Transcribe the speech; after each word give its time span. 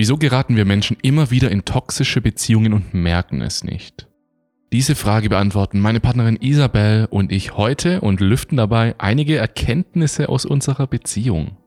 Wieso 0.00 0.16
geraten 0.16 0.56
wir 0.56 0.64
Menschen 0.64 0.96
immer 1.02 1.30
wieder 1.30 1.50
in 1.50 1.66
toxische 1.66 2.22
Beziehungen 2.22 2.72
und 2.72 2.94
merken 2.94 3.42
es 3.42 3.64
nicht? 3.64 4.08
Diese 4.72 4.94
Frage 4.94 5.28
beantworten 5.28 5.78
meine 5.78 6.00
Partnerin 6.00 6.38
Isabel 6.40 7.06
und 7.10 7.30
ich 7.30 7.58
heute 7.58 8.00
und 8.00 8.18
lüften 8.20 8.56
dabei 8.56 8.94
einige 8.96 9.36
Erkenntnisse 9.36 10.30
aus 10.30 10.46
unserer 10.46 10.86
Beziehung. 10.86 11.58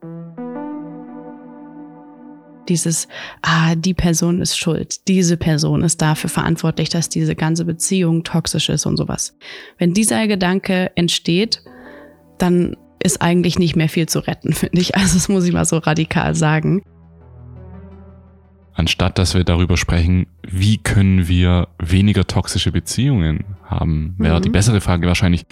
Dieses, 2.67 3.07
ah, 3.43 3.75
die 3.75 3.93
Person 3.93 4.41
ist 4.41 4.57
schuld, 4.57 5.07
diese 5.07 5.38
Person 5.38 5.84
ist 5.84 6.02
dafür 6.02 6.31
verantwortlich, 6.31 6.89
dass 6.89 7.09
diese 7.09 7.36
ganze 7.36 7.65
Beziehung 7.65 8.23
toxisch 8.23 8.70
ist 8.70 8.88
und 8.88 8.97
sowas. 8.97 9.38
Wenn 9.77 9.93
dieser 9.93 10.25
Gedanke 10.25 10.89
entsteht, 10.95 11.61
dann 12.39 12.77
ist 12.97 13.21
eigentlich 13.21 13.59
nicht 13.59 13.75
mehr 13.75 13.89
viel 13.89 14.09
zu 14.09 14.18
retten, 14.18 14.54
finde 14.54 14.81
ich. 14.81 14.95
Also 14.95 15.13
das 15.13 15.29
muss 15.29 15.45
ich 15.45 15.54
mal 15.54 15.65
so 15.65 15.77
radikal 15.77 16.34
sagen 16.34 16.81
anstatt 18.74 19.18
dass 19.18 19.34
wir 19.34 19.44
darüber 19.44 19.78
sprechen, 19.78 20.27
wie 20.48 20.77
können 20.77 21.27
wir 21.27 21.68
weniger 21.80 22.26
toxische 22.26 22.72
Beziehungen 22.72 23.45
haben, 23.64 24.16
wäre 24.18 24.40
mhm. 24.40 24.44
die 24.44 24.50
bessere 24.50 24.81
Frage 24.81 25.08
wahrscheinlich, 25.08 25.45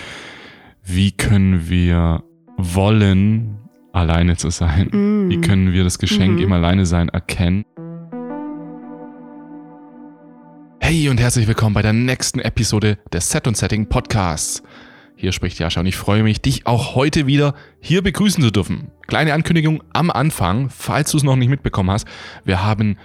wie 0.83 1.11
können 1.11 1.69
wir 1.69 2.23
wollen, 2.57 3.57
alleine 3.93 4.37
zu 4.37 4.49
sein? 4.49 4.89
Mhm. 4.91 5.29
Wie 5.29 5.41
können 5.41 5.73
wir 5.73 5.83
das 5.83 5.99
Geschenk 5.99 6.37
mhm. 6.37 6.43
im 6.43 6.53
Alleine-Sein 6.53 7.09
erkennen? 7.09 7.65
Hey 10.79 11.09
und 11.09 11.19
herzlich 11.19 11.47
willkommen 11.47 11.73
bei 11.73 11.81
der 11.81 11.93
nächsten 11.93 12.39
Episode 12.39 12.97
des 13.13 13.29
Set 13.29 13.47
und 13.47 13.55
Setting 13.55 13.87
Podcasts. 13.87 14.63
Hier 15.15 15.31
spricht 15.31 15.59
Jascha 15.59 15.81
und 15.81 15.85
ich 15.85 15.97
freue 15.97 16.23
mich, 16.23 16.41
dich 16.41 16.65
auch 16.65 16.95
heute 16.95 17.27
wieder 17.27 17.53
hier 17.79 18.01
begrüßen 18.01 18.43
zu 18.43 18.51
dürfen. 18.51 18.89
Kleine 19.05 19.33
Ankündigung 19.33 19.83
am 19.93 20.09
Anfang, 20.09 20.71
falls 20.71 21.11
du 21.11 21.17
es 21.17 21.23
noch 21.23 21.35
nicht 21.35 21.49
mitbekommen 21.49 21.91
hast. 21.91 22.07
Wir 22.43 22.63
haben 22.63 22.97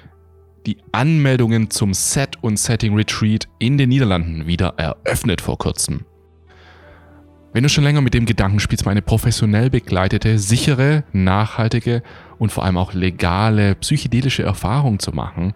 die 0.66 0.78
Anmeldungen 0.92 1.70
zum 1.70 1.94
Set 1.94 2.42
und 2.42 2.58
Setting 2.58 2.94
Retreat 2.94 3.48
in 3.58 3.78
den 3.78 3.88
Niederlanden 3.88 4.46
wieder 4.46 4.74
eröffnet 4.76 5.40
vor 5.40 5.58
kurzem. 5.58 6.04
Wenn 7.52 7.62
du 7.62 7.68
schon 7.68 7.84
länger 7.84 8.02
mit 8.02 8.12
dem 8.12 8.26
Gedanken 8.26 8.60
spielst, 8.60 8.84
mal 8.84 8.90
eine 8.90 9.00
professionell 9.00 9.70
begleitete, 9.70 10.38
sichere, 10.38 11.04
nachhaltige 11.12 12.02
und 12.38 12.52
vor 12.52 12.64
allem 12.64 12.76
auch 12.76 12.92
legale 12.92 13.76
psychedelische 13.76 14.42
Erfahrung 14.42 14.98
zu 14.98 15.12
machen, 15.12 15.54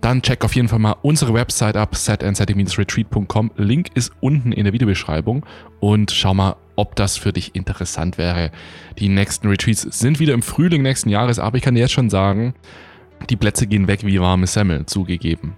dann 0.00 0.22
check 0.22 0.44
auf 0.44 0.54
jeden 0.54 0.68
Fall 0.68 0.78
mal 0.78 0.94
unsere 1.02 1.34
Website 1.34 1.76
ab, 1.76 1.96
setandsetting-retreat.com. 1.96 3.50
Link 3.56 3.88
ist 3.94 4.12
unten 4.20 4.52
in 4.52 4.64
der 4.64 4.72
Videobeschreibung 4.72 5.44
und 5.80 6.12
schau 6.12 6.32
mal, 6.32 6.54
ob 6.76 6.94
das 6.94 7.16
für 7.16 7.32
dich 7.32 7.56
interessant 7.56 8.18
wäre. 8.18 8.52
Die 8.98 9.08
nächsten 9.08 9.48
Retreats 9.48 9.82
sind 9.82 10.20
wieder 10.20 10.34
im 10.34 10.42
Frühling 10.42 10.82
nächsten 10.82 11.08
Jahres, 11.08 11.40
aber 11.40 11.56
ich 11.56 11.64
kann 11.64 11.74
dir 11.74 11.80
jetzt 11.80 11.92
schon 11.92 12.10
sagen, 12.10 12.54
die 13.30 13.36
Plätze 13.36 13.66
gehen 13.66 13.88
weg 13.88 14.04
wie 14.04 14.20
warme 14.20 14.46
Semmel, 14.46 14.86
zugegeben. 14.86 15.54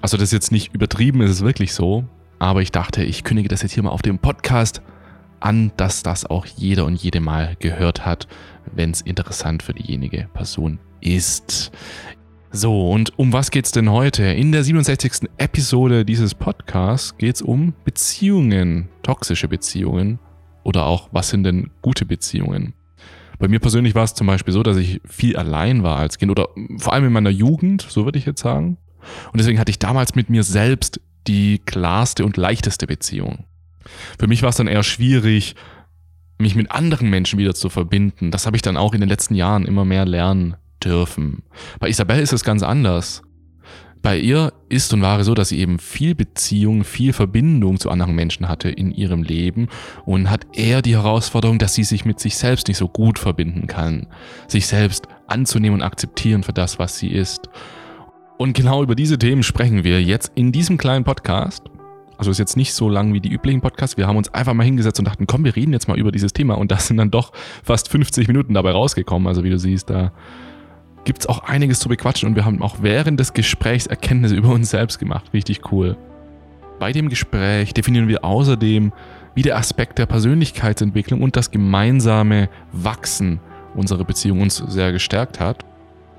Also 0.00 0.16
das 0.16 0.24
ist 0.24 0.32
jetzt 0.32 0.52
nicht 0.52 0.74
übertrieben, 0.74 1.20
ist 1.20 1.30
es 1.30 1.42
wirklich 1.42 1.72
so, 1.72 2.04
aber 2.38 2.62
ich 2.62 2.72
dachte, 2.72 3.04
ich 3.04 3.24
kündige 3.24 3.48
das 3.48 3.62
jetzt 3.62 3.72
hier 3.72 3.82
mal 3.84 3.90
auf 3.90 4.02
dem 4.02 4.18
Podcast 4.18 4.82
an, 5.38 5.72
dass 5.76 6.02
das 6.02 6.24
auch 6.24 6.46
jeder 6.46 6.84
und 6.84 6.94
jede 6.94 7.20
mal 7.20 7.56
gehört 7.58 8.04
hat, 8.04 8.26
wenn 8.74 8.90
es 8.90 9.00
interessant 9.00 9.62
für 9.62 9.74
diejenige 9.74 10.28
Person 10.34 10.78
ist. 11.00 11.72
So, 12.50 12.90
und 12.90 13.18
um 13.18 13.32
was 13.32 13.50
geht's 13.50 13.72
denn 13.72 13.90
heute? 13.90 14.24
In 14.24 14.52
der 14.52 14.62
67. 14.62 15.28
Episode 15.38 16.04
dieses 16.04 16.34
Podcasts 16.34 17.16
geht's 17.16 17.42
um 17.42 17.72
Beziehungen, 17.84 18.88
toxische 19.02 19.48
Beziehungen 19.48 20.18
oder 20.62 20.86
auch, 20.86 21.08
was 21.12 21.30
sind 21.30 21.44
denn 21.44 21.70
gute 21.80 22.04
Beziehungen? 22.04 22.74
Bei 23.38 23.48
mir 23.48 23.58
persönlich 23.58 23.94
war 23.94 24.04
es 24.04 24.14
zum 24.14 24.26
Beispiel 24.26 24.52
so, 24.52 24.62
dass 24.62 24.76
ich 24.76 25.00
viel 25.04 25.36
allein 25.36 25.82
war 25.82 25.98
als 25.98 26.18
Kind 26.18 26.30
oder 26.30 26.48
vor 26.78 26.92
allem 26.92 27.06
in 27.06 27.12
meiner 27.12 27.30
Jugend, 27.30 27.82
so 27.88 28.04
würde 28.04 28.18
ich 28.18 28.26
jetzt 28.26 28.42
sagen. 28.42 28.78
Und 29.32 29.40
deswegen 29.40 29.58
hatte 29.58 29.70
ich 29.70 29.78
damals 29.78 30.14
mit 30.14 30.30
mir 30.30 30.44
selbst 30.44 31.00
die 31.26 31.58
klarste 31.58 32.24
und 32.24 32.36
leichteste 32.36 32.86
Beziehung. 32.86 33.44
Für 34.18 34.26
mich 34.26 34.42
war 34.42 34.50
es 34.50 34.56
dann 34.56 34.68
eher 34.68 34.82
schwierig, 34.82 35.56
mich 36.38 36.54
mit 36.54 36.70
anderen 36.70 37.10
Menschen 37.10 37.38
wieder 37.38 37.54
zu 37.54 37.68
verbinden. 37.68 38.30
Das 38.30 38.46
habe 38.46 38.56
ich 38.56 38.62
dann 38.62 38.76
auch 38.76 38.94
in 38.94 39.00
den 39.00 39.08
letzten 39.08 39.34
Jahren 39.34 39.64
immer 39.64 39.84
mehr 39.84 40.04
lernen 40.04 40.56
dürfen. 40.82 41.42
Bei 41.78 41.88
Isabel 41.88 42.20
ist 42.20 42.32
es 42.32 42.44
ganz 42.44 42.62
anders. 42.62 43.22
Bei 44.02 44.18
ihr 44.18 44.52
ist 44.68 44.92
und 44.92 45.00
war 45.00 45.22
so, 45.22 45.32
dass 45.32 45.50
sie 45.50 45.60
eben 45.60 45.78
viel 45.78 46.16
Beziehung, 46.16 46.82
viel 46.82 47.12
Verbindung 47.12 47.78
zu 47.78 47.88
anderen 47.88 48.16
Menschen 48.16 48.48
hatte 48.48 48.68
in 48.68 48.90
ihrem 48.90 49.22
Leben 49.22 49.68
und 50.04 50.28
hat 50.28 50.44
eher 50.52 50.82
die 50.82 50.96
Herausforderung, 50.96 51.60
dass 51.60 51.74
sie 51.74 51.84
sich 51.84 52.04
mit 52.04 52.18
sich 52.18 52.36
selbst 52.36 52.66
nicht 52.66 52.78
so 52.78 52.88
gut 52.88 53.20
verbinden 53.20 53.68
kann, 53.68 54.08
sich 54.48 54.66
selbst 54.66 55.06
anzunehmen 55.28 55.80
und 55.80 55.86
akzeptieren 55.86 56.42
für 56.42 56.52
das, 56.52 56.80
was 56.80 56.98
sie 56.98 57.10
ist. 57.10 57.48
Und 58.38 58.54
genau 58.54 58.82
über 58.82 58.96
diese 58.96 59.18
Themen 59.18 59.44
sprechen 59.44 59.84
wir 59.84 60.02
jetzt 60.02 60.32
in 60.34 60.50
diesem 60.50 60.78
kleinen 60.78 61.04
Podcast. 61.04 61.62
Also 62.18 62.32
ist 62.32 62.38
jetzt 62.38 62.56
nicht 62.56 62.74
so 62.74 62.88
lang 62.88 63.12
wie 63.14 63.20
die 63.20 63.30
üblichen 63.30 63.60
Podcasts. 63.60 63.96
Wir 63.96 64.08
haben 64.08 64.16
uns 64.16 64.34
einfach 64.34 64.54
mal 64.54 64.64
hingesetzt 64.64 64.98
und 64.98 65.06
dachten, 65.06 65.28
komm, 65.28 65.44
wir 65.44 65.54
reden 65.54 65.72
jetzt 65.72 65.86
mal 65.86 65.98
über 65.98 66.10
dieses 66.10 66.32
Thema. 66.32 66.54
Und 66.54 66.72
das 66.72 66.88
sind 66.88 66.96
dann 66.96 67.12
doch 67.12 67.32
fast 67.62 67.88
50 67.88 68.26
Minuten 68.26 68.54
dabei 68.54 68.72
rausgekommen. 68.72 69.28
Also 69.28 69.44
wie 69.44 69.50
du 69.50 69.58
siehst, 69.58 69.90
da 69.90 70.12
gibt 71.04 71.20
es 71.20 71.26
auch 71.26 71.44
einiges 71.44 71.80
zu 71.80 71.88
bequatschen 71.88 72.28
und 72.28 72.36
wir 72.36 72.44
haben 72.44 72.62
auch 72.62 72.76
während 72.80 73.18
des 73.18 73.32
Gesprächs 73.32 73.86
Erkenntnisse 73.86 74.34
über 74.34 74.50
uns 74.50 74.70
selbst 74.70 74.98
gemacht. 74.98 75.32
Richtig 75.32 75.72
cool. 75.72 75.96
Bei 76.78 76.92
dem 76.92 77.08
Gespräch 77.08 77.74
definieren 77.74 78.08
wir 78.08 78.24
außerdem, 78.24 78.92
wie 79.34 79.42
der 79.42 79.56
Aspekt 79.56 79.98
der 79.98 80.06
Persönlichkeitsentwicklung 80.06 81.22
und 81.22 81.36
das 81.36 81.50
gemeinsame 81.50 82.48
Wachsen 82.72 83.40
unserer 83.74 84.04
Beziehung 84.04 84.40
uns 84.40 84.56
sehr 84.56 84.92
gestärkt 84.92 85.40
hat. 85.40 85.64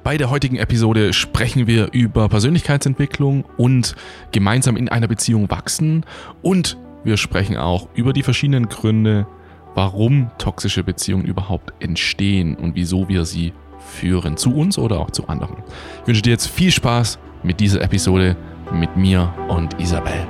Bei 0.03 0.17
der 0.17 0.29
heutigen 0.29 0.57
Episode 0.57 1.13
sprechen 1.13 1.67
wir 1.67 1.94
über 1.94 2.27
Persönlichkeitsentwicklung 2.27 3.45
und 3.57 3.95
gemeinsam 4.31 4.75
in 4.75 4.89
einer 4.89 5.07
Beziehung 5.07 5.50
wachsen 5.50 6.05
und 6.41 6.77
wir 7.05 7.17
sprechen 7.17 7.57
auch 7.57 7.88
über 7.94 8.11
die 8.11 8.23
verschiedenen 8.23 8.67
Gründe, 8.67 9.27
warum 9.75 10.31
toxische 10.38 10.83
Beziehungen 10.83 11.25
überhaupt 11.25 11.73
entstehen 11.79 12.55
und 12.55 12.75
wieso 12.75 13.07
wir 13.07 13.25
sie 13.25 13.53
führen, 13.85 14.38
zu 14.38 14.55
uns 14.55 14.77
oder 14.77 14.99
auch 14.99 15.11
zu 15.11 15.27
anderen. 15.27 15.57
Ich 16.01 16.07
wünsche 16.07 16.21
dir 16.21 16.31
jetzt 16.31 16.47
viel 16.47 16.71
Spaß 16.71 17.19
mit 17.44 17.59
dieser 17.59 17.81
Episode 17.81 18.35
mit 18.71 18.95
mir 18.95 19.33
und 19.49 19.79
Isabel. 19.79 20.27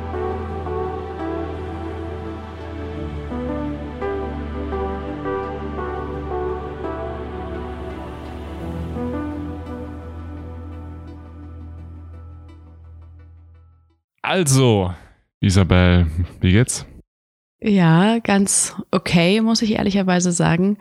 Also, 14.22 14.92
Isabel, 15.42 16.08
wie 16.42 16.54
geht's? 16.54 16.88
Ja, 17.62 18.20
ganz 18.20 18.76
okay, 18.92 19.42
muss 19.42 19.62
ich 19.62 19.74
ehrlicherweise 19.74 20.32
sagen. 20.32 20.78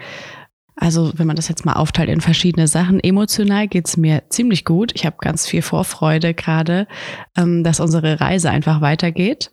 Also 0.74 1.12
wenn 1.16 1.26
man 1.26 1.36
das 1.36 1.48
jetzt 1.48 1.64
mal 1.64 1.74
aufteilt 1.74 2.08
in 2.08 2.20
verschiedene 2.20 2.66
Sachen, 2.66 2.98
emotional 3.00 3.68
geht's 3.68 3.96
mir 3.96 4.22
ziemlich 4.30 4.64
gut. 4.64 4.92
Ich 4.94 5.04
habe 5.04 5.16
ganz 5.20 5.46
viel 5.46 5.62
Vorfreude 5.62 6.34
gerade, 6.34 6.86
ähm, 7.36 7.62
dass 7.62 7.80
unsere 7.80 8.20
Reise 8.20 8.50
einfach 8.50 8.80
weitergeht. 8.80 9.50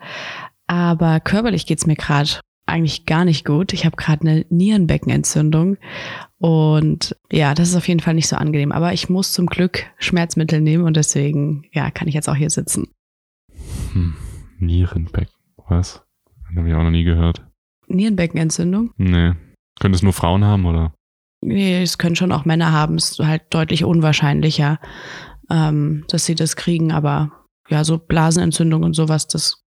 Aber 0.67 1.19
körperlich 1.19 1.65
geht's 1.65 1.85
mir 1.85 1.95
gerade 1.95 2.39
eigentlich 2.65 3.05
gar 3.05 3.25
nicht 3.25 3.45
gut. 3.45 3.73
Ich 3.73 3.85
habe 3.85 3.97
gerade 3.97 4.21
eine 4.21 4.45
Nierenbeckenentzündung 4.49 5.77
und 6.37 7.15
ja, 7.31 7.53
das 7.53 7.69
ist 7.69 7.75
auf 7.75 7.87
jeden 7.87 7.99
Fall 7.99 8.13
nicht 8.13 8.27
so 8.27 8.35
angenehm. 8.35 8.71
Aber 8.71 8.93
ich 8.93 9.09
muss 9.09 9.33
zum 9.33 9.47
Glück 9.47 9.85
Schmerzmittel 9.97 10.61
nehmen 10.61 10.85
und 10.85 10.95
deswegen 10.95 11.65
ja 11.73 11.91
kann 11.91 12.07
ich 12.07 12.13
jetzt 12.13 12.29
auch 12.29 12.35
hier 12.35 12.49
sitzen. 12.49 12.87
Hm, 13.93 14.15
Nierenbecken, 14.59 15.33
was? 15.67 16.03
Das 16.47 16.57
habe 16.57 16.69
ich 16.69 16.75
auch 16.75 16.83
noch 16.83 16.91
nie 16.91 17.03
gehört. 17.03 17.45
Nierenbeckenentzündung? 17.87 18.91
Nee. 18.97 19.33
Können 19.79 19.93
es 19.93 20.03
nur 20.03 20.13
Frauen 20.13 20.45
haben 20.45 20.65
oder? 20.65 20.93
Nee, 21.41 21.81
es 21.81 21.97
können 21.97 22.15
schon 22.15 22.31
auch 22.31 22.45
Männer 22.45 22.71
haben. 22.71 22.95
Es 22.95 23.11
ist 23.11 23.19
halt 23.19 23.43
deutlich 23.49 23.83
unwahrscheinlicher, 23.83 24.79
ähm, 25.49 26.05
dass 26.09 26.25
sie 26.25 26.35
das 26.35 26.55
kriegen. 26.55 26.91
Aber 26.91 27.31
ja, 27.69 27.83
so 27.83 27.97
Blasenentzündung 27.97 28.83
und 28.83 28.93
sowas, 28.93 29.27
das 29.27 29.63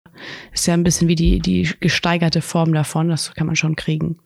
ist 0.52 0.67
ja 0.67 0.75
ein 0.75 0.85
bisschen 0.85 1.08
wie 1.08 1.14
die, 1.14 1.40
die 1.40 1.69
gesteigerte 1.81 2.40
Form 2.40 2.73
davon. 2.73 3.08
Das 3.08 3.35
kann 3.35 3.46
man 3.46 3.56
schon 3.56 3.76
kriegen. 3.76 4.19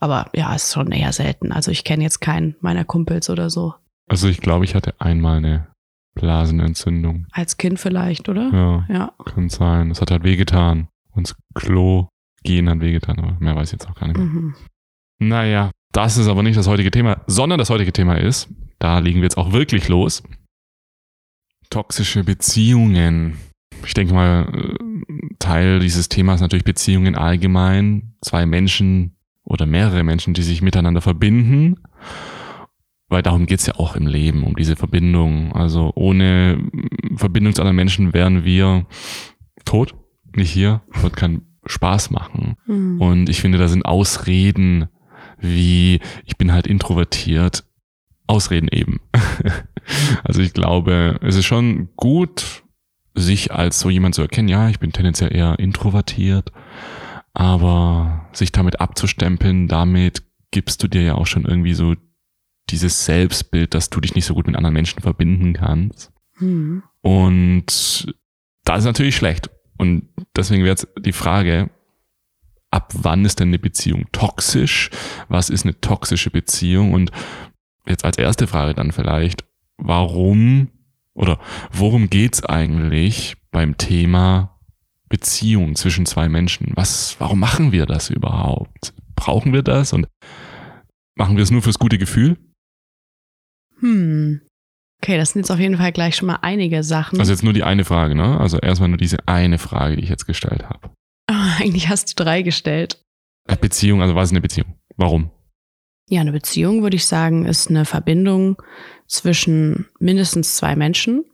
Aber 0.00 0.30
ja, 0.34 0.54
ist 0.54 0.72
schon 0.72 0.92
eher 0.92 1.12
selten. 1.12 1.52
Also 1.52 1.70
ich 1.70 1.84
kenne 1.84 2.02
jetzt 2.02 2.20
keinen 2.20 2.56
meiner 2.60 2.84
Kumpels 2.84 3.30
oder 3.30 3.50
so. 3.50 3.74
Also 4.08 4.28
ich 4.28 4.40
glaube, 4.40 4.64
ich 4.64 4.74
hatte 4.74 4.94
einmal 4.98 5.36
eine 5.36 5.68
Blasenentzündung. 6.14 7.26
Als 7.30 7.56
Kind 7.56 7.78
vielleicht, 7.78 8.28
oder? 8.28 8.50
Ja. 8.52 8.86
Ja. 8.92 9.12
Kann 9.24 9.48
sein. 9.48 9.90
Es 9.90 10.00
hat 10.00 10.10
halt 10.10 10.24
wehgetan. 10.24 10.88
Und 11.12 11.28
das 11.28 11.36
Klo 11.54 12.08
gehen 12.42 12.68
hat 12.68 12.80
wehgetan, 12.80 13.18
aber 13.18 13.36
mehr 13.38 13.54
weiß 13.54 13.68
ich 13.68 13.72
jetzt 13.72 13.88
auch 13.88 13.94
gar 13.94 14.08
nicht 14.08 14.16
mehr. 14.16 14.26
Mhm. 14.26 14.54
Naja, 15.18 15.70
das 15.92 16.16
ist 16.16 16.28
aber 16.28 16.42
nicht 16.42 16.56
das 16.56 16.68
heutige 16.68 16.90
Thema, 16.90 17.22
sondern 17.26 17.58
das 17.58 17.70
heutige 17.70 17.92
Thema 17.92 18.14
ist, 18.14 18.48
da 18.78 18.98
legen 18.98 19.20
wir 19.20 19.24
jetzt 19.24 19.38
auch 19.38 19.52
wirklich 19.52 19.88
los, 19.88 20.22
toxische 21.70 22.24
Beziehungen. 22.24 23.38
Ich 23.84 23.94
denke 23.94 24.12
mal, 24.12 24.48
äh, 24.52 25.34
Teil 25.38 25.78
dieses 25.78 26.08
Themas 26.08 26.36
ist 26.36 26.42
natürlich 26.42 26.64
Beziehungen 26.64 27.14
allgemein. 27.14 28.14
Zwei 28.20 28.44
Menschen 28.44 29.16
oder 29.44 29.66
mehrere 29.66 30.04
Menschen, 30.04 30.34
die 30.34 30.42
sich 30.42 30.62
miteinander 30.62 31.00
verbinden. 31.00 31.76
weil 33.08 33.22
darum 33.22 33.46
geht's 33.46 33.66
ja 33.66 33.74
auch 33.74 33.96
im 33.96 34.06
Leben, 34.06 34.44
um 34.44 34.54
diese 34.54 34.76
Verbindung. 34.76 35.52
Also 35.52 35.90
ohne 35.96 36.62
Verbindung 37.16 37.54
zu 37.54 37.60
anderen 37.60 37.74
Menschen 37.74 38.14
wären 38.14 38.44
wir 38.44 38.86
tot, 39.64 39.96
nicht 40.36 40.52
hier, 40.52 40.82
wird 41.02 41.16
keinen 41.16 41.42
Spaß 41.66 42.10
machen. 42.10 42.54
Mhm. 42.66 43.00
Und 43.00 43.28
ich 43.28 43.40
finde, 43.40 43.58
da 43.58 43.66
sind 43.66 43.84
Ausreden 43.84 44.88
wie, 45.40 46.00
ich 46.24 46.36
bin 46.36 46.52
halt 46.52 46.66
introvertiert, 46.66 47.64
Ausreden 48.26 48.68
eben. 48.70 49.00
also 50.24 50.40
ich 50.40 50.52
glaube, 50.52 51.18
es 51.22 51.36
ist 51.36 51.46
schon 51.46 51.88
gut, 51.96 52.62
sich 53.14 53.52
als 53.52 53.80
so 53.80 53.90
jemand 53.90 54.14
zu 54.14 54.22
erkennen, 54.22 54.48
ja, 54.48 54.68
ich 54.68 54.78
bin 54.78 54.92
tendenziell 54.92 55.34
eher 55.34 55.58
introvertiert, 55.58 56.52
aber 57.32 58.28
sich 58.32 58.52
damit 58.52 58.80
abzustempeln, 58.80 59.66
damit 59.66 60.22
gibst 60.52 60.82
du 60.82 60.88
dir 60.88 61.02
ja 61.02 61.14
auch 61.14 61.26
schon 61.26 61.44
irgendwie 61.44 61.74
so 61.74 61.94
dieses 62.70 63.04
Selbstbild, 63.04 63.74
dass 63.74 63.90
du 63.90 64.00
dich 64.00 64.14
nicht 64.14 64.26
so 64.26 64.34
gut 64.34 64.46
mit 64.46 64.56
anderen 64.56 64.74
Menschen 64.74 65.00
verbinden 65.00 65.54
kannst. 65.54 66.12
Mhm. 66.38 66.82
Und 67.00 68.14
da 68.64 68.76
ist 68.76 68.84
natürlich 68.84 69.16
schlecht. 69.16 69.50
Und 69.76 70.08
deswegen 70.36 70.62
wäre 70.62 70.72
jetzt 70.72 70.88
die 70.98 71.12
Frage, 71.12 71.70
ab 72.70 72.92
wann 72.94 73.24
ist 73.24 73.40
denn 73.40 73.48
eine 73.48 73.58
Beziehung 73.58 74.06
toxisch? 74.12 74.90
Was 75.28 75.50
ist 75.50 75.64
eine 75.64 75.80
toxische 75.80 76.30
Beziehung? 76.30 76.92
Und 76.92 77.10
jetzt 77.86 78.04
als 78.04 78.18
erste 78.18 78.46
Frage 78.46 78.74
dann 78.74 78.92
vielleicht, 78.92 79.44
warum 79.76 80.68
oder 81.14 81.38
worum 81.72 82.08
geht's 82.08 82.44
eigentlich 82.44 83.36
beim 83.50 83.76
Thema 83.76 84.58
Beziehung 85.08 85.74
zwischen 85.74 86.06
zwei 86.06 86.28
Menschen? 86.28 86.72
Was, 86.74 87.16
warum 87.18 87.40
machen 87.40 87.72
wir 87.72 87.86
das 87.86 88.10
überhaupt? 88.10 88.94
Brauchen 89.16 89.52
wir 89.52 89.62
das? 89.62 89.92
Und 89.92 90.06
machen 91.16 91.36
wir 91.36 91.42
es 91.42 91.50
nur 91.50 91.62
fürs 91.62 91.78
gute 91.78 91.98
Gefühl? 91.98 92.38
Hm. 93.80 94.40
Okay, 95.02 95.16
das 95.16 95.30
sind 95.30 95.40
jetzt 95.40 95.50
auf 95.50 95.58
jeden 95.58 95.78
Fall 95.78 95.92
gleich 95.92 96.16
schon 96.16 96.26
mal 96.26 96.38
einige 96.42 96.82
Sachen. 96.84 97.18
Also 97.18 97.32
jetzt 97.32 97.42
nur 97.42 97.54
die 97.54 97.64
eine 97.64 97.84
Frage, 97.84 98.14
ne? 98.14 98.38
Also 98.38 98.58
erstmal 98.58 98.90
nur 98.90 98.98
diese 98.98 99.26
eine 99.26 99.58
Frage, 99.58 99.96
die 99.96 100.02
ich 100.02 100.10
jetzt 100.10 100.26
gestellt 100.26 100.68
habe. 100.68 100.90
Eigentlich 101.60 101.88
hast 101.88 102.18
du 102.18 102.24
drei 102.24 102.42
gestellt. 102.42 103.02
Äh, 103.46 103.56
Beziehung, 103.56 104.02
also 104.02 104.14
was 104.14 104.28
ist 104.28 104.32
eine 104.32 104.40
Beziehung? 104.40 104.74
Warum? 104.96 105.30
Ja, 106.08 106.20
eine 106.20 106.32
Beziehung, 106.32 106.82
würde 106.82 106.96
ich 106.96 107.06
sagen, 107.06 107.46
ist 107.46 107.70
eine 107.70 107.84
Verbindung 107.84 108.60
zwischen 109.06 109.86
mindestens 110.00 110.56
zwei 110.56 110.74
Menschen, 110.74 111.24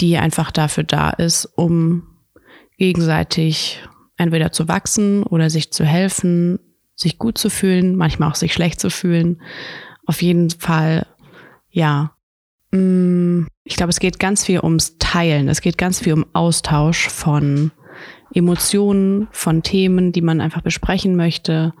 die 0.00 0.16
einfach 0.18 0.52
dafür 0.52 0.84
da 0.84 1.10
ist, 1.10 1.46
um 1.56 2.04
gegenseitig 2.76 3.82
entweder 4.16 4.52
zu 4.52 4.68
wachsen 4.68 5.24
oder 5.24 5.50
sich 5.50 5.72
zu 5.72 5.84
helfen, 5.84 6.60
sich 6.94 7.18
gut 7.18 7.38
zu 7.38 7.50
fühlen, 7.50 7.96
manchmal 7.96 8.30
auch 8.30 8.36
sich 8.36 8.52
schlecht 8.52 8.78
zu 8.80 8.90
fühlen. 8.90 9.42
Auf 10.06 10.22
jeden 10.22 10.50
Fall, 10.50 11.06
ja. 11.70 12.12
Mm, 12.70 13.46
Ich 13.64 13.76
glaube, 13.76 13.90
es 13.90 14.00
geht 14.00 14.20
ganz 14.20 14.44
viel 14.44 14.60
ums 14.60 14.98
Teilen. 14.98 15.48
Es 15.48 15.60
geht 15.60 15.76
ganz 15.76 16.00
viel 16.00 16.12
um 16.12 16.26
Austausch 16.32 17.08
von 17.08 17.72
Emotionen, 18.34 19.28
von 19.32 19.62
Themen, 19.62 20.12
die 20.12 20.22
man 20.22 20.40
einfach 20.40 20.62
besprechen 20.62 21.16
möchte 21.16 21.72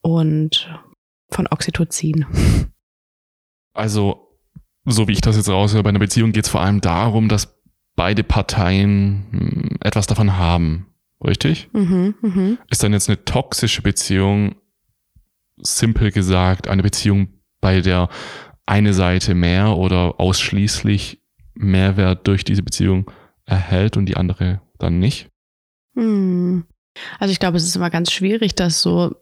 und 0.00 0.68
von 1.30 1.46
Oxytocin. 1.46 2.26
Also, 3.74 4.28
so 4.84 5.06
wie 5.06 5.12
ich 5.12 5.20
das 5.20 5.36
jetzt 5.36 5.48
raushöre, 5.48 5.82
bei 5.82 5.90
einer 5.90 5.98
Beziehung 5.98 6.32
geht 6.32 6.46
es 6.46 6.50
vor 6.50 6.60
allem 6.60 6.80
darum, 6.80 7.28
dass 7.28 7.60
beide 7.94 8.24
Parteien 8.24 9.26
hm, 9.30 9.76
etwas 9.80 10.06
davon 10.06 10.36
haben. 10.36 10.86
Richtig? 11.24 11.68
Mhm, 11.72 12.14
mhm. 12.20 12.58
Ist 12.70 12.82
dann 12.82 12.92
jetzt 12.92 13.08
eine 13.08 13.24
toxische 13.24 13.82
Beziehung, 13.82 14.54
simpel 15.56 16.12
gesagt, 16.12 16.68
eine 16.68 16.82
Beziehung, 16.82 17.28
bei 17.60 17.80
der 17.80 18.08
eine 18.66 18.94
Seite 18.94 19.34
mehr 19.34 19.76
oder 19.76 20.20
ausschließlich 20.20 21.20
Mehrwert 21.54 22.26
durch 22.28 22.44
diese 22.44 22.62
Beziehung 22.62 23.10
erhält 23.44 23.96
und 23.96 24.06
die 24.06 24.16
andere 24.16 24.60
dann 24.78 25.00
nicht? 25.00 25.28
Hm. 25.98 26.64
Also 27.18 27.32
ich 27.32 27.40
glaube, 27.40 27.56
es 27.56 27.64
ist 27.64 27.76
immer 27.76 27.90
ganz 27.90 28.12
schwierig, 28.12 28.54
das 28.54 28.80
so 28.80 29.14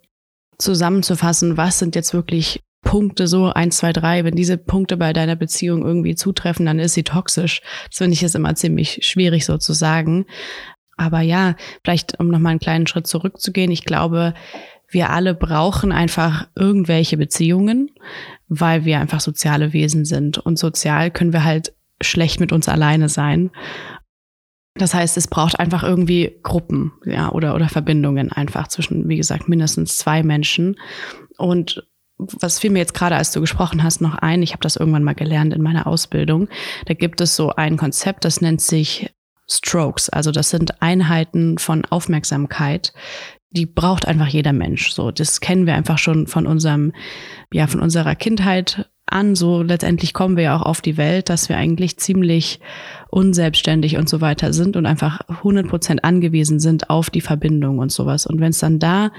zusammenzufassen, 0.58 1.56
was 1.56 1.78
sind 1.78 1.94
jetzt 1.94 2.14
wirklich 2.14 2.62
Punkte 2.82 3.26
so, 3.26 3.46
eins, 3.46 3.78
zwei, 3.78 3.92
drei, 3.92 4.24
wenn 4.24 4.36
diese 4.36 4.58
Punkte 4.58 4.96
bei 4.96 5.12
deiner 5.12 5.36
Beziehung 5.36 5.84
irgendwie 5.84 6.14
zutreffen, 6.14 6.66
dann 6.66 6.78
ist 6.78 6.94
sie 6.94 7.02
toxisch. 7.02 7.60
Das 7.88 7.98
finde 7.98 8.12
ich 8.12 8.20
jetzt 8.20 8.36
immer 8.36 8.54
ziemlich 8.54 9.00
schwierig 9.02 9.44
so 9.44 9.58
zu 9.58 9.72
sagen. 9.72 10.26
Aber 10.96 11.20
ja, 11.20 11.56
vielleicht 11.82 12.20
um 12.20 12.28
nochmal 12.28 12.50
einen 12.50 12.60
kleinen 12.60 12.86
Schritt 12.86 13.06
zurückzugehen, 13.06 13.70
ich 13.70 13.84
glaube, 13.84 14.34
wir 14.88 15.10
alle 15.10 15.34
brauchen 15.34 15.92
einfach 15.92 16.46
irgendwelche 16.54 17.16
Beziehungen, 17.16 17.90
weil 18.48 18.84
wir 18.84 19.00
einfach 19.00 19.20
soziale 19.20 19.72
Wesen 19.72 20.04
sind. 20.04 20.38
Und 20.38 20.58
sozial 20.58 21.10
können 21.10 21.32
wir 21.32 21.44
halt 21.44 21.74
schlecht 22.00 22.38
mit 22.38 22.52
uns 22.52 22.68
alleine 22.68 23.08
sein. 23.08 23.50
Das 24.78 24.94
heißt, 24.94 25.16
es 25.16 25.28
braucht 25.28 25.58
einfach 25.58 25.82
irgendwie 25.82 26.38
Gruppen, 26.42 26.92
ja, 27.04 27.30
oder, 27.32 27.54
oder 27.54 27.68
Verbindungen 27.68 28.30
einfach 28.30 28.68
zwischen, 28.68 29.08
wie 29.08 29.16
gesagt, 29.16 29.48
mindestens 29.48 29.96
zwei 29.96 30.22
Menschen. 30.22 30.76
Und 31.38 31.86
was 32.18 32.58
fiel 32.58 32.70
mir 32.70 32.78
jetzt 32.78 32.94
gerade, 32.94 33.16
als 33.16 33.30
du 33.32 33.40
gesprochen 33.40 33.82
hast, 33.82 34.00
noch 34.00 34.16
ein, 34.16 34.42
ich 34.42 34.52
habe 34.52 34.62
das 34.62 34.76
irgendwann 34.76 35.04
mal 35.04 35.14
gelernt 35.14 35.54
in 35.54 35.62
meiner 35.62 35.86
Ausbildung. 35.86 36.48
Da 36.86 36.94
gibt 36.94 37.20
es 37.20 37.36
so 37.36 37.50
ein 37.50 37.76
Konzept, 37.76 38.24
das 38.24 38.40
nennt 38.40 38.60
sich 38.60 39.12
Strokes. 39.48 40.08
Also 40.08 40.32
das 40.32 40.50
sind 40.50 40.82
Einheiten 40.82 41.58
von 41.58 41.84
Aufmerksamkeit, 41.84 42.92
die 43.50 43.66
braucht 43.66 44.06
einfach 44.06 44.26
jeder 44.26 44.52
Mensch. 44.52 44.92
So, 44.92 45.10
das 45.10 45.40
kennen 45.40 45.66
wir 45.66 45.74
einfach 45.74 45.98
schon 45.98 46.26
von 46.26 46.46
unserem, 46.46 46.92
ja, 47.52 47.66
von 47.66 47.80
unserer 47.80 48.14
Kindheit 48.14 48.90
an. 49.06 49.34
So 49.34 49.62
letztendlich 49.62 50.12
kommen 50.12 50.36
wir 50.36 50.44
ja 50.44 50.56
auch 50.56 50.62
auf 50.62 50.80
die 50.80 50.96
Welt, 50.96 51.28
dass 51.28 51.48
wir 51.48 51.56
eigentlich 51.56 51.98
ziemlich 51.98 52.60
unselbstständig 53.08 53.96
und 53.96 54.08
so 54.08 54.20
weiter 54.20 54.52
sind 54.52 54.76
und 54.76 54.86
einfach 54.86 55.20
100 55.28 55.68
Prozent 55.68 56.04
angewiesen 56.04 56.58
sind 56.60 56.90
auf 56.90 57.10
die 57.10 57.20
Verbindung 57.20 57.78
und 57.78 57.92
sowas. 57.92 58.26
Und 58.26 58.40
wenn 58.40 58.50
es 58.50 58.58
dann 58.58 58.78
da 58.78 59.10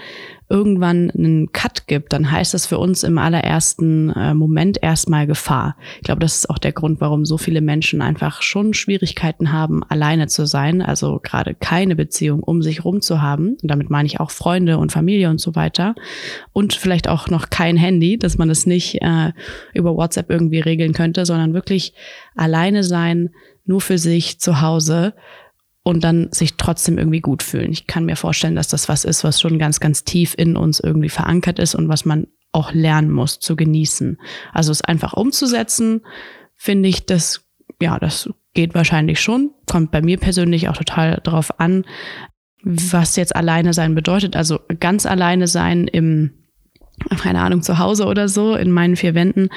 irgendwann 0.49 1.11
einen 1.11 1.51
Cut 1.51 1.87
gibt, 1.87 2.13
dann 2.13 2.31
heißt 2.31 2.53
das 2.53 2.65
für 2.65 2.77
uns 2.77 3.03
im 3.03 3.17
allerersten 3.17 4.09
äh, 4.11 4.33
Moment 4.33 4.77
erstmal 4.81 5.27
Gefahr. 5.27 5.75
Ich 5.97 6.03
glaube, 6.03 6.21
das 6.21 6.37
ist 6.37 6.49
auch 6.49 6.57
der 6.57 6.71
Grund, 6.71 7.01
warum 7.01 7.25
so 7.25 7.37
viele 7.37 7.61
Menschen 7.61 8.01
einfach 8.01 8.41
schon 8.41 8.73
Schwierigkeiten 8.73 9.51
haben, 9.51 9.83
alleine 9.83 10.27
zu 10.27 10.45
sein, 10.45 10.81
also 10.81 11.19
gerade 11.21 11.53
keine 11.53 11.95
Beziehung 11.95 12.43
um 12.43 12.61
sich 12.61 12.85
rum 12.85 13.01
zu 13.01 13.21
haben. 13.21 13.57
Und 13.61 13.67
damit 13.69 13.89
meine 13.89 14.05
ich 14.05 14.19
auch 14.19 14.31
Freunde 14.31 14.77
und 14.77 14.91
Familie 14.91 15.29
und 15.29 15.41
so 15.41 15.55
weiter. 15.55 15.95
Und 16.53 16.73
vielleicht 16.73 17.09
auch 17.09 17.27
noch 17.27 17.49
kein 17.49 17.75
Handy, 17.75 18.17
dass 18.17 18.37
man 18.37 18.49
es 18.49 18.65
nicht 18.65 19.01
äh, 19.01 19.33
über 19.73 19.95
WhatsApp 19.95 20.29
irgendwie 20.29 20.59
regeln 20.59 20.93
könnte, 20.93 21.25
sondern 21.25 21.53
wirklich 21.53 21.93
alleine 22.35 22.83
sein, 22.83 23.31
nur 23.67 23.81
für 23.81 23.97
sich 23.97 24.39
zu 24.39 24.61
Hause 24.61 25.13
und 25.83 26.03
dann 26.03 26.29
sich 26.31 26.55
trotzdem 26.55 26.97
irgendwie 26.97 27.21
gut 27.21 27.43
fühlen. 27.43 27.71
Ich 27.71 27.87
kann 27.87 28.05
mir 28.05 28.15
vorstellen, 28.15 28.55
dass 28.55 28.67
das 28.67 28.89
was 28.89 29.05
ist, 29.05 29.23
was 29.23 29.39
schon 29.39 29.59
ganz, 29.59 29.79
ganz 29.79 30.03
tief 30.03 30.35
in 30.37 30.57
uns 30.57 30.79
irgendwie 30.79 31.09
verankert 31.09 31.59
ist 31.59 31.75
und 31.75 31.87
was 31.87 32.03
man 32.03 32.27
auch 32.51 32.73
lernen 32.73 33.11
muss 33.11 33.39
zu 33.39 33.55
genießen. 33.55 34.19
Also 34.53 34.71
es 34.71 34.81
einfach 34.81 35.13
umzusetzen, 35.13 36.01
finde 36.55 36.89
ich, 36.89 37.05
das, 37.05 37.45
ja, 37.81 37.99
das 37.99 38.29
geht 38.53 38.73
wahrscheinlich 38.73 39.21
schon. 39.21 39.51
Kommt 39.65 39.91
bei 39.91 40.01
mir 40.01 40.17
persönlich 40.17 40.67
auch 40.67 40.77
total 40.77 41.21
drauf 41.23 41.59
an, 41.59 41.85
was 42.63 43.15
jetzt 43.15 43.35
alleine 43.35 43.73
sein 43.73 43.95
bedeutet. 43.95 44.35
Also 44.35 44.59
ganz 44.79 45.05
alleine 45.05 45.47
sein 45.47 45.87
im 45.87 46.33
keine 47.19 47.41
Ahnung, 47.41 47.61
zu 47.61 47.77
Hause 47.77 48.05
oder 48.05 48.27
so, 48.27 48.55
in 48.55 48.71
meinen 48.71 48.95
vier 48.95 49.13
Wänden, 49.13 49.49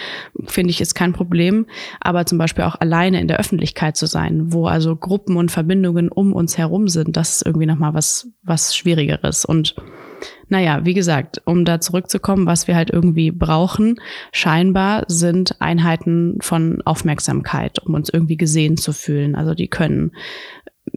finde 0.46 0.70
ich, 0.70 0.80
ist 0.80 0.94
kein 0.94 1.12
Problem. 1.12 1.66
Aber 2.00 2.26
zum 2.26 2.38
Beispiel 2.38 2.64
auch 2.64 2.76
alleine 2.80 3.20
in 3.20 3.28
der 3.28 3.38
Öffentlichkeit 3.38 3.96
zu 3.96 4.06
sein, 4.06 4.52
wo 4.52 4.66
also 4.66 4.94
Gruppen 4.94 5.36
und 5.36 5.50
Verbindungen 5.50 6.10
um 6.10 6.32
uns 6.32 6.58
herum 6.58 6.88
sind, 6.88 7.16
das 7.16 7.36
ist 7.36 7.46
irgendwie 7.46 7.66
nochmal 7.66 7.94
was, 7.94 8.28
was 8.42 8.76
Schwierigeres. 8.76 9.44
Und 9.44 9.74
naja, 10.48 10.84
wie 10.84 10.94
gesagt, 10.94 11.40
um 11.46 11.64
da 11.64 11.80
zurückzukommen, 11.80 12.46
was 12.46 12.68
wir 12.68 12.76
halt 12.76 12.90
irgendwie 12.90 13.30
brauchen, 13.30 13.96
scheinbar 14.32 15.04
sind 15.08 15.60
Einheiten 15.60 16.36
von 16.40 16.82
Aufmerksamkeit, 16.84 17.78
um 17.78 17.94
uns 17.94 18.10
irgendwie 18.10 18.36
gesehen 18.36 18.76
zu 18.76 18.92
fühlen. 18.92 19.34
Also 19.34 19.54
die 19.54 19.68
können 19.68 20.12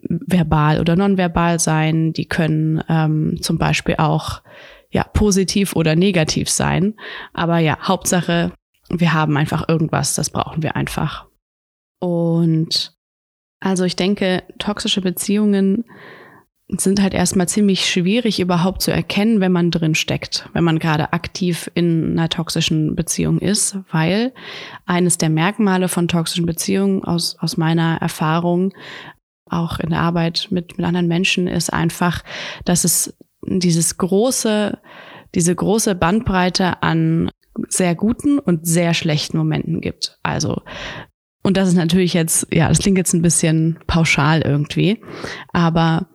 verbal 0.09 0.79
oder 0.79 0.95
nonverbal 0.95 1.59
sein, 1.59 2.13
die 2.13 2.25
können 2.25 2.81
ähm, 2.89 3.37
zum 3.41 3.57
Beispiel 3.57 3.95
auch 3.97 4.41
ja, 4.93 5.03
positiv 5.03 5.75
oder 5.75 5.95
negativ 5.95 6.49
sein. 6.49 6.93
Aber 7.33 7.57
ja, 7.57 7.77
Hauptsache, 7.81 8.53
wir 8.89 9.13
haben 9.13 9.35
einfach 9.35 9.67
irgendwas, 9.67 10.15
das 10.15 10.29
brauchen 10.29 10.61
wir 10.61 10.75
einfach. 10.75 11.25
Und 11.99 12.95
also 13.59 13.85
ich 13.85 13.95
denke, 13.95 14.43
toxische 14.59 15.01
Beziehungen 15.01 15.85
sind 16.67 17.01
halt 17.01 17.13
erstmal 17.13 17.47
ziemlich 17.47 17.89
schwierig 17.89 18.39
überhaupt 18.39 18.81
zu 18.81 18.91
erkennen, 18.91 19.41
wenn 19.41 19.51
man 19.51 19.71
drin 19.71 19.95
steckt, 19.95 20.47
wenn 20.53 20.63
man 20.63 20.79
gerade 20.79 21.11
aktiv 21.11 21.69
in 21.73 22.11
einer 22.11 22.29
toxischen 22.29 22.95
Beziehung 22.95 23.39
ist, 23.39 23.77
weil 23.91 24.33
eines 24.85 25.17
der 25.17 25.29
Merkmale 25.29 25.87
von 25.87 26.07
toxischen 26.07 26.45
Beziehungen 26.45 27.03
aus, 27.03 27.35
aus 27.39 27.57
meiner 27.57 27.97
Erfahrung, 27.99 28.73
auch 29.49 29.79
in 29.79 29.89
der 29.89 29.99
Arbeit 29.99 30.47
mit, 30.51 30.77
mit 30.77 30.85
anderen 30.85 31.07
Menschen, 31.07 31.47
ist 31.47 31.71
einfach, 31.71 32.23
dass 32.65 32.83
es 32.83 33.15
dieses 33.47 33.97
große, 33.97 34.79
diese 35.35 35.55
große 35.55 35.95
Bandbreite 35.95 36.81
an 36.83 37.29
sehr 37.69 37.95
guten 37.95 38.39
und 38.39 38.67
sehr 38.67 38.93
schlechten 38.93 39.37
Momenten 39.37 39.81
gibt. 39.81 40.19
Also, 40.23 40.61
und 41.43 41.57
das 41.57 41.67
ist 41.67 41.75
natürlich 41.75 42.13
jetzt, 42.13 42.47
ja, 42.51 42.69
das 42.69 42.79
klingt 42.79 42.97
jetzt 42.97 43.13
ein 43.13 43.21
bisschen 43.21 43.79
pauschal 43.85 44.41
irgendwie, 44.41 45.01
aber 45.51 46.07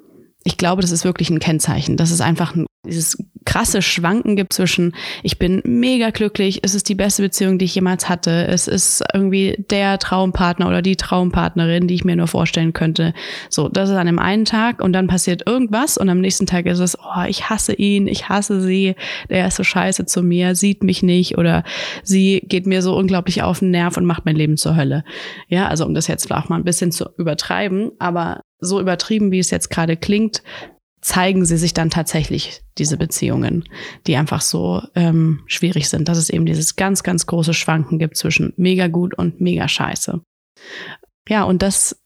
ich 0.49 0.57
glaube, 0.57 0.81
das 0.81 0.93
ist 0.93 1.05
wirklich 1.05 1.29
ein 1.29 1.41
Kennzeichen. 1.41 1.99
Das 1.99 2.11
ist 2.11 2.23
einfach 2.23 2.57
ein, 2.57 2.65
dieses 2.87 3.23
krasse 3.45 3.83
Schwanken 3.83 4.35
gibt 4.35 4.55
zwischen, 4.55 4.95
ich 5.23 5.39
bin 5.39 5.61
mega 5.67 6.09
glücklich, 6.09 6.61
es 6.63 6.75
ist 6.75 6.89
die 6.89 6.95
beste 6.95 7.21
Beziehung, 7.21 7.59
die 7.59 7.67
ich 7.67 7.75
jemals 7.75 8.09
hatte, 8.09 8.47
es 8.47 8.67
ist 8.67 9.05
irgendwie 9.13 9.63
der 9.71 9.99
Traumpartner 9.99 10.67
oder 10.67 10.81
die 10.81 10.97
Traumpartnerin, 10.97 11.87
die 11.87 11.97
ich 11.97 12.07
mir 12.07 12.17
nur 12.17 12.29
vorstellen 12.29 12.73
könnte. 12.73 13.13
So, 13.51 13.69
das 13.69 13.91
ist 13.91 13.97
an 13.97 14.07
dem 14.07 14.19
einen 14.19 14.47
Tag 14.47 14.81
und 14.83 14.95
dann 14.95 15.07
passiert 15.07 15.47
irgendwas 15.47 15.99
und 15.99 16.09
am 16.09 16.23
nächsten 16.23 16.47
Tag 16.47 16.65
ist 16.65 16.79
es, 16.79 16.97
oh, 16.99 17.25
ich 17.29 17.51
hasse 17.51 17.75
ihn, 17.75 18.07
ich 18.07 18.31
hasse 18.31 18.63
sie, 18.63 18.95
der 19.29 19.49
ist 19.49 19.57
so 19.57 19.65
scheiße 19.65 20.07
zu 20.07 20.23
mir, 20.23 20.55
sieht 20.55 20.83
mich 20.83 21.03
nicht 21.03 21.37
oder 21.37 21.63
sie 22.03 22.41
geht 22.49 22.67
mir 22.67 22.81
so 22.81 22.97
unglaublich 22.97 23.43
auf 23.43 23.59
den 23.59 23.71
Nerv 23.71 23.99
und 23.99 24.07
macht 24.07 24.25
mein 24.25 24.37
Leben 24.37 24.57
zur 24.57 24.77
Hölle. 24.77 25.05
Ja, 25.49 25.69
also 25.69 25.85
um 25.85 25.93
das 25.93 26.07
jetzt 26.07 26.33
auch 26.33 26.49
mal 26.49 26.57
ein 26.57 26.65
bisschen 26.65 26.91
zu 26.91 27.11
übertreiben, 27.19 27.93
aber 27.99 28.41
so 28.61 28.81
übertrieben, 28.81 29.31
wie 29.31 29.39
es 29.39 29.51
jetzt 29.51 29.71
gerade 29.71 29.97
klingt, 29.97 30.43
zeigen 31.01 31.45
sie 31.45 31.57
sich 31.57 31.75
dann 31.75 31.91
tatsächlich 31.91 32.63
diese 32.77 32.97
Beziehungen, 32.97 33.65
die 34.07 34.17
einfach 34.17 34.41
so 34.41 34.83
ähm, 34.95 35.41
schwierig 35.47 35.89
sind, 35.89 36.09
dass 36.09 36.19
es 36.19 36.31
eben 36.31 36.47
dieses 36.47 36.77
ganz, 36.77 37.03
ganz 37.03 37.27
große 37.27 37.55
Schwanken 37.55 37.99
gibt 37.99 38.17
zwischen 38.17 38.53
mega 38.57 38.89
gut 38.89 39.15
und 39.15 39.41
mega 39.41 39.69
scheiße. 39.69 40.21
Ja, 41.29 41.45
und 41.45 41.63
das 41.63 41.97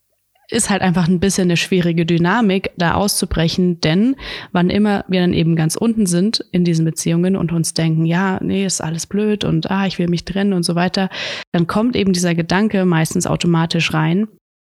ist 0.50 0.68
halt 0.68 0.82
einfach 0.82 1.08
ein 1.08 1.20
bisschen 1.20 1.44
eine 1.44 1.56
schwierige 1.56 2.04
Dynamik, 2.04 2.72
da 2.76 2.94
auszubrechen, 2.94 3.80
denn 3.80 4.16
wann 4.52 4.68
immer 4.68 5.04
wir 5.08 5.22
dann 5.22 5.32
eben 5.32 5.56
ganz 5.56 5.76
unten 5.76 6.04
sind 6.04 6.44
in 6.52 6.64
diesen 6.64 6.84
Beziehungen 6.84 7.36
und 7.36 7.52
uns 7.52 7.72
denken, 7.72 8.04
ja, 8.04 8.38
nee, 8.42 8.66
ist 8.66 8.82
alles 8.82 9.06
blöd 9.06 9.44
und 9.44 9.70
ah, 9.70 9.86
ich 9.86 9.98
will 9.98 10.08
mich 10.08 10.26
trennen 10.26 10.52
und 10.52 10.64
so 10.64 10.74
weiter, 10.74 11.08
dann 11.52 11.66
kommt 11.66 11.96
eben 11.96 12.12
dieser 12.12 12.34
Gedanke 12.34 12.84
meistens 12.84 13.26
automatisch 13.26 13.94
rein, 13.94 14.28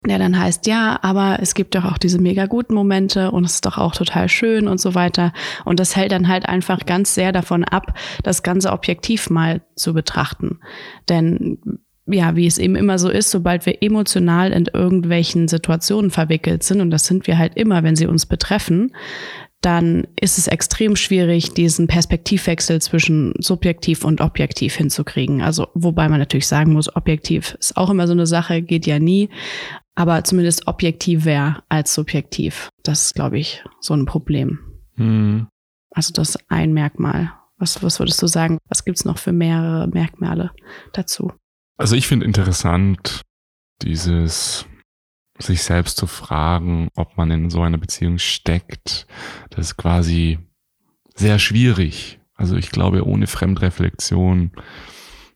der 0.06 0.18
dann 0.18 0.38
heißt, 0.38 0.66
ja, 0.66 0.98
aber 1.02 1.38
es 1.42 1.54
gibt 1.54 1.74
doch 1.74 1.84
auch 1.84 1.98
diese 1.98 2.18
mega 2.18 2.46
guten 2.46 2.74
Momente 2.74 3.30
und 3.30 3.44
es 3.44 3.54
ist 3.54 3.66
doch 3.66 3.76
auch 3.76 3.94
total 3.94 4.28
schön 4.28 4.66
und 4.66 4.80
so 4.80 4.94
weiter. 4.94 5.32
Und 5.66 5.78
das 5.78 5.94
hält 5.94 6.12
dann 6.12 6.28
halt 6.28 6.48
einfach 6.48 6.86
ganz 6.86 7.14
sehr 7.14 7.32
davon 7.32 7.64
ab, 7.64 7.98
das 8.22 8.42
Ganze 8.42 8.72
objektiv 8.72 9.28
mal 9.28 9.60
zu 9.76 9.92
betrachten. 9.92 10.60
Denn 11.08 11.58
ja, 12.06 12.34
wie 12.34 12.46
es 12.46 12.58
eben 12.58 12.76
immer 12.76 12.98
so 12.98 13.10
ist, 13.10 13.30
sobald 13.30 13.66
wir 13.66 13.82
emotional 13.82 14.52
in 14.52 14.66
irgendwelchen 14.72 15.48
Situationen 15.48 16.10
verwickelt 16.10 16.62
sind, 16.62 16.80
und 16.80 16.90
das 16.90 17.04
sind 17.04 17.26
wir 17.26 17.38
halt 17.38 17.56
immer, 17.56 17.82
wenn 17.82 17.94
sie 17.94 18.06
uns 18.06 18.26
betreffen, 18.26 18.92
dann 19.60 20.06
ist 20.18 20.38
es 20.38 20.46
extrem 20.46 20.96
schwierig, 20.96 21.52
diesen 21.52 21.86
Perspektivwechsel 21.86 22.80
zwischen 22.80 23.34
subjektiv 23.38 24.04
und 24.04 24.22
objektiv 24.22 24.74
hinzukriegen. 24.74 25.42
Also, 25.42 25.68
wobei 25.74 26.08
man 26.08 26.18
natürlich 26.18 26.46
sagen 26.46 26.72
muss, 26.72 26.94
objektiv 26.96 27.56
ist 27.60 27.76
auch 27.76 27.90
immer 27.90 28.06
so 28.06 28.14
eine 28.14 28.26
Sache, 28.26 28.62
geht 28.62 28.86
ja 28.86 28.98
nie 28.98 29.28
aber 29.94 30.24
zumindest 30.24 30.66
objektiv 30.66 31.24
wäre 31.24 31.62
als 31.68 31.94
subjektiv. 31.94 32.70
Das 32.82 33.06
ist, 33.06 33.14
glaube 33.14 33.38
ich, 33.38 33.64
so 33.80 33.94
ein 33.94 34.06
Problem. 34.06 34.58
Mhm. 34.96 35.48
Also 35.90 36.12
das 36.12 36.30
ist 36.30 36.44
ein 36.48 36.72
Merkmal. 36.72 37.32
Was, 37.58 37.82
was 37.82 37.98
würdest 37.98 38.22
du 38.22 38.26
sagen? 38.26 38.58
Was 38.68 38.84
gibt 38.84 38.98
es 38.98 39.04
noch 39.04 39.18
für 39.18 39.32
mehrere 39.32 39.88
Merkmale 39.88 40.52
dazu? 40.92 41.32
Also 41.76 41.96
ich 41.96 42.06
finde 42.06 42.26
interessant, 42.26 43.22
dieses 43.82 44.66
sich 45.38 45.62
selbst 45.62 45.96
zu 45.96 46.06
fragen, 46.06 46.88
ob 46.96 47.16
man 47.16 47.30
in 47.30 47.50
so 47.50 47.62
einer 47.62 47.78
Beziehung 47.78 48.18
steckt. 48.18 49.06
Das 49.50 49.66
ist 49.66 49.76
quasi 49.76 50.38
sehr 51.14 51.38
schwierig. 51.38 52.20
Also 52.34 52.56
ich 52.56 52.70
glaube, 52.70 53.06
ohne 53.06 53.26
Fremdreflexion 53.26 54.52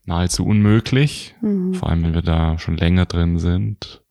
nahezu 0.05 0.45
unmöglich. 0.45 1.35
Mhm. 1.41 1.73
Vor 1.73 1.89
allem, 1.89 2.03
wenn 2.03 2.13
wir 2.13 2.21
da 2.21 2.57
schon 2.57 2.77
länger 2.77 3.05
drin 3.05 3.39
sind 3.39 4.03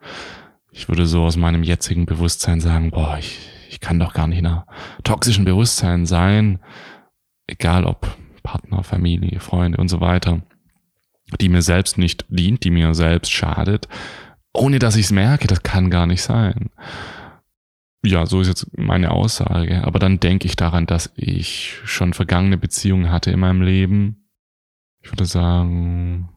ich 0.70 0.88
würde 0.88 1.06
so 1.06 1.22
aus 1.22 1.36
meinem 1.36 1.62
jetzigen 1.62 2.06
Bewusstsein 2.06 2.60
sagen, 2.60 2.90
boah, 2.90 3.16
ich, 3.18 3.38
ich 3.68 3.80
kann 3.80 3.98
doch 3.98 4.12
gar 4.12 4.26
nicht 4.26 4.38
in 4.38 4.46
einer 4.46 4.66
toxischen 5.04 5.44
Bewusstsein 5.44 6.06
sein, 6.06 6.58
egal 7.46 7.84
ob 7.84 8.16
Partner, 8.42 8.82
Familie, 8.82 9.40
Freunde 9.40 9.78
und 9.78 9.88
so 9.88 10.00
weiter, 10.00 10.42
die 11.40 11.48
mir 11.48 11.62
selbst 11.62 11.98
nicht 11.98 12.26
dient, 12.28 12.64
die 12.64 12.70
mir 12.70 12.94
selbst 12.94 13.32
schadet, 13.32 13.88
ohne 14.52 14.78
dass 14.78 14.96
ich 14.96 15.06
es 15.06 15.12
merke, 15.12 15.46
das 15.46 15.62
kann 15.62 15.90
gar 15.90 16.06
nicht 16.06 16.22
sein. 16.22 16.70
Ja, 18.04 18.26
so 18.26 18.40
ist 18.40 18.48
jetzt 18.48 18.76
meine 18.76 19.12
Aussage. 19.12 19.82
Aber 19.84 19.98
dann 19.98 20.20
denke 20.20 20.46
ich 20.46 20.56
daran, 20.56 20.86
dass 20.86 21.12
ich 21.16 21.80
schon 21.84 22.12
vergangene 22.12 22.58
Beziehungen 22.58 23.10
hatte 23.10 23.30
in 23.30 23.40
meinem 23.40 23.62
Leben. 23.62 24.28
Ich 25.00 25.10
würde 25.10 25.24
sagen, 25.24 26.28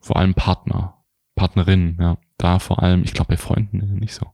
vor 0.00 0.16
allem 0.16 0.34
Partner. 0.34 1.04
Partnerinnen, 1.34 1.98
ja. 2.00 2.16
Da 2.38 2.58
vor 2.58 2.82
allem, 2.82 3.02
ich 3.02 3.14
glaube 3.14 3.28
bei 3.28 3.36
Freunden 3.36 3.98
nicht 3.98 4.14
so. 4.14 4.26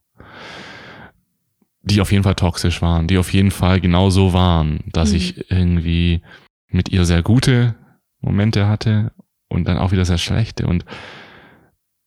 Die 1.83 2.01
auf 2.01 2.13
jeden 2.13 2.25
Fall 2.25 2.35
toxisch 2.35 2.81
waren, 2.81 3.09
die 3.09 3.19
auf 3.19 3.33
jeden 3.33 3.51
Fall 3.51 3.81
genauso 3.81 4.33
waren, 4.33 4.81
dass 4.93 5.11
mhm. 5.11 5.17
ich 5.17 5.51
irgendwie 5.51 6.23
mit 6.69 6.91
ihr 6.91 7.05
sehr 7.05 7.23
gute 7.23 7.75
Momente 8.21 8.69
hatte 8.69 9.13
und 9.49 9.65
dann 9.65 9.79
auch 9.79 9.93
wieder 9.93 10.05
sehr 10.05 10.19
schlechte. 10.19 10.67
Und 10.67 10.85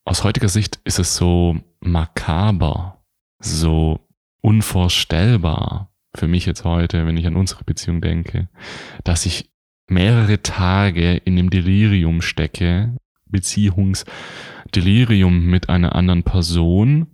aus 0.06 0.24
heutiger 0.24 0.50
Sicht 0.50 0.80
ist 0.84 1.00
es 1.00 1.16
so 1.16 1.58
makaber, 1.80 3.04
so 3.40 4.00
unvorstellbar 4.42 5.92
für 6.16 6.28
mich 6.28 6.46
jetzt 6.46 6.64
heute, 6.64 7.06
wenn 7.06 7.18
ich 7.18 7.28
an 7.28 7.36
unsere 7.36 7.64
Beziehung 7.64 8.02
denke, 8.02 8.48
dass 9.04 9.26
ich 9.26 9.50
mehrere 9.88 10.42
Tage 10.42 11.16
in 11.18 11.36
dem 11.36 11.50
Delirium 11.50 12.22
stecke, 12.22 12.96
Beziehungsdelirium 14.76 15.46
mit 15.46 15.70
einer 15.70 15.96
anderen 15.96 16.24
Person, 16.24 17.08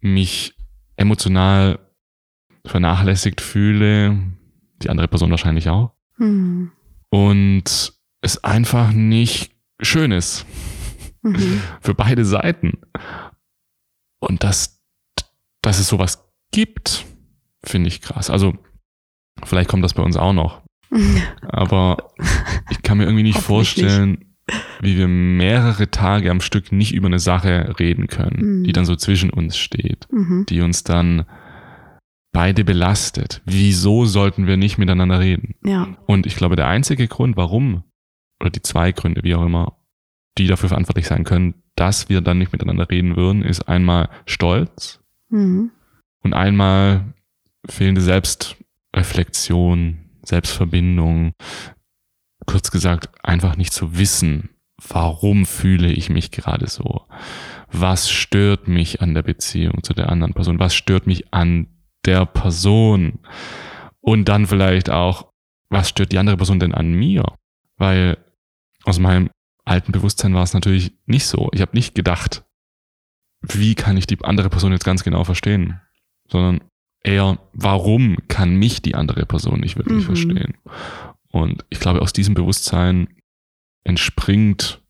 mich 0.00 0.54
emotional 0.96 1.78
vernachlässigt 2.64 3.40
fühle, 3.40 4.18
die 4.82 4.88
andere 4.88 5.08
Person 5.08 5.30
wahrscheinlich 5.30 5.68
auch. 5.68 5.92
Mhm. 6.16 6.72
Und 7.10 7.92
es 8.22 8.44
einfach 8.44 8.92
nicht 8.92 9.52
schön 9.80 10.12
ist. 10.12 10.46
Mhm. 11.22 11.60
Für 11.82 11.92
beide 11.92 12.24
Seiten. 12.24 12.80
Und 14.20 14.42
dass, 14.42 14.80
dass 15.60 15.78
es 15.78 15.86
sowas 15.86 16.32
gibt, 16.50 17.04
finde 17.62 17.88
ich 17.88 18.00
krass. 18.00 18.30
Also, 18.30 18.56
vielleicht 19.44 19.68
kommt 19.68 19.84
das 19.84 19.92
bei 19.92 20.02
uns 20.02 20.16
auch 20.16 20.32
noch. 20.32 20.62
Aber 21.42 22.14
ich 22.70 22.80
kann 22.80 22.96
mir 22.96 23.04
irgendwie 23.04 23.24
nicht 23.24 23.38
vorstellen, 23.38 24.29
wie 24.82 24.96
wir 24.96 25.08
mehrere 25.08 25.90
Tage 25.90 26.30
am 26.30 26.40
Stück 26.40 26.72
nicht 26.72 26.94
über 26.94 27.06
eine 27.06 27.18
Sache 27.18 27.74
reden 27.78 28.06
können, 28.06 28.60
mhm. 28.60 28.64
die 28.64 28.72
dann 28.72 28.86
so 28.86 28.96
zwischen 28.96 29.30
uns 29.30 29.56
steht, 29.56 30.08
mhm. 30.10 30.46
die 30.48 30.60
uns 30.62 30.84
dann 30.84 31.26
beide 32.32 32.64
belastet. 32.64 33.42
Wieso 33.44 34.06
sollten 34.06 34.46
wir 34.46 34.56
nicht 34.56 34.78
miteinander 34.78 35.20
reden? 35.20 35.54
Ja. 35.64 35.96
Und 36.06 36.26
ich 36.26 36.36
glaube, 36.36 36.56
der 36.56 36.68
einzige 36.68 37.08
Grund, 37.08 37.36
warum, 37.36 37.84
oder 38.40 38.50
die 38.50 38.62
zwei 38.62 38.92
Gründe, 38.92 39.22
wie 39.22 39.34
auch 39.34 39.44
immer, 39.44 39.76
die 40.38 40.46
dafür 40.46 40.68
verantwortlich 40.70 41.06
sein 41.06 41.24
können, 41.24 41.54
dass 41.76 42.08
wir 42.08 42.20
dann 42.20 42.38
nicht 42.38 42.52
miteinander 42.52 42.88
reden 42.88 43.16
würden, 43.16 43.42
ist 43.42 43.68
einmal 43.68 44.08
Stolz 44.26 45.00
mhm. 45.28 45.72
und 46.22 46.32
einmal 46.34 47.12
fehlende 47.68 48.00
Selbstreflexion, 48.00 49.98
Selbstverbindung, 50.22 51.32
kurz 52.46 52.70
gesagt, 52.70 53.10
einfach 53.22 53.56
nicht 53.56 53.72
zu 53.72 53.98
wissen, 53.98 54.50
warum 54.88 55.46
fühle 55.46 55.92
ich 55.92 56.10
mich 56.10 56.30
gerade 56.30 56.68
so? 56.68 57.06
Was 57.70 58.10
stört 58.10 58.68
mich 58.68 59.00
an 59.00 59.14
der 59.14 59.22
Beziehung 59.22 59.82
zu 59.82 59.94
der 59.94 60.10
anderen 60.10 60.34
Person? 60.34 60.58
Was 60.58 60.74
stört 60.74 61.06
mich 61.06 61.32
an 61.32 61.68
der 62.04 62.26
Person? 62.26 63.20
Und 64.00 64.28
dann 64.28 64.46
vielleicht 64.46 64.90
auch, 64.90 65.30
was 65.68 65.88
stört 65.88 66.12
die 66.12 66.18
andere 66.18 66.36
Person 66.36 66.58
denn 66.58 66.74
an 66.74 66.92
mir? 66.92 67.24
Weil 67.76 68.18
aus 68.84 68.98
meinem 68.98 69.30
alten 69.64 69.92
Bewusstsein 69.92 70.34
war 70.34 70.42
es 70.42 70.54
natürlich 70.54 70.92
nicht 71.06 71.26
so. 71.26 71.50
Ich 71.52 71.60
habe 71.60 71.76
nicht 71.76 71.94
gedacht, 71.94 72.44
wie 73.42 73.74
kann 73.74 73.96
ich 73.96 74.06
die 74.06 74.22
andere 74.24 74.50
Person 74.50 74.72
jetzt 74.72 74.84
ganz 74.84 75.04
genau 75.04 75.24
verstehen, 75.24 75.80
sondern 76.28 76.60
eher, 77.02 77.38
warum 77.52 78.16
kann 78.28 78.56
mich 78.56 78.82
die 78.82 78.94
andere 78.94 79.26
Person 79.26 79.60
nicht 79.60 79.76
wirklich 79.76 79.98
mhm. 79.98 80.06
verstehen? 80.06 80.54
Und 81.30 81.64
ich 81.70 81.78
glaube, 81.80 82.02
aus 82.02 82.12
diesem 82.12 82.34
Bewusstsein 82.34 83.08
entspringt 83.84 84.82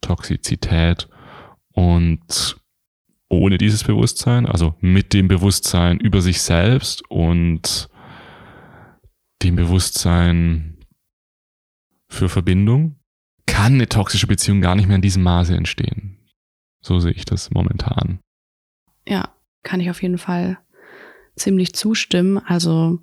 Toxizität 0.00 1.08
und 1.72 2.56
ohne 3.28 3.58
dieses 3.58 3.84
Bewusstsein, 3.84 4.46
also 4.46 4.74
mit 4.80 5.12
dem 5.12 5.28
Bewusstsein 5.28 6.00
über 6.00 6.20
sich 6.20 6.42
selbst 6.42 7.08
und 7.08 7.88
dem 9.42 9.56
Bewusstsein 9.56 10.78
für 12.08 12.28
Verbindung, 12.28 12.96
kann 13.46 13.74
eine 13.74 13.88
toxische 13.88 14.26
Beziehung 14.26 14.60
gar 14.60 14.74
nicht 14.74 14.86
mehr 14.86 14.96
in 14.96 15.02
diesem 15.02 15.22
Maße 15.22 15.54
entstehen. 15.54 16.18
So 16.82 16.98
sehe 16.98 17.12
ich 17.12 17.24
das 17.24 17.50
momentan. 17.50 18.20
Ja, 19.06 19.34
kann 19.62 19.80
ich 19.80 19.90
auf 19.90 20.02
jeden 20.02 20.18
Fall 20.18 20.58
ziemlich 21.36 21.74
zustimmen. 21.74 22.38
Also 22.38 23.00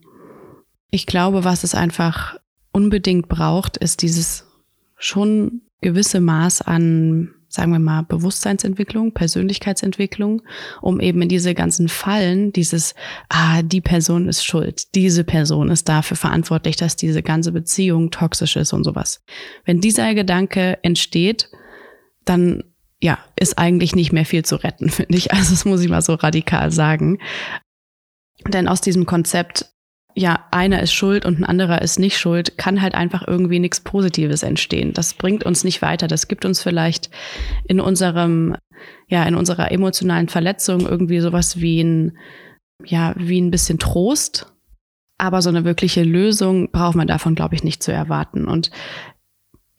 ich 0.91 1.05
glaube, 1.05 1.43
was 1.43 1.63
es 1.63 1.75
einfach 1.75 2.37
unbedingt 2.71 3.29
braucht, 3.29 3.77
ist 3.77 4.01
dieses 4.01 4.46
schon 4.97 5.61
gewisse 5.81 6.19
Maß 6.19 6.61
an 6.61 7.33
sagen 7.49 7.71
wir 7.71 7.79
mal, 7.79 8.03
Bewusstseinsentwicklung, 8.03 9.13
Persönlichkeitsentwicklung, 9.13 10.41
um 10.81 10.99
eben 10.99 11.21
in 11.21 11.29
diese 11.29 11.53
ganzen 11.53 11.87
Fallen, 11.87 12.51
dieses, 12.51 12.93
ah, 13.29 13.61
die 13.61 13.81
Person 13.81 14.27
ist 14.27 14.45
schuld, 14.45 14.93
diese 14.95 15.23
Person 15.23 15.69
ist 15.69 15.87
dafür 15.87 16.17
verantwortlich, 16.17 16.75
dass 16.75 16.95
diese 16.95 17.23
ganze 17.23 17.51
Beziehung 17.51 18.11
toxisch 18.11 18.57
ist 18.57 18.73
und 18.73 18.83
sowas. 18.83 19.23
Wenn 19.65 19.81
dieser 19.81 20.13
Gedanke 20.13 20.77
entsteht, 20.83 21.49
dann 22.25 22.63
ja, 22.99 23.19
ist 23.35 23.57
eigentlich 23.57 23.95
nicht 23.95 24.11
mehr 24.11 24.25
viel 24.25 24.43
zu 24.43 24.55
retten, 24.57 24.89
finde 24.91 25.17
ich. 25.17 25.31
Also 25.31 25.51
das 25.51 25.65
muss 25.65 25.81
ich 25.81 25.89
mal 25.89 26.01
so 26.01 26.15
radikal 26.15 26.71
sagen. 26.71 27.19
Denn 28.47 28.67
aus 28.67 28.81
diesem 28.81 29.05
Konzept 29.05 29.65
ja, 30.17 30.45
einer 30.49 30.81
ist 30.81 30.93
schuld 30.93 31.25
und 31.25 31.39
ein 31.39 31.43
anderer 31.43 31.83
ist 31.83 31.99
nicht 31.99 32.17
schuld, 32.17 32.57
kann 32.57 32.81
halt 32.81 32.95
einfach 32.95 33.27
irgendwie 33.27 33.59
nichts 33.59 33.81
Positives 33.81 34.41
entstehen. 34.41 34.91
Das 34.91 35.13
bringt 35.13 35.43
uns 35.43 35.63
nicht 35.63 35.83
weiter. 35.83 36.07
Das 36.07 36.27
gibt 36.27 36.43
uns 36.43 36.59
vielleicht 36.59 37.11
in 37.67 37.79
unserem, 37.79 38.55
ja, 39.07 39.23
in 39.25 39.35
unserer 39.35 39.71
emotionalen 39.71 40.27
Verletzung 40.27 40.87
irgendwie 40.87 41.19
sowas 41.19 41.61
wie 41.61 41.83
ein, 41.83 42.17
ja, 42.83 43.13
wie 43.15 43.39
ein 43.39 43.51
bisschen 43.51 43.77
Trost. 43.77 44.51
Aber 45.19 45.43
so 45.43 45.49
eine 45.49 45.65
wirkliche 45.65 46.01
Lösung 46.03 46.71
braucht 46.71 46.95
man 46.95 47.07
davon, 47.07 47.35
glaube 47.35 47.53
ich, 47.53 47.63
nicht 47.63 47.83
zu 47.83 47.91
erwarten. 47.91 48.47
Und 48.47 48.71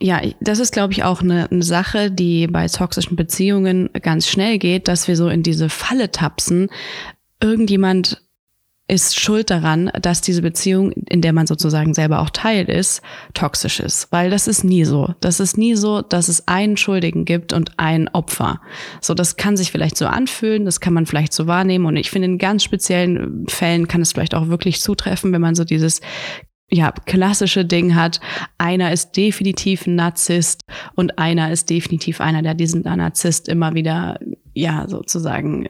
ja, 0.01 0.23
das 0.41 0.61
ist, 0.61 0.73
glaube 0.73 0.93
ich, 0.93 1.03
auch 1.03 1.21
eine, 1.21 1.51
eine, 1.51 1.65
Sache, 1.65 2.13
die 2.13 2.47
bei 2.47 2.69
toxischen 2.69 3.17
Beziehungen 3.17 3.91
ganz 4.03 4.29
schnell 4.29 4.59
geht, 4.59 4.87
dass 4.87 5.09
wir 5.09 5.17
so 5.17 5.29
in 5.29 5.43
diese 5.43 5.69
Falle 5.69 6.13
tapsen. 6.13 6.69
Irgendjemand 7.43 8.23
ist 8.89 9.21
schuld 9.21 9.51
daran, 9.51 9.91
dass 10.01 10.23
diese 10.23 10.41
Beziehung, 10.41 10.93
in 10.93 11.21
der 11.21 11.35
man 11.35 11.47
sozusagen 11.47 11.93
selber 11.93 12.21
auch 12.21 12.31
Teil 12.31 12.65
ist, 12.69 13.03
toxisch 13.35 13.81
ist. 13.81 14.11
Weil 14.11 14.31
das 14.31 14.49
ist 14.49 14.65
nie 14.65 14.85
so. 14.85 15.15
Das 15.21 15.41
ist 15.41 15.59
nie 15.59 15.75
so, 15.75 16.01
dass 16.01 16.29
es 16.29 16.49
einen 16.49 16.79
Schuldigen 16.79 17.27
gibt 17.27 17.53
und 17.53 17.79
ein 17.79 18.09
Opfer. 18.09 18.61
So, 19.03 19.13
das 19.13 19.37
kann 19.37 19.59
sich 19.59 19.71
vielleicht 19.71 19.99
so 19.99 20.07
anfühlen, 20.07 20.65
das 20.65 20.81
kann 20.81 20.95
man 20.95 21.05
vielleicht 21.05 21.35
so 21.35 21.47
wahrnehmen. 21.47 21.85
Und 21.85 21.97
ich 21.97 22.11
finde, 22.11 22.27
in 22.27 22.39
ganz 22.39 22.65
speziellen 22.65 23.47
Fällen 23.47 23.89
kann 23.89 24.01
es 24.01 24.13
vielleicht 24.13 24.35
auch 24.35 24.49
wirklich 24.49 24.81
zutreffen, 24.81 25.33
wenn 25.33 25.43
man 25.43 25.55
so 25.55 25.65
dieses 25.65 26.01
ja, 26.71 26.93
klassische 26.93 27.65
Ding 27.65 27.95
hat, 27.95 28.21
einer 28.59 28.93
ist 28.93 29.17
definitiv 29.17 29.87
ein 29.87 29.97
Narzisst 29.97 30.63
und 30.95 31.19
einer 31.19 31.51
ist 31.51 31.71
definitiv 31.71 32.21
einer, 32.21 32.43
der 32.43 32.55
diesen 32.55 32.83
Narzisst 32.83 33.49
immer 33.49 33.75
wieder, 33.75 34.19
ja, 34.55 34.87
sozusagen 34.87 35.69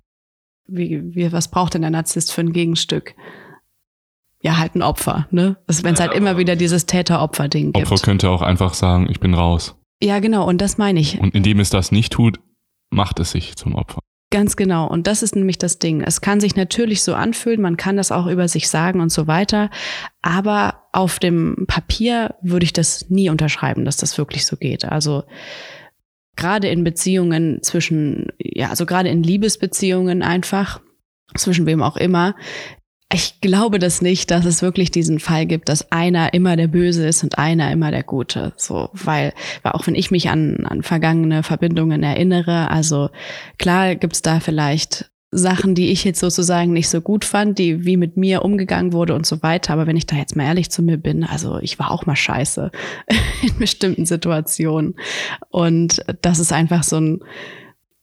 wie, 0.69 1.03
wie, 1.15 1.33
was 1.33 1.49
braucht 1.49 1.75
denn 1.75 1.83
der 1.83 1.91
Narzisst 1.91 2.33
für 2.33 2.43
ein 2.43 2.53
Gegenstück? 2.53 3.15
Ja, 4.41 4.59
halt 4.59 4.77
ein 4.77 4.83
Opfer, 4.83 5.27
ne? 5.33 5.57
Wenn 5.67 5.95
es 5.95 6.01
halt 6.01 6.13
immer 6.13 6.37
wieder 6.37 6.55
dieses 6.55 6.87
Täter-Opfer-Ding 6.87 7.73
gibt. 7.73 7.91
Opfer 7.91 8.01
könnte 8.03 8.31
auch 8.31 8.43
einfach 8.43 8.75
sagen, 8.75 9.09
ich 9.11 9.19
bin 9.19 9.35
raus. 9.35 9.75
Ja, 10.01 10.21
genau, 10.21 10.47
und 10.47 10.61
das 10.61 10.79
meine 10.79 11.01
ich. 11.01 11.19
Und 11.19 11.35
indem 11.35 11.59
es 11.59 11.71
das 11.71 11.91
nicht 11.91 12.13
tut, 12.13 12.39
macht 12.91 13.19
es 13.19 13.33
sich 13.33 13.57
zum 13.57 13.75
Opfer. 13.75 13.99
Ganz 14.31 14.57
genau. 14.57 14.87
Und 14.87 15.07
das 15.07 15.23
ist 15.23 15.35
nämlich 15.35 15.57
das 15.57 15.79
Ding. 15.79 16.03
Es 16.03 16.21
kann 16.21 16.39
sich 16.39 16.55
natürlich 16.55 17.03
so 17.03 17.15
anfühlen, 17.15 17.63
man 17.63 17.79
kann 17.79 17.97
das 17.97 18.13
auch 18.13 18.27
über 18.27 18.47
sich 18.47 18.69
sagen 18.69 19.01
und 19.01 19.11
so 19.11 19.27
weiter. 19.27 19.71
Aber 20.21 20.83
auf 20.93 21.19
dem 21.19 21.65
Papier 21.67 22.35
würde 22.43 22.65
ich 22.65 22.75
das 22.75 23.09
nie 23.09 23.31
unterschreiben, 23.31 23.87
dass 23.87 23.97
das 23.97 24.19
wirklich 24.19 24.45
so 24.45 24.57
geht. 24.57 24.85
Also 24.85 25.25
gerade 26.39 26.69
in 26.69 26.85
Beziehungen 26.85 27.63
zwischen, 27.63 28.29
ja, 28.39 28.71
also 28.71 28.87
gerade 28.87 29.11
in 29.11 29.23
Liebesbeziehungen 29.23 30.23
einfach, 30.23 30.81
zwischen 31.37 31.67
wem 31.67 31.83
auch 31.83 31.99
immer, 31.99 32.35
ich 33.13 33.41
glaube 33.41 33.79
das 33.79 34.03
nicht, 34.03 34.31
dass 34.31 34.45
es 34.45 34.63
wirklich 34.63 34.91
diesen 34.91 35.19
Fall 35.19 35.47
gibt, 35.47 35.69
dass 35.69 35.91
einer 35.91 36.35
immer 36.35 36.57
der 36.57 36.69
Böse 36.69 37.07
ist 37.07 37.23
und 37.23 37.39
einer 37.39 37.73
immer 37.73 37.91
der 37.91 38.03
Gute. 38.03 38.53
So, 38.57 38.91
weil, 38.93 39.33
weil 39.63 39.73
auch 39.73 39.87
wenn 39.87 39.95
ich 39.95 40.11
mich 40.11 40.29
an, 40.29 40.67
an 40.67 40.83
vergangene 40.83 41.43
Verbindungen 41.43 42.03
erinnere, 42.03 42.71
also 42.71 43.09
klar 43.59 43.95
gibt's 43.95 44.23
da 44.23 44.41
vielleicht 44.41 45.11
Sachen, 45.31 45.75
die 45.75 45.91
ich 45.91 46.05
jetzt 46.05 46.21
sozusagen 46.21 46.73
nicht 46.73 46.89
so 46.89 47.03
gut 47.03 47.25
fand, 47.25 47.59
die 47.59 47.85
wie 47.85 47.99
mit 47.99 48.17
mir 48.17 48.43
umgegangen 48.43 48.95
wurde 48.95 49.15
und 49.15 49.27
so 49.27 49.43
weiter. 49.43 49.75
Aber 49.75 49.87
wenn 49.87 49.97
ich 49.97 50.07
da 50.07 50.17
jetzt 50.17 50.37
mal 50.37 50.45
ehrlich 50.45 50.71
zu 50.71 50.83
mir 50.83 50.97
bin, 50.97 51.23
also 51.23 51.59
ich 51.59 51.79
war 51.79 51.91
auch 51.91 52.07
mal 52.07 52.17
scheiße 52.17 52.71
in 53.43 53.59
bestimmten 53.59 54.07
Situationen. 54.07 54.95
Und 55.51 56.03
das 56.23 56.39
ist 56.39 56.53
einfach 56.53 56.83
so 56.83 56.97
ein, 56.97 57.21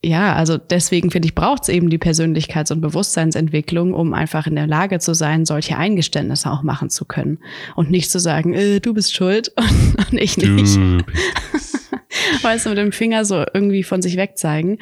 ja, 0.04 0.34
also 0.34 0.56
deswegen 0.56 1.10
finde 1.10 1.26
ich, 1.26 1.34
braucht 1.34 1.64
es 1.64 1.68
eben 1.68 1.90
die 1.90 1.98
Persönlichkeits- 1.98 2.70
und 2.70 2.80
Bewusstseinsentwicklung, 2.80 3.92
um 3.92 4.14
einfach 4.14 4.46
in 4.46 4.54
der 4.54 4.68
Lage 4.68 5.00
zu 5.00 5.12
sein, 5.12 5.44
solche 5.46 5.76
Eingeständnisse 5.76 6.48
auch 6.48 6.62
machen 6.62 6.90
zu 6.90 7.06
können. 7.06 7.38
Und 7.74 7.90
nicht 7.90 8.08
zu 8.08 8.20
sagen, 8.20 8.54
äh, 8.54 8.78
du 8.78 8.94
bist 8.94 9.12
schuld 9.12 9.52
und, 9.56 10.12
und 10.12 10.18
ich 10.18 10.36
nicht. 10.36 10.78
Weißt 12.42 12.66
du, 12.66 12.70
mit 12.70 12.78
dem 12.78 12.92
Finger 12.92 13.24
so 13.24 13.44
irgendwie 13.52 13.82
von 13.82 14.00
sich 14.00 14.16
wegzeigen. 14.16 14.78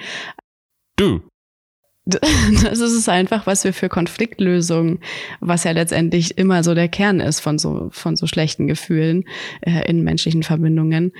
Du 0.96 1.22
das 2.06 2.80
ist 2.80 2.92
es 2.92 3.08
einfach, 3.08 3.46
was 3.46 3.64
wir 3.64 3.72
für 3.72 3.88
Konfliktlösungen, 3.88 4.98
was 5.40 5.64
ja 5.64 5.70
letztendlich 5.70 6.36
immer 6.36 6.62
so 6.62 6.74
der 6.74 6.88
Kern 6.88 7.18
ist 7.18 7.40
von 7.40 7.58
so, 7.58 7.88
von 7.92 8.14
so 8.14 8.26
schlechten 8.26 8.66
Gefühlen 8.66 9.24
äh, 9.62 9.88
in 9.88 10.02
menschlichen 10.02 10.42
Verbindungen. 10.42 11.12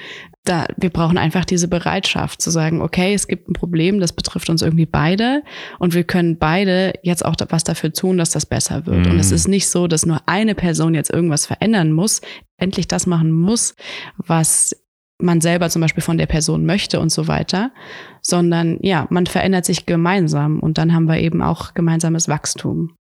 Da, 0.45 0.67
wir 0.77 0.91
brauchen 0.91 1.17
einfach 1.17 1.47
diese 1.47 1.69
Bereitschaft 1.69 2.43
zu 2.43 2.51
sagen, 2.51 2.83
okay, 2.83 3.15
es 3.15 3.29
gibt 3.29 3.49
ein 3.49 3.55
Problem, 3.55 3.99
das 3.99 4.13
betrifft 4.13 4.51
uns 4.51 4.61
irgendwie 4.61 4.85
beide 4.85 5.43
und 5.79 5.95
wir 5.95 6.05
können 6.05 6.37
beide 6.37 6.93
jetzt 7.03 7.25
auch 7.25 7.37
was 7.49 7.65
dafür 7.65 7.95
tun, 7.95 8.19
dass 8.19 8.29
das 8.29 8.45
besser 8.45 8.85
wird. 8.85 9.07
Mhm. 9.07 9.13
Und 9.13 9.19
es 9.19 9.31
mhm. 9.31 9.37
ist 9.37 9.49
nicht 9.49 9.69
so, 9.69 9.87
dass 9.87 10.05
nur 10.05 10.21
eine 10.27 10.55
Person 10.55 10.95
jetzt 10.95 11.11
irgendwas 11.11 11.47
verändern 11.47 11.93
muss, 11.93 12.21
endlich 12.59 12.89
das 12.89 13.07
machen 13.07 13.33
muss, 13.33 13.75
was 14.19 14.84
man 15.19 15.41
selber 15.41 15.71
zum 15.71 15.81
Beispiel 15.81 16.03
von 16.03 16.19
der 16.19 16.27
Person 16.27 16.67
möchte 16.67 17.01
und 17.01 17.11
so 17.11 17.29
weiter, 17.29 17.73
sondern 18.21 18.79
ja, 18.83 19.07
man 19.11 19.27
verändert 19.27 19.65
sich 19.65 19.87
gemeinsam 19.87 20.61
und 20.61 20.79
dann 20.79 20.93
haben 20.93 21.07
wir 21.07 21.19
eben 21.19 21.43
auch 21.43 21.75
gemeinsames 21.75 22.29
Wachstum. 22.29 22.97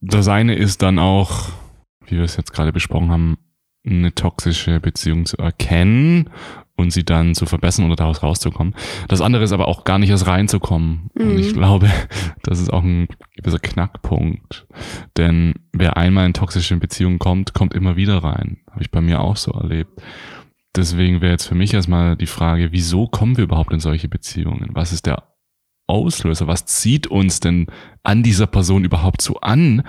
Das 0.00 0.28
eine 0.28 0.54
ist 0.54 0.82
dann 0.82 0.98
auch, 0.98 1.50
wie 2.06 2.16
wir 2.16 2.24
es 2.24 2.36
jetzt 2.36 2.52
gerade 2.52 2.72
besprochen 2.72 3.10
haben, 3.10 3.38
eine 3.84 4.14
toxische 4.14 4.80
Beziehung 4.80 5.26
zu 5.26 5.36
erkennen 5.38 6.30
und 6.76 6.92
sie 6.92 7.04
dann 7.04 7.34
zu 7.34 7.46
verbessern 7.46 7.86
oder 7.86 7.96
daraus 7.96 8.22
rauszukommen. 8.22 8.74
Das 9.08 9.20
andere 9.20 9.44
ist 9.44 9.52
aber 9.52 9.68
auch 9.68 9.84
gar 9.84 9.98
nicht 9.98 10.10
erst 10.10 10.26
reinzukommen. 10.26 11.10
Mhm. 11.14 11.30
Und 11.30 11.38
ich 11.38 11.52
mhm. 11.52 11.58
glaube, 11.58 11.90
das 12.42 12.60
ist 12.60 12.72
auch 12.72 12.82
ein 12.82 13.08
gewisser 13.36 13.58
Knackpunkt. 13.58 14.66
Denn 15.16 15.54
wer 15.72 15.96
einmal 15.96 16.26
in 16.26 16.34
toxische 16.34 16.76
Beziehungen 16.76 17.18
kommt, 17.18 17.54
kommt 17.54 17.74
immer 17.74 17.96
wieder 17.96 18.18
rein. 18.18 18.58
Habe 18.70 18.82
ich 18.82 18.90
bei 18.90 19.00
mir 19.00 19.20
auch 19.20 19.36
so 19.36 19.52
erlebt. 19.52 20.00
Deswegen 20.74 21.20
wäre 21.20 21.32
jetzt 21.32 21.46
für 21.46 21.54
mich 21.54 21.74
erstmal 21.74 22.16
die 22.16 22.26
Frage, 22.26 22.72
wieso 22.72 23.06
kommen 23.06 23.36
wir 23.36 23.44
überhaupt 23.44 23.72
in 23.72 23.80
solche 23.80 24.08
Beziehungen? 24.08 24.70
Was 24.72 24.92
ist 24.92 25.06
der 25.06 25.34
Auslöser? 25.86 26.46
Was 26.46 26.64
zieht 26.64 27.06
uns 27.06 27.40
denn 27.40 27.66
an 28.02 28.22
dieser 28.22 28.46
Person 28.46 28.84
überhaupt 28.84 29.20
so 29.20 29.40
an, 29.40 29.82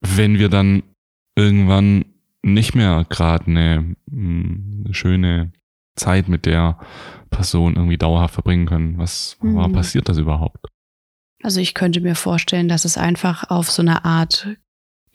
wenn 0.00 0.38
wir 0.38 0.48
dann 0.48 0.84
irgendwann 1.36 2.04
nicht 2.42 2.76
mehr 2.76 3.04
gerade 3.08 3.46
eine, 3.46 3.96
eine, 4.10 4.94
schöne 4.94 5.52
Zeit 5.96 6.28
mit 6.28 6.46
der 6.46 6.78
Person 7.30 7.74
irgendwie 7.74 7.98
dauerhaft 7.98 8.34
verbringen 8.34 8.66
können? 8.66 8.98
Was 8.98 9.36
mhm. 9.42 9.72
passiert 9.72 10.08
das 10.08 10.18
überhaupt? 10.18 10.66
Also 11.42 11.60
ich 11.60 11.74
könnte 11.74 12.00
mir 12.00 12.14
vorstellen, 12.14 12.68
dass 12.68 12.84
es 12.84 12.96
einfach 12.96 13.50
auf 13.50 13.70
so 13.70 13.82
eine 13.82 14.04
Art 14.04 14.56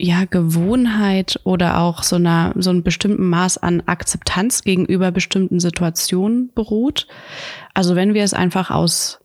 ja, 0.02 0.26
Gewohnheit 0.26 1.40
oder 1.44 1.80
auch 1.80 2.04
so 2.04 2.16
einer, 2.16 2.54
so 2.58 2.72
einem 2.72 2.84
bestimmten 2.84 3.30
Maß 3.30 3.60
an 3.60 3.84
Akzeptanz 3.86 4.64
gegenüber 4.64 5.12
bestimmten 5.12 5.60
Situationen 5.60 6.52
beruht. 6.54 7.08
Also 7.74 7.96
wenn 7.96 8.14
wir 8.14 8.24
es 8.24 8.34
einfach 8.34 8.72
aus 8.72 9.20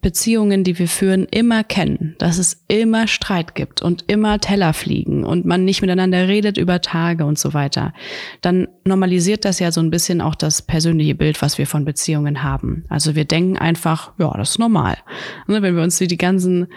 Beziehungen, 0.00 0.64
die 0.64 0.78
wir 0.78 0.86
führen, 0.86 1.24
immer 1.24 1.64
kennen, 1.64 2.14
dass 2.18 2.36
es 2.36 2.62
immer 2.68 3.06
Streit 3.08 3.54
gibt 3.54 3.80
und 3.80 4.04
immer 4.06 4.38
Teller 4.38 4.74
fliegen 4.74 5.24
und 5.24 5.46
man 5.46 5.64
nicht 5.64 5.80
miteinander 5.80 6.28
redet 6.28 6.58
über 6.58 6.82
Tage 6.82 7.24
und 7.24 7.38
so 7.38 7.54
weiter, 7.54 7.94
dann 8.42 8.68
normalisiert 8.84 9.46
das 9.46 9.60
ja 9.60 9.72
so 9.72 9.80
ein 9.80 9.90
bisschen 9.90 10.20
auch 10.20 10.34
das 10.34 10.60
persönliche 10.60 11.14
Bild, 11.14 11.40
was 11.40 11.56
wir 11.56 11.66
von 11.66 11.86
Beziehungen 11.86 12.42
haben. 12.42 12.84
Also 12.90 13.14
wir 13.14 13.24
denken 13.24 13.56
einfach, 13.56 14.12
ja, 14.18 14.30
das 14.36 14.50
ist 14.50 14.58
normal. 14.58 14.98
Ne, 15.46 15.62
wenn 15.62 15.74
wir 15.74 15.82
uns 15.82 15.96
die 15.96 16.18
ganzen 16.18 16.68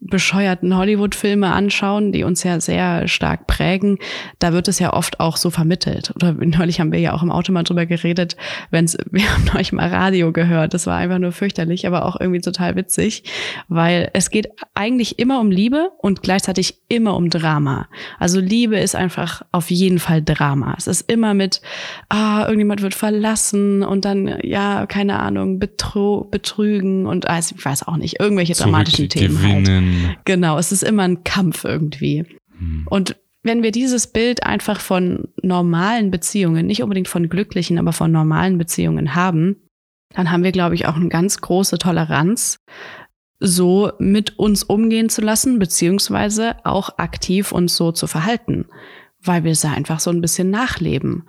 bescheuerten 0.00 0.76
Hollywood-Filme 0.76 1.52
anschauen, 1.52 2.12
die 2.12 2.22
uns 2.22 2.42
ja 2.42 2.60
sehr 2.60 3.08
stark 3.08 3.46
prägen, 3.46 3.98
da 4.38 4.52
wird 4.52 4.68
es 4.68 4.78
ja 4.78 4.92
oft 4.92 5.20
auch 5.20 5.36
so 5.36 5.50
vermittelt. 5.50 6.12
Oder 6.14 6.32
neulich 6.38 6.80
haben 6.80 6.92
wir 6.92 7.00
ja 7.00 7.14
auch 7.14 7.22
im 7.22 7.30
Auto 7.30 7.52
mal 7.52 7.62
drüber 7.62 7.86
geredet, 7.86 8.36
wenn's, 8.70 8.96
wir 9.10 9.30
haben 9.32 9.44
neulich 9.52 9.72
mal 9.72 9.88
Radio 9.88 10.32
gehört. 10.32 10.74
Das 10.74 10.86
war 10.86 10.96
einfach 10.96 11.18
nur 11.18 11.32
fürchterlich, 11.32 11.86
aber 11.86 12.04
auch 12.04 12.20
irgendwie 12.20 12.40
total 12.40 12.76
witzig, 12.76 13.24
weil 13.68 14.10
es 14.12 14.30
geht 14.30 14.48
eigentlich 14.74 15.18
immer 15.18 15.40
um 15.40 15.50
Liebe 15.50 15.90
und 15.98 16.22
gleichzeitig 16.22 16.78
immer 16.88 17.16
um 17.16 17.30
Drama. 17.30 17.88
Also 18.18 18.40
Liebe 18.40 18.78
ist 18.78 18.94
einfach 18.94 19.42
auf 19.52 19.70
jeden 19.70 19.98
Fall 19.98 20.22
Drama. 20.22 20.74
Es 20.76 20.86
ist 20.86 21.10
immer 21.10 21.34
mit, 21.34 21.62
ah, 22.08 22.42
irgendjemand 22.42 22.82
wird 22.82 22.94
verlassen 22.94 23.82
und 23.82 24.04
dann, 24.04 24.38
ja, 24.42 24.86
keine 24.86 25.18
Ahnung, 25.20 25.58
betro 25.58 26.26
betrügen 26.30 27.06
und 27.06 27.28
also, 27.28 27.54
ich 27.56 27.64
weiß 27.64 27.86
auch 27.88 27.96
nicht, 27.96 28.20
irgendwelche 28.20 28.54
dramatischen 28.54 29.08
Themen. 29.08 29.42
Halt. 29.42 29.85
Genau, 30.24 30.58
es 30.58 30.72
ist 30.72 30.82
immer 30.82 31.04
ein 31.04 31.24
Kampf 31.24 31.64
irgendwie. 31.64 32.24
Hm. 32.58 32.86
Und 32.88 33.16
wenn 33.42 33.62
wir 33.62 33.70
dieses 33.70 34.08
Bild 34.08 34.44
einfach 34.44 34.80
von 34.80 35.28
normalen 35.42 36.10
Beziehungen, 36.10 36.66
nicht 36.66 36.82
unbedingt 36.82 37.08
von 37.08 37.28
glücklichen, 37.28 37.78
aber 37.78 37.92
von 37.92 38.10
normalen 38.10 38.58
Beziehungen 38.58 39.14
haben, 39.14 39.56
dann 40.10 40.30
haben 40.30 40.44
wir, 40.44 40.52
glaube 40.52 40.74
ich, 40.74 40.86
auch 40.86 40.96
eine 40.96 41.08
ganz 41.08 41.40
große 41.40 41.78
Toleranz, 41.78 42.58
so 43.38 43.92
mit 43.98 44.38
uns 44.38 44.62
umgehen 44.62 45.08
zu 45.08 45.20
lassen, 45.20 45.58
beziehungsweise 45.58 46.56
auch 46.64 46.98
aktiv 46.98 47.52
uns 47.52 47.76
so 47.76 47.92
zu 47.92 48.06
verhalten, 48.06 48.66
weil 49.22 49.44
wir 49.44 49.52
es 49.52 49.64
einfach 49.64 50.00
so 50.00 50.10
ein 50.10 50.20
bisschen 50.20 50.50
nachleben. 50.50 51.28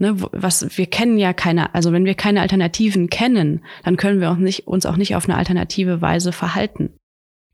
Ne, 0.00 0.14
was 0.16 0.78
wir 0.78 0.86
kennen 0.86 1.18
ja 1.18 1.32
keine, 1.32 1.74
also 1.74 1.92
wenn 1.92 2.04
wir 2.04 2.14
keine 2.14 2.40
Alternativen 2.40 3.10
kennen, 3.10 3.64
dann 3.82 3.96
können 3.96 4.20
wir 4.20 4.30
auch 4.30 4.36
nicht, 4.36 4.68
uns 4.68 4.86
auch 4.86 4.96
nicht 4.96 5.16
auf 5.16 5.28
eine 5.28 5.36
alternative 5.36 6.00
Weise 6.00 6.30
verhalten. 6.30 6.90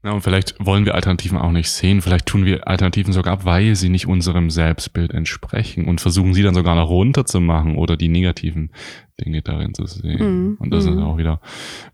Ja, 0.05 0.13
und 0.13 0.21
vielleicht 0.21 0.55
wollen 0.65 0.85
wir 0.85 0.95
Alternativen 0.95 1.39
auch 1.39 1.51
nicht 1.51 1.71
sehen. 1.71 2.03
Vielleicht 2.03 2.27
tun 2.27 2.45
wir 2.45 2.69
Alternativen 2.69 3.15
sogar 3.15 3.33
ab, 3.33 3.47
weil 3.47 3.75
sie 3.75 3.89
nicht 3.89 4.07
unserem 4.07 4.51
Selbstbild 4.51 5.13
entsprechen 5.13 5.87
und 5.87 6.03
versuchen 6.03 6.35
sie 6.35 6.43
dann 6.43 6.55
sogar 6.55 6.75
noch 6.75 6.91
runterzumachen 6.91 7.77
oder 7.77 7.97
die 7.97 8.11
negativen 8.11 8.71
Dinge 9.19 9.41
darin 9.41 9.73
zu 9.73 9.87
sehen. 9.87 10.53
Mm, 10.53 10.57
und 10.61 10.71
das 10.71 10.85
mm. 10.85 10.89
ist 10.91 10.99
auch 10.99 11.17
wieder 11.17 11.41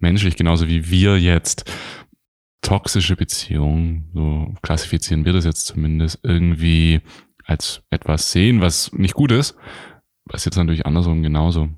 menschlich, 0.00 0.34
genauso 0.34 0.66
wie 0.66 0.90
wir 0.90 1.20
jetzt 1.20 1.72
toxische 2.62 3.14
Beziehungen, 3.14 4.10
so 4.12 4.54
klassifizieren 4.60 5.24
wir 5.24 5.32
das 5.32 5.44
jetzt 5.44 5.66
zumindest, 5.66 6.18
irgendwie 6.24 7.02
als 7.44 7.82
etwas 7.90 8.32
sehen, 8.32 8.60
was 8.60 8.92
nicht 8.92 9.14
gut 9.14 9.30
ist, 9.30 9.56
ist 10.32 10.46
jetzt 10.46 10.56
natürlich 10.56 10.84
andersrum 10.84 11.22
genauso. 11.22 11.68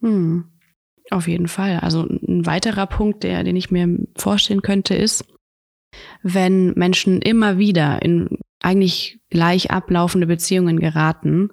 Hm. 0.00 0.44
Auf 1.10 1.28
jeden 1.28 1.48
Fall. 1.48 1.78
Also 1.80 2.02
ein 2.02 2.46
weiterer 2.46 2.86
Punkt, 2.86 3.22
der, 3.22 3.44
den 3.44 3.56
ich 3.56 3.70
mir 3.70 3.88
vorstellen 4.16 4.62
könnte, 4.62 4.94
ist, 4.94 5.24
wenn 6.22 6.72
Menschen 6.72 7.22
immer 7.22 7.58
wieder 7.58 8.02
in 8.02 8.38
eigentlich 8.60 9.20
gleich 9.30 9.70
ablaufende 9.70 10.26
Beziehungen 10.26 10.80
geraten, 10.80 11.50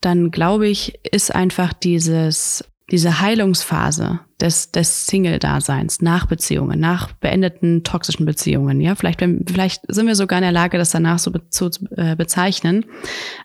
dann 0.00 0.30
glaube 0.30 0.68
ich, 0.68 0.98
ist 1.12 1.34
einfach 1.34 1.72
dieses, 1.72 2.64
diese 2.90 3.20
Heilungsphase 3.20 4.20
des, 4.40 4.72
des 4.72 5.06
Single-Daseins 5.06 6.00
nach 6.00 6.26
Beziehungen, 6.26 6.80
nach 6.80 7.12
beendeten 7.12 7.84
toxischen 7.84 8.26
Beziehungen. 8.26 8.80
Ja, 8.80 8.94
vielleicht, 8.94 9.20
wenn, 9.20 9.44
vielleicht 9.46 9.82
sind 9.88 10.06
wir 10.06 10.14
sogar 10.14 10.38
in 10.38 10.44
der 10.44 10.52
Lage, 10.52 10.78
das 10.78 10.90
danach 10.90 11.18
so 11.18 11.30
be, 11.30 11.48
zu 11.50 11.70
äh, 11.96 12.16
bezeichnen. 12.16 12.86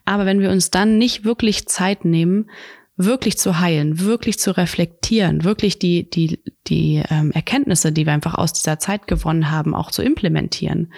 Aber 0.05 0.25
wenn 0.25 0.39
wir 0.39 0.49
uns 0.49 0.71
dann 0.71 0.97
nicht 0.97 1.25
wirklich 1.25 1.67
Zeit 1.67 2.05
nehmen, 2.05 2.49
wirklich 2.97 3.38
zu 3.38 3.60
heilen, 3.60 3.99
wirklich 3.99 4.39
zu 4.39 4.55
reflektieren, 4.55 5.43
wirklich 5.43 5.79
die, 5.79 6.10
die, 6.10 6.41
die 6.67 7.03
ähm, 7.10 7.31
Erkenntnisse, 7.31 7.91
die 7.91 8.05
wir 8.05 8.13
einfach 8.13 8.36
aus 8.36 8.53
dieser 8.53 8.79
Zeit 8.79 9.08
gewonnen 9.08 9.51
haben, 9.51 9.75
auch 9.75 9.91
zu 9.91 10.01
implementieren, 10.01 10.93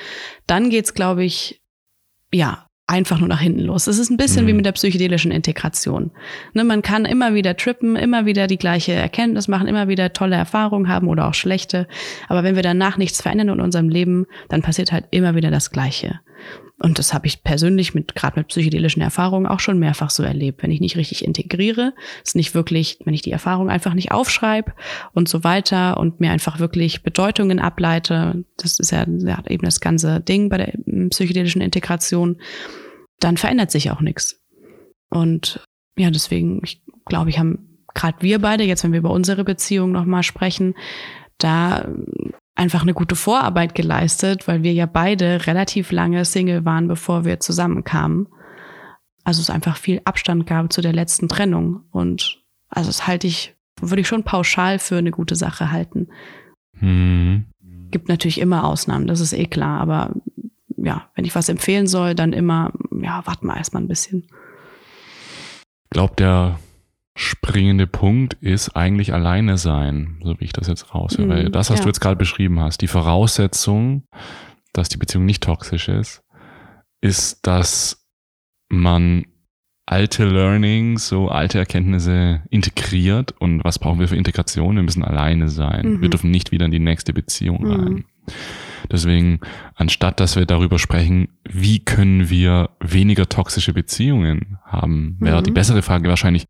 dann 0.45 0.69
geht's, 0.69 0.93
glaube 0.93 1.23
ich, 1.23 1.61
ja, 2.31 2.67
einfach 2.87 3.19
nur 3.19 3.27
nach 3.27 3.41
hinten 3.41 3.59
los. 3.59 3.87
Es 3.87 3.99
ist 3.99 4.09
ein 4.09 4.17
bisschen 4.17 4.45
mhm. 4.45 4.47
wie 4.47 4.53
mit 4.53 4.65
der 4.65 4.71
psychedelischen 4.71 5.31
Integration. 5.31 6.11
Ne, 6.53 6.63
man 6.63 6.81
kann 6.81 7.03
immer 7.03 7.33
wieder 7.33 7.57
trippen, 7.57 7.97
immer 7.97 8.25
wieder 8.25 8.47
die 8.47 8.57
gleiche 8.57 8.93
Erkenntnis 8.93 9.49
machen, 9.49 9.67
immer 9.67 9.89
wieder 9.89 10.13
tolle 10.13 10.37
Erfahrungen 10.37 10.87
haben 10.87 11.09
oder 11.09 11.27
auch 11.27 11.33
schlechte. 11.33 11.87
Aber 12.29 12.43
wenn 12.43 12.55
wir 12.55 12.63
danach 12.63 12.97
nichts 12.97 13.21
verändern 13.21 13.49
in 13.49 13.59
unserem 13.59 13.89
Leben, 13.89 14.25
dann 14.47 14.61
passiert 14.61 14.93
halt 14.93 15.05
immer 15.11 15.35
wieder 15.35 15.51
das 15.51 15.71
Gleiche. 15.71 16.21
Und 16.79 16.99
das 16.99 17.13
habe 17.13 17.25
ich 17.25 17.43
persönlich 17.43 17.95
mit 17.95 18.13
gerade 18.13 18.39
mit 18.39 18.49
psychedelischen 18.49 19.01
Erfahrungen 19.01 19.47
auch 19.47 19.59
schon 19.59 19.79
mehrfach 19.79 20.11
so 20.11 20.21
erlebt. 20.21 20.61
Wenn 20.61 20.71
ich 20.71 20.79
nicht 20.79 20.95
richtig 20.95 21.25
integriere, 21.25 21.93
ist 22.23 22.35
nicht 22.35 22.53
wirklich, 22.53 22.99
wenn 23.03 23.15
ich 23.15 23.23
die 23.23 23.31
Erfahrung 23.31 23.69
einfach 23.69 23.95
nicht 23.95 24.11
aufschreibe 24.11 24.73
und 25.13 25.27
so 25.27 25.43
weiter 25.43 25.97
und 25.97 26.19
mir 26.19 26.31
einfach 26.31 26.59
wirklich 26.59 27.01
Bedeutungen 27.01 27.59
ableite, 27.59 28.43
das 28.57 28.79
ist 28.79 28.91
ja, 28.91 29.05
ja 29.07 29.43
eben 29.47 29.65
das 29.65 29.79
ganze 29.79 30.21
Ding 30.21 30.49
bei 30.49 30.57
der 30.57 30.73
psychedelischen 31.09 31.61
Integration, 31.61 32.39
dann 33.19 33.37
verändert 33.37 33.71
sich 33.71 33.89
auch 33.89 34.01
nichts. 34.01 34.39
Und 35.09 35.65
ja, 35.97 36.11
deswegen, 36.11 36.61
ich 36.63 36.83
glaube, 37.05 37.31
ich 37.31 37.39
haben 37.39 37.79
gerade 37.95 38.21
wir 38.21 38.39
beide, 38.39 38.63
jetzt 38.63 38.83
wenn 38.83 38.91
wir 38.91 38.99
über 38.99 39.09
unsere 39.09 39.43
Beziehung 39.43 39.91
nochmal 39.91 40.21
sprechen, 40.21 40.75
da 41.37 41.87
einfach 42.55 42.81
eine 42.81 42.93
gute 42.93 43.15
Vorarbeit 43.15 43.75
geleistet, 43.75 44.47
weil 44.47 44.63
wir 44.63 44.73
ja 44.73 44.87
beide 44.87 45.45
relativ 45.45 45.91
lange 45.91 46.25
Single 46.25 46.65
waren, 46.65 46.87
bevor 46.87 47.23
wir 47.25 47.39
zusammenkamen. 47.39 48.27
Also 49.23 49.41
es 49.41 49.49
einfach 49.49 49.77
viel 49.77 50.01
Abstand 50.05 50.47
gab 50.47 50.73
zu 50.73 50.81
der 50.81 50.93
letzten 50.93 51.27
Trennung. 51.27 51.81
Und 51.91 52.41
also 52.69 52.89
das 52.89 53.05
halte 53.05 53.27
ich, 53.27 53.55
würde 53.79 54.01
ich 54.01 54.07
schon 54.07 54.23
pauschal 54.23 54.79
für 54.79 54.97
eine 54.97 55.11
gute 55.11 55.35
Sache 55.35 55.71
halten. 55.71 56.07
Mhm. 56.79 57.45
Gibt 57.91 58.09
natürlich 58.09 58.39
immer 58.39 58.65
Ausnahmen, 58.65 59.07
das 59.07 59.19
ist 59.19 59.33
eh 59.33 59.45
klar, 59.45 59.79
aber 59.79 60.13
ja, 60.77 61.09
wenn 61.15 61.25
ich 61.25 61.35
was 61.35 61.49
empfehlen 61.49 61.87
soll, 61.87 62.15
dann 62.15 62.33
immer, 62.33 62.71
ja, 63.01 63.25
warten 63.25 63.47
wir 63.47 63.57
erstmal 63.57 63.83
ein 63.83 63.87
bisschen. 63.87 64.27
Glaubt 65.89 66.19
der 66.19 66.59
springende 67.17 67.87
Punkt 67.87 68.35
ist 68.35 68.75
eigentlich 68.75 69.11
alleine 69.11 69.57
sein, 69.57 70.19
so 70.23 70.39
wie 70.39 70.45
ich 70.45 70.53
das 70.53 70.67
jetzt 70.67 70.93
raushöre. 70.93 71.25
Mhm, 71.25 71.29
Weil 71.29 71.49
das, 71.49 71.71
was 71.71 71.79
ja. 71.79 71.83
du 71.83 71.89
jetzt 71.89 71.99
gerade 71.99 72.15
beschrieben 72.15 72.59
hast, 72.59 72.81
die 72.81 72.87
Voraussetzung, 72.87 74.03
dass 74.71 74.87
die 74.87 74.97
Beziehung 74.97 75.25
nicht 75.25 75.41
toxisch 75.43 75.89
ist, 75.89 76.21
ist, 77.01 77.45
dass 77.47 78.07
man 78.69 79.25
alte 79.87 80.25
Learnings, 80.25 81.07
so 81.07 81.29
alte 81.29 81.57
Erkenntnisse 81.57 82.43
integriert. 82.51 83.33
Und 83.39 83.63
was 83.63 83.79
brauchen 83.79 83.99
wir 83.99 84.07
für 84.07 84.15
Integration? 84.15 84.75
Wir 84.75 84.83
müssen 84.83 85.03
alleine 85.03 85.49
sein. 85.49 85.93
Mhm. 85.93 86.01
Wir 86.01 86.09
dürfen 86.09 86.29
nicht 86.29 86.51
wieder 86.51 86.65
in 86.65 86.71
die 86.71 86.79
nächste 86.79 87.13
Beziehung 87.13 87.63
mhm. 87.63 87.71
rein. 87.71 88.05
Deswegen, 88.91 89.39
anstatt 89.73 90.19
dass 90.19 90.35
wir 90.35 90.45
darüber 90.45 90.77
sprechen, 90.77 91.29
wie 91.49 91.83
können 91.83 92.29
wir 92.29 92.69
weniger 92.79 93.27
toxische 93.27 93.73
Beziehungen 93.73 94.59
haben, 94.65 95.17
wäre 95.19 95.41
die 95.41 95.49
mhm. 95.49 95.55
bessere 95.55 95.81
Frage 95.81 96.09
wahrscheinlich, 96.09 96.45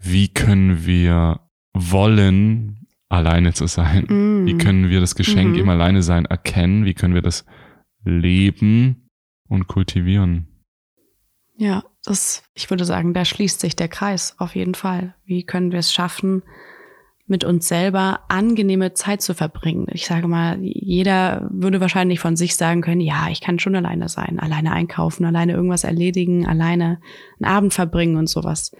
wie 0.00 0.28
können 0.28 0.86
wir 0.86 1.40
wollen, 1.74 2.86
alleine 3.08 3.52
zu 3.52 3.66
sein? 3.66 4.04
Mm. 4.08 4.46
Wie 4.46 4.56
können 4.56 4.88
wir 4.88 5.00
das 5.00 5.14
Geschenk 5.14 5.52
mhm. 5.52 5.58
im 5.58 5.68
Alleine 5.68 6.02
sein 6.02 6.24
erkennen? 6.24 6.84
Wie 6.84 6.94
können 6.94 7.14
wir 7.14 7.22
das 7.22 7.44
leben 8.04 9.08
und 9.48 9.66
kultivieren? 9.66 10.46
Ja, 11.56 11.84
das, 12.04 12.42
ich 12.54 12.70
würde 12.70 12.86
sagen, 12.86 13.12
da 13.12 13.24
schließt 13.26 13.60
sich 13.60 13.76
der 13.76 13.88
Kreis 13.88 14.34
auf 14.38 14.54
jeden 14.54 14.74
Fall. 14.74 15.14
Wie 15.24 15.44
können 15.44 15.72
wir 15.72 15.80
es 15.80 15.92
schaffen, 15.92 16.42
mit 17.26 17.44
uns 17.44 17.68
selber 17.68 18.20
angenehme 18.28 18.94
Zeit 18.94 19.20
zu 19.20 19.34
verbringen? 19.34 19.86
Ich 19.92 20.06
sage 20.06 20.26
mal, 20.26 20.58
jeder 20.62 21.48
würde 21.52 21.80
wahrscheinlich 21.80 22.18
von 22.18 22.36
sich 22.36 22.56
sagen 22.56 22.80
können, 22.80 23.02
ja, 23.02 23.28
ich 23.30 23.42
kann 23.42 23.58
schon 23.58 23.76
alleine 23.76 24.08
sein, 24.08 24.38
alleine 24.38 24.72
einkaufen, 24.72 25.26
alleine 25.26 25.52
irgendwas 25.52 25.84
erledigen, 25.84 26.46
alleine 26.46 27.00
einen 27.38 27.52
Abend 27.52 27.74
verbringen 27.74 28.16
und 28.16 28.28
sowas. 28.28 28.72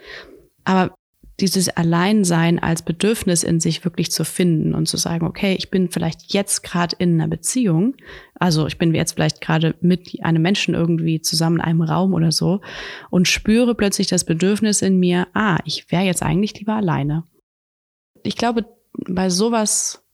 Aber 0.64 0.94
dieses 1.40 1.68
Alleinsein 1.68 2.58
als 2.58 2.82
Bedürfnis 2.82 3.42
in 3.42 3.60
sich 3.60 3.84
wirklich 3.84 4.10
zu 4.12 4.24
finden 4.24 4.74
und 4.74 4.86
zu 4.86 4.96
sagen, 4.96 5.26
okay, 5.26 5.54
ich 5.58 5.70
bin 5.70 5.90
vielleicht 5.90 6.32
jetzt 6.32 6.62
gerade 6.62 6.96
in 6.98 7.14
einer 7.14 7.28
Beziehung, 7.28 7.96
also 8.34 8.66
ich 8.66 8.78
bin 8.78 8.94
jetzt 8.94 9.12
vielleicht 9.12 9.40
gerade 9.40 9.74
mit 9.80 10.16
einem 10.22 10.42
Menschen 10.42 10.74
irgendwie 10.74 11.20
zusammen 11.20 11.56
in 11.56 11.62
einem 11.62 11.82
Raum 11.82 12.14
oder 12.14 12.32
so 12.32 12.60
und 13.10 13.28
spüre 13.28 13.74
plötzlich 13.74 14.06
das 14.06 14.24
Bedürfnis 14.24 14.82
in 14.82 14.98
mir, 14.98 15.28
ah, 15.34 15.58
ich 15.64 15.90
wäre 15.90 16.04
jetzt 16.04 16.22
eigentlich 16.22 16.58
lieber 16.58 16.74
alleine. 16.74 17.24
Ich 18.22 18.36
glaube, 18.36 18.66
bei 19.08 19.30
sowas 19.30 20.04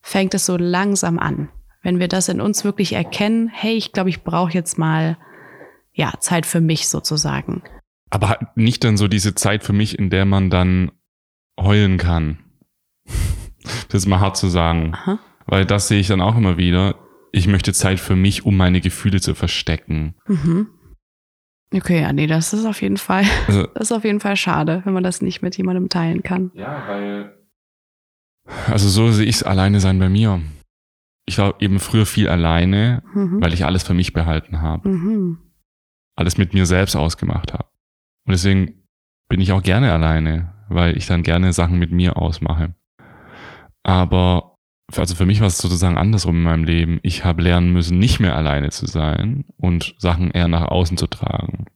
fängt 0.00 0.34
es 0.34 0.46
so 0.46 0.56
langsam 0.56 1.18
an. 1.18 1.50
Wenn 1.82 1.98
wir 1.98 2.08
das 2.08 2.28
in 2.28 2.40
uns 2.40 2.64
wirklich 2.64 2.92
erkennen, 2.92 3.48
hey, 3.48 3.74
ich 3.74 3.92
glaube, 3.92 4.10
ich 4.10 4.22
brauche 4.22 4.52
jetzt 4.52 4.78
mal 4.78 5.16
ja, 5.92 6.12
Zeit 6.20 6.46
für 6.46 6.60
mich 6.60 6.88
sozusagen. 6.88 7.62
Aber 8.10 8.38
nicht 8.56 8.84
dann 8.84 8.96
so 8.96 9.08
diese 9.08 9.34
Zeit 9.34 9.62
für 9.62 9.72
mich, 9.72 9.98
in 9.98 10.10
der 10.10 10.24
man 10.24 10.50
dann 10.50 10.90
heulen 11.58 11.96
kann. 11.96 12.38
das 13.88 14.02
ist 14.02 14.06
mal 14.06 14.20
hart 14.20 14.36
zu 14.36 14.48
sagen. 14.48 14.92
Aha. 14.94 15.18
Weil 15.46 15.64
das 15.64 15.88
sehe 15.88 16.00
ich 16.00 16.08
dann 16.08 16.20
auch 16.20 16.36
immer 16.36 16.56
wieder. 16.56 16.96
Ich 17.32 17.46
möchte 17.46 17.72
Zeit 17.72 18.00
für 18.00 18.16
mich, 18.16 18.44
um 18.44 18.56
meine 18.56 18.80
Gefühle 18.80 19.20
zu 19.20 19.34
verstecken. 19.34 20.14
Mhm. 20.26 20.68
Okay, 21.72 22.00
ja, 22.00 22.12
nee, 22.12 22.26
das 22.26 22.52
ist 22.52 22.64
auf 22.66 22.82
jeden 22.82 22.96
Fall, 22.96 23.24
also, 23.46 23.66
das 23.74 23.84
ist 23.84 23.92
auf 23.92 24.04
jeden 24.04 24.18
Fall 24.18 24.34
schade, 24.34 24.82
wenn 24.84 24.92
man 24.92 25.04
das 25.04 25.22
nicht 25.22 25.40
mit 25.40 25.56
jemandem 25.56 25.88
teilen 25.88 26.22
kann. 26.22 26.50
Ja, 26.54 26.82
weil. 26.88 27.36
Also 28.66 28.88
so 28.88 29.12
sehe 29.12 29.26
ich 29.26 29.36
es 29.36 29.42
alleine 29.44 29.78
sein 29.78 30.00
bei 30.00 30.08
mir. 30.08 30.40
Ich 31.26 31.38
war 31.38 31.60
eben 31.60 31.78
früher 31.78 32.06
viel 32.06 32.28
alleine, 32.28 33.04
mhm. 33.14 33.40
weil 33.40 33.52
ich 33.52 33.64
alles 33.64 33.84
für 33.84 33.94
mich 33.94 34.12
behalten 34.12 34.60
habe. 34.60 34.88
Mhm. 34.88 35.38
Alles 36.16 36.38
mit 36.38 36.54
mir 36.54 36.66
selbst 36.66 36.96
ausgemacht 36.96 37.52
habe. 37.52 37.68
Und 38.26 38.32
deswegen 38.32 38.84
bin 39.28 39.40
ich 39.40 39.52
auch 39.52 39.62
gerne 39.62 39.92
alleine, 39.92 40.52
weil 40.68 40.96
ich 40.96 41.06
dann 41.06 41.22
gerne 41.22 41.52
Sachen 41.52 41.78
mit 41.78 41.90
mir 41.90 42.16
ausmache. 42.16 42.74
Aber 43.82 44.50
also 44.98 45.14
für 45.14 45.26
mich 45.26 45.40
war 45.40 45.46
es 45.46 45.58
sozusagen 45.58 45.98
andersrum 45.98 46.36
in 46.36 46.42
meinem 46.42 46.64
Leben. 46.64 46.98
Ich 47.02 47.24
habe 47.24 47.42
lernen 47.42 47.72
müssen, 47.72 47.98
nicht 47.98 48.20
mehr 48.20 48.36
alleine 48.36 48.70
zu 48.70 48.86
sein 48.86 49.44
und 49.56 49.94
Sachen 49.98 50.30
eher 50.30 50.48
nach 50.48 50.64
außen 50.64 50.96
zu 50.96 51.06
tragen. 51.06 51.66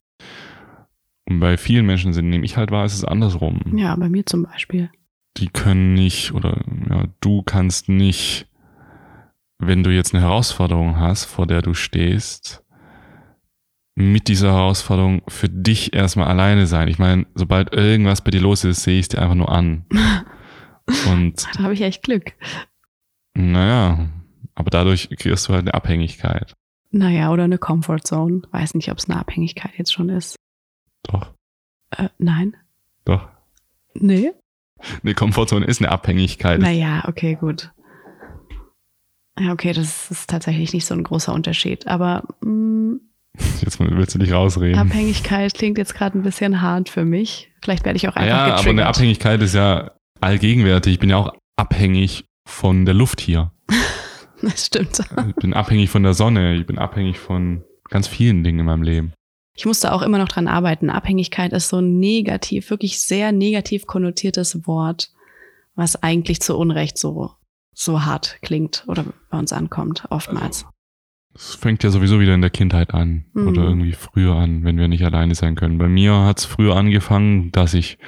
Und 1.27 1.41
bei 1.41 1.57
vielen 1.57 1.87
Menschen 1.87 2.13
sind, 2.13 2.29
nehme 2.29 2.45
ich 2.45 2.57
halt 2.57 2.71
wahr, 2.71 2.85
ist 2.85 2.95
es 2.95 3.05
andersrum. 3.05 3.61
Ja, 3.77 3.97
bei 3.97 4.09
mir 4.09 4.27
zum 4.27 4.43
Beispiel. 4.43 4.91
Die 5.37 5.49
können 5.49 5.95
nicht 5.95 6.33
oder 6.33 6.61
ja, 6.89 7.05
du 7.21 7.43
kannst 7.43 7.89
nicht, 7.89 8.49
wenn 9.59 9.83
du 9.83 9.91
jetzt 9.91 10.15
eine 10.15 10.23
Herausforderung 10.23 10.99
hast, 10.99 11.25
vor 11.25 11.47
der 11.47 11.63
du 11.63 11.75
stehst, 11.75 12.64
mit 13.97 14.29
dieser 14.29 14.53
Herausforderung 14.53 15.23
für 15.29 15.49
dich 15.49 15.93
erstmal 15.95 16.27
alleine 16.29 16.67
sein? 16.67 16.89
Ich 16.89 16.99
meine, 16.99 17.27
sobald 17.35 17.73
irgendwas 17.73 18.23
bei 18.23 18.31
dir 18.31 18.41
los 18.41 18.65
ist, 18.65 18.83
sehe 18.83 18.99
ich 18.99 19.05
es 19.05 19.09
dir 19.09 19.23
einfach 19.23 19.35
nur 19.37 19.51
an. 19.51 19.85
Und 21.09 21.47
Da 21.57 21.63
habe 21.65 21.75
ich 21.75 21.81
echt 21.83 22.03
Glück. 22.03 22.33
naja, 23.35 24.09
aber 24.55 24.71
dadurch 24.71 25.09
kriegst 25.19 25.49
du 25.49 25.53
halt 25.53 25.63
eine 25.63 25.75
Abhängigkeit. 25.75 26.55
Naja, 26.91 27.33
oder 27.33 27.45
eine 27.45 27.59
Comfort 27.59 28.01
Zone. 28.05 28.43
Weiß 28.53 28.75
nicht, 28.75 28.91
ob 28.91 28.99
es 28.99 29.09
eine 29.09 29.19
Abhängigkeit 29.19 29.73
jetzt 29.77 29.93
schon 29.93 30.09
ist. 30.11 30.37
Doch, 31.05 31.33
Äh, 31.91 32.09
nein? 32.19 32.57
doch. 33.05 33.29
Nee? 33.95 34.33
Eine 35.03 35.15
Komfortzone 35.15 35.65
ist 35.67 35.81
eine 35.81 35.91
Abhängigkeit. 35.91 36.61
Naja, 36.61 37.05
okay, 37.09 37.37
gut. 37.37 37.73
Ja, 39.39 39.53
okay, 39.53 39.73
das 39.73 40.11
ist 40.11 40.29
tatsächlich 40.31 40.73
nicht 40.73 40.85
so 40.87 40.95
ein 40.95 41.03
großer 41.03 41.33
Unterschied. 41.33 41.87
Aber 41.87 42.25
mh, 42.41 42.99
Jetzt 43.79 43.97
willst 43.97 44.15
du 44.15 44.19
dich 44.19 44.33
rausreden. 44.33 44.79
Abhängigkeit 44.79 45.55
klingt 45.55 45.79
jetzt 45.79 45.95
gerade 45.95 46.19
ein 46.19 46.23
bisschen 46.23 46.61
hart 46.61 46.89
für 46.89 47.05
mich. 47.05 47.51
Vielleicht 47.63 47.85
werde 47.85 47.97
ich 47.97 48.09
auch 48.09 48.17
einfach 48.17 48.29
ja, 48.29 48.45
aber 48.45 48.57
getriggert. 48.57 48.81
eine 48.81 48.87
Abhängigkeit 48.87 49.43
ist 49.43 49.55
ja 49.55 49.93
allgegenwärtig. 50.21 50.95
Ich 50.95 50.99
bin 50.99 51.11
ja 51.11 51.17
auch 51.17 51.33
abhängig 51.57 52.25
von 52.47 52.85
der 52.85 52.95
Luft 52.95 53.21
hier. 53.21 53.53
Das 54.43 54.67
stimmt. 54.67 55.01
Ich 55.29 55.37
bin 55.37 55.55
abhängig 55.55 55.89
von 55.89 56.03
der 56.03 56.13
Sonne. 56.13 56.57
Ich 56.57 56.67
bin 56.67 56.77
abhängig 56.77 57.19
von 57.19 57.65
ganz 57.89 58.09
vielen 58.09 58.45
Dingen 58.45 58.59
in 58.59 58.67
meinem 58.67 58.83
Leben. 58.83 59.15
Ich 59.57 59.65
musste 59.65 59.91
auch 59.93 60.03
immer 60.03 60.19
noch 60.19 60.29
dran 60.29 60.49
arbeiten. 60.49 60.91
Abhängigkeit 60.91 61.53
ist 61.55 61.69
so 61.69 61.79
ein 61.79 61.99
negativ, 61.99 62.69
wirklich 62.69 63.01
sehr 63.01 63.33
negativ 63.33 63.87
konnotiertes 63.87 64.67
Wort, 64.67 65.13
was 65.77 66.03
eigentlich 66.03 66.43
zu 66.43 66.59
Unrecht 66.59 66.99
so, 66.99 67.31
so 67.73 68.05
hart 68.05 68.39
klingt 68.43 68.85
oder 68.87 69.07
bei 69.31 69.39
uns 69.39 69.53
ankommt, 69.55 70.05
oftmals. 70.11 70.67
Es 71.35 71.55
fängt 71.57 71.83
ja 71.83 71.91
sowieso 71.91 72.21
wieder 72.21 72.35
in 72.35 72.41
der 72.41 72.51
Kindheit 72.51 72.95
an 72.95 73.25
Mhm. 73.35 73.49
oder 73.49 73.65
irgendwie 73.65 73.93
früher 73.93 74.35
an, 74.37 74.65
wenn 74.65 74.79
wir 74.79 74.89
nicht 74.89 75.05
alleine 75.05 75.35
sein 75.35 75.57
können. 75.57 75.79
Bei 75.79 75.89
mir 75.89 76.15
hat 76.25 76.39
es 76.39 76.45
früher 76.45 76.77
angefangen, 76.77 77.51
dass 77.53 77.75
ich 77.75 77.99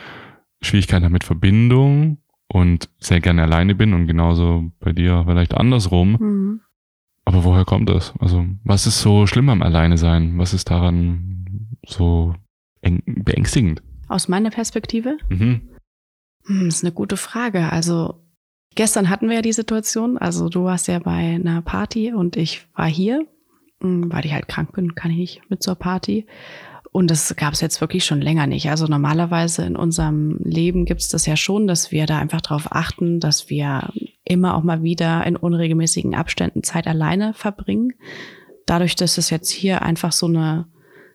Schwierigkeiten 0.62 1.04
habe 1.04 1.12
mit 1.12 1.24
Verbindung 1.24 2.18
und 2.48 2.88
sehr 2.98 3.20
gerne 3.20 3.42
alleine 3.42 3.74
bin 3.74 3.92
und 3.94 4.06
genauso 4.06 4.70
bei 4.80 4.92
dir 4.92 5.24
vielleicht 5.26 5.54
andersrum. 5.54 6.12
Mhm. 6.20 6.60
Aber 7.24 7.42
woher 7.42 7.64
kommt 7.64 7.88
das? 7.88 8.14
Also, 8.20 8.46
was 8.62 8.86
ist 8.86 9.00
so 9.00 9.26
schlimm 9.26 9.48
am 9.48 9.62
Alleine 9.62 9.98
sein? 9.98 10.38
Was 10.38 10.54
ist 10.54 10.70
daran 10.70 11.76
so 11.84 12.34
beängstigend? 13.04 13.82
Aus 14.08 14.28
meiner 14.28 14.50
Perspektive? 14.50 15.16
Mhm. 15.28 15.62
Hm, 16.46 16.68
ist 16.68 16.84
eine 16.84 16.92
gute 16.92 17.16
Frage. 17.16 17.72
Also 17.72 18.22
gestern 18.76 19.10
hatten 19.10 19.28
wir 19.28 19.36
ja 19.36 19.42
die 19.42 19.52
Situation. 19.52 20.16
Also 20.16 20.48
du 20.48 20.64
warst 20.64 20.86
ja 20.86 21.00
bei 21.00 21.34
einer 21.34 21.62
Party 21.62 22.12
und 22.12 22.36
ich 22.36 22.66
war 22.74 22.86
hier, 22.86 23.26
Hm, 23.80 24.10
weil 24.10 24.24
ich 24.24 24.32
halt 24.32 24.48
krank 24.48 24.72
bin, 24.72 24.94
kann 24.94 25.10
ich 25.10 25.18
nicht 25.18 25.50
mit 25.50 25.62
zur 25.62 25.74
Party. 25.74 26.26
Und 26.92 27.10
das 27.10 27.36
gab 27.36 27.52
es 27.52 27.60
jetzt 27.60 27.80
wirklich 27.82 28.06
schon 28.06 28.22
länger 28.22 28.46
nicht. 28.46 28.70
Also 28.70 28.86
normalerweise 28.86 29.66
in 29.66 29.76
unserem 29.76 30.38
Leben 30.42 30.86
gibt 30.86 31.02
es 31.02 31.08
das 31.08 31.26
ja 31.26 31.36
schon, 31.36 31.66
dass 31.66 31.92
wir 31.92 32.06
da 32.06 32.18
einfach 32.18 32.40
darauf 32.40 32.72
achten, 32.72 33.20
dass 33.20 33.50
wir 33.50 33.90
immer 34.24 34.54
auch 34.56 34.62
mal 34.62 34.82
wieder 34.82 35.26
in 35.26 35.36
unregelmäßigen 35.36 36.14
Abständen 36.14 36.62
Zeit 36.62 36.86
alleine 36.86 37.34
verbringen. 37.34 37.92
Dadurch, 38.64 38.96
dass 38.96 39.18
es 39.18 39.28
jetzt 39.28 39.50
hier 39.50 39.82
einfach 39.82 40.12
so 40.12 40.26
eine 40.26 40.68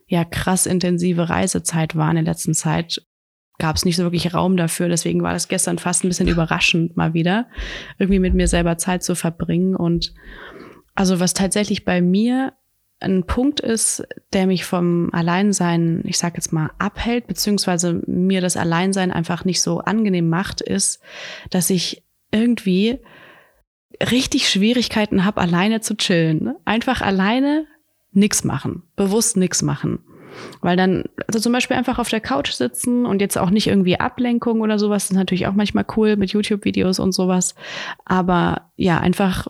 ja 0.07 0.23
krass 0.23 0.67
intensive 0.67 1.29
Reisezeit 1.29 1.95
war 1.95 2.09
in 2.09 2.15
der 2.15 2.25
letzten 2.25 2.53
Zeit, 2.53 3.01
gab 3.61 3.75
es 3.75 3.85
nicht 3.85 3.95
so 3.95 4.03
wirklich 4.03 4.33
Raum 4.33 4.57
dafür. 4.57 4.89
Deswegen 4.89 5.21
war 5.21 5.33
das 5.33 5.47
gestern 5.47 5.77
fast 5.77 6.03
ein 6.03 6.07
bisschen 6.07 6.27
überraschend, 6.27 6.97
mal 6.97 7.13
wieder 7.13 7.47
irgendwie 7.99 8.19
mit 8.19 8.33
mir 8.33 8.47
selber 8.47 8.77
Zeit 8.79 9.03
zu 9.03 9.13
verbringen. 9.15 9.75
Und 9.75 10.13
also 10.95 11.19
was 11.19 11.35
tatsächlich 11.35 11.85
bei 11.85 12.01
mir 12.01 12.53
ein 12.99 13.23
Punkt 13.23 13.59
ist, 13.59 14.03
der 14.33 14.47
mich 14.47 14.65
vom 14.65 15.09
Alleinsein, 15.13 16.01
ich 16.05 16.17
sag 16.17 16.35
jetzt 16.35 16.51
mal, 16.51 16.71
abhält, 16.79 17.27
beziehungsweise 17.27 18.01
mir 18.07 18.41
das 18.41 18.57
Alleinsein 18.57 19.11
einfach 19.11 19.45
nicht 19.45 19.61
so 19.61 19.79
angenehm 19.79 20.27
macht, 20.27 20.61
ist, 20.61 20.99
dass 21.51 21.69
ich 21.69 22.03
irgendwie 22.31 22.99
richtig 24.11 24.49
Schwierigkeiten 24.49 25.23
habe, 25.23 25.39
alleine 25.39 25.81
zu 25.81 25.95
chillen. 25.95 26.55
Einfach 26.65 27.01
alleine 27.01 27.67
nix 28.11 28.43
machen, 28.43 28.83
bewusst 28.95 29.37
nix 29.37 29.61
machen. 29.61 29.99
Weil 30.61 30.77
dann, 30.77 31.05
also 31.27 31.39
zum 31.39 31.51
Beispiel 31.53 31.77
einfach 31.77 31.99
auf 31.99 32.09
der 32.09 32.21
Couch 32.21 32.51
sitzen 32.51 33.05
und 33.05 33.21
jetzt 33.21 33.37
auch 33.37 33.49
nicht 33.49 33.67
irgendwie 33.67 33.99
Ablenkung 33.99 34.61
oder 34.61 34.79
sowas, 34.79 35.03
das 35.03 35.11
ist 35.11 35.17
natürlich 35.17 35.47
auch 35.47 35.53
manchmal 35.53 35.85
cool 35.95 36.15
mit 36.15 36.31
YouTube-Videos 36.31 36.99
und 36.99 37.11
sowas. 37.11 37.55
Aber 38.05 38.71
ja, 38.75 38.99
einfach, 38.99 39.47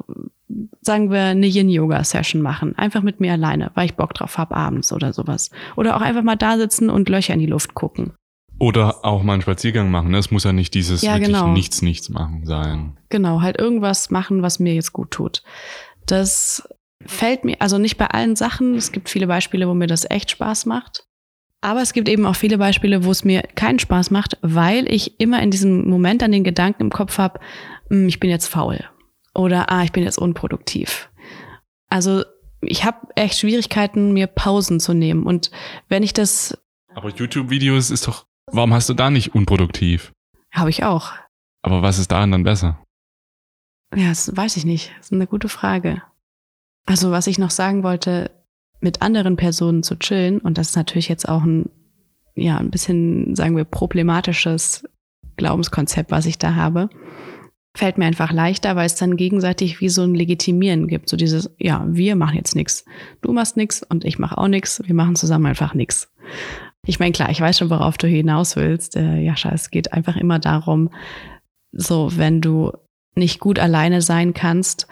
sagen 0.82 1.12
wir, 1.12 1.22
eine 1.22 1.48
Yin-Yoga-Session 1.48 2.42
machen. 2.42 2.78
Einfach 2.78 3.02
mit 3.02 3.20
mir 3.20 3.34
alleine, 3.34 3.72
weil 3.76 3.86
ich 3.86 3.96
Bock 3.96 4.14
drauf 4.14 4.38
habe 4.38 4.56
abends 4.56 4.92
oder 4.92 5.14
sowas. 5.14 5.52
Oder 5.76 5.96
auch 5.96 6.02
einfach 6.02 6.24
mal 6.24 6.36
da 6.36 6.58
sitzen 6.58 6.90
und 6.90 7.10
Löcher 7.10 7.34
in 7.34 7.40
die 7.40 7.46
Luft 7.46 7.74
gucken. 7.74 8.14
Oder 8.60 9.04
auch 9.04 9.24
mal 9.24 9.34
einen 9.34 9.42
Spaziergang 9.42 9.90
machen. 9.90 10.12
ne? 10.12 10.20
Es 10.20 10.30
muss 10.30 10.44
ja 10.44 10.54
nicht 10.54 10.74
dieses 10.76 11.02
Ja, 11.02 11.14
wirklich 11.14 11.30
genau. 11.30 11.48
nichts, 11.48 11.82
nichts 11.82 12.10
machen 12.10 12.46
sein. 12.46 12.98
Genau, 13.10 13.42
halt 13.42 13.60
irgendwas 13.60 14.12
machen, 14.12 14.44
was 14.44 14.60
mir 14.60 14.76
jetzt 14.76 14.94
gut 14.94 15.10
tut. 15.10 15.42
Das 16.06 16.70
fällt 17.06 17.46
mir, 17.46 17.56
also 17.60 17.78
nicht 17.78 17.98
bei 17.98 18.08
allen 18.08 18.36
Sachen. 18.36 18.76
Es 18.76 18.92
gibt 18.92 19.10
viele 19.10 19.28
Beispiele, 19.28 19.68
wo 19.68 19.74
mir 19.74 19.88
das 19.88 20.10
echt 20.10 20.32
Spaß 20.32 20.66
macht. 20.66 21.06
Aber 21.62 21.82
es 21.82 21.94
gibt 21.94 22.10
eben 22.10 22.26
auch 22.26 22.36
viele 22.36 22.58
Beispiele, 22.58 23.04
wo 23.06 23.12
es 23.12 23.24
mir 23.24 23.44
keinen 23.56 23.78
Spaß 23.80 24.10
macht, 24.10 24.38
weil 24.42 24.92
ich 24.92 25.20
immer 25.20 25.42
in 25.44 25.52
diesem 25.52 25.88
Moment 25.88 26.24
an 26.24 26.32
den 26.32 26.44
Gedanken 26.44 26.84
im 26.84 26.90
Kopf 26.90 27.20
habe, 27.20 27.40
ich 27.90 28.20
bin 28.20 28.30
jetzt 28.30 28.48
faul 28.48 28.80
oder 29.36 29.72
ah, 29.72 29.84
ich 29.84 29.92
bin 29.92 30.04
jetzt 30.04 30.18
unproduktiv. 30.18 31.10
Also 31.90 32.24
ich 32.62 32.84
habe 32.84 33.08
echt 33.16 33.38
Schwierigkeiten, 33.38 34.12
mir 34.14 34.28
Pausen 34.28 34.80
zu 34.80 34.94
nehmen. 34.94 35.24
Und 35.24 35.52
wenn 35.88 36.04
ich 36.04 36.14
das, 36.14 36.58
Aber 36.96 37.10
YouTube-Videos 37.10 37.92
ist 37.92 38.08
doch, 38.08 38.26
warum 38.52 38.74
hast 38.74 38.90
du 38.90 38.94
da 38.94 39.10
nicht 39.10 39.36
unproduktiv? 39.36 40.12
habe 40.54 40.70
ich 40.70 40.84
auch. 40.84 41.12
Aber 41.62 41.82
was 41.82 42.00
ist 42.00 42.12
daran 42.12 42.32
dann 42.32 42.44
besser? 42.44 42.84
Ja, 43.96 44.10
das 44.10 44.36
weiß 44.36 44.58
ich 44.58 44.66
nicht. 44.66 44.92
Das 44.98 45.08
ist 45.08 45.14
eine 45.14 45.28
gute 45.28 45.48
Frage. 45.50 46.02
Also, 46.86 47.12
was 47.12 47.28
ich 47.28 47.38
noch 47.38 47.52
sagen 47.52 47.84
wollte, 47.84 48.32
mit 48.80 49.02
anderen 49.02 49.36
Personen 49.36 49.84
zu 49.84 49.98
chillen, 49.98 50.40
und 50.40 50.58
das 50.58 50.70
ist 50.70 50.76
natürlich 50.76 51.08
jetzt 51.08 51.30
auch 51.30 51.44
ein, 51.44 51.70
ja, 52.36 52.58
ein 52.58 52.72
bisschen, 52.72 53.36
sagen 53.36 53.56
wir, 53.56 53.66
problematisches 53.66 54.84
Glaubenskonzept, 55.38 56.12
was 56.12 56.26
ich 56.26 56.38
da 56.38 56.56
habe, 56.56 56.90
fällt 57.76 57.98
mir 57.98 58.06
einfach 58.06 58.32
leichter, 58.32 58.76
weil 58.76 58.86
es 58.86 58.96
dann 58.96 59.16
gegenseitig 59.16 59.80
wie 59.80 59.90
so 59.90 60.04
ein 60.04 60.16
Legitimieren 60.16 60.88
gibt. 60.88 61.10
So 61.10 61.16
dieses, 61.16 61.50
ja, 61.58 61.86
wir 61.88 62.16
machen 62.16 62.36
jetzt 62.36 62.56
nichts. 62.56 62.86
Du 63.22 63.32
machst 63.32 63.56
nichts 63.56 63.82
und 63.84 64.04
ich 64.04 64.20
mache 64.20 64.38
auch 64.38 64.48
nichts. 64.48 64.82
Wir 64.86 64.96
machen 64.96 65.16
zusammen 65.16 65.46
einfach 65.46 65.74
nichts. 65.74 66.12
Ich 66.86 67.00
meine, 67.00 67.12
klar, 67.12 67.30
ich 67.30 67.40
weiß 67.40 67.58
schon, 67.58 67.70
worauf 67.70 67.98
du 67.98 68.08
hinaus 68.08 68.56
willst. 68.56 68.96
Äh, 68.96 69.20
Jascha, 69.20 69.52
es 69.52 69.70
geht 69.70 69.94
einfach 69.94 70.18
immer 70.18 70.40
darum, 70.40 70.90
so, 71.72 72.12
wenn 72.18 72.42
du 72.42 72.72
nicht 73.16 73.40
gut 73.40 73.60
alleine 73.60 74.02
sein 74.02 74.34
kannst, 74.34 74.88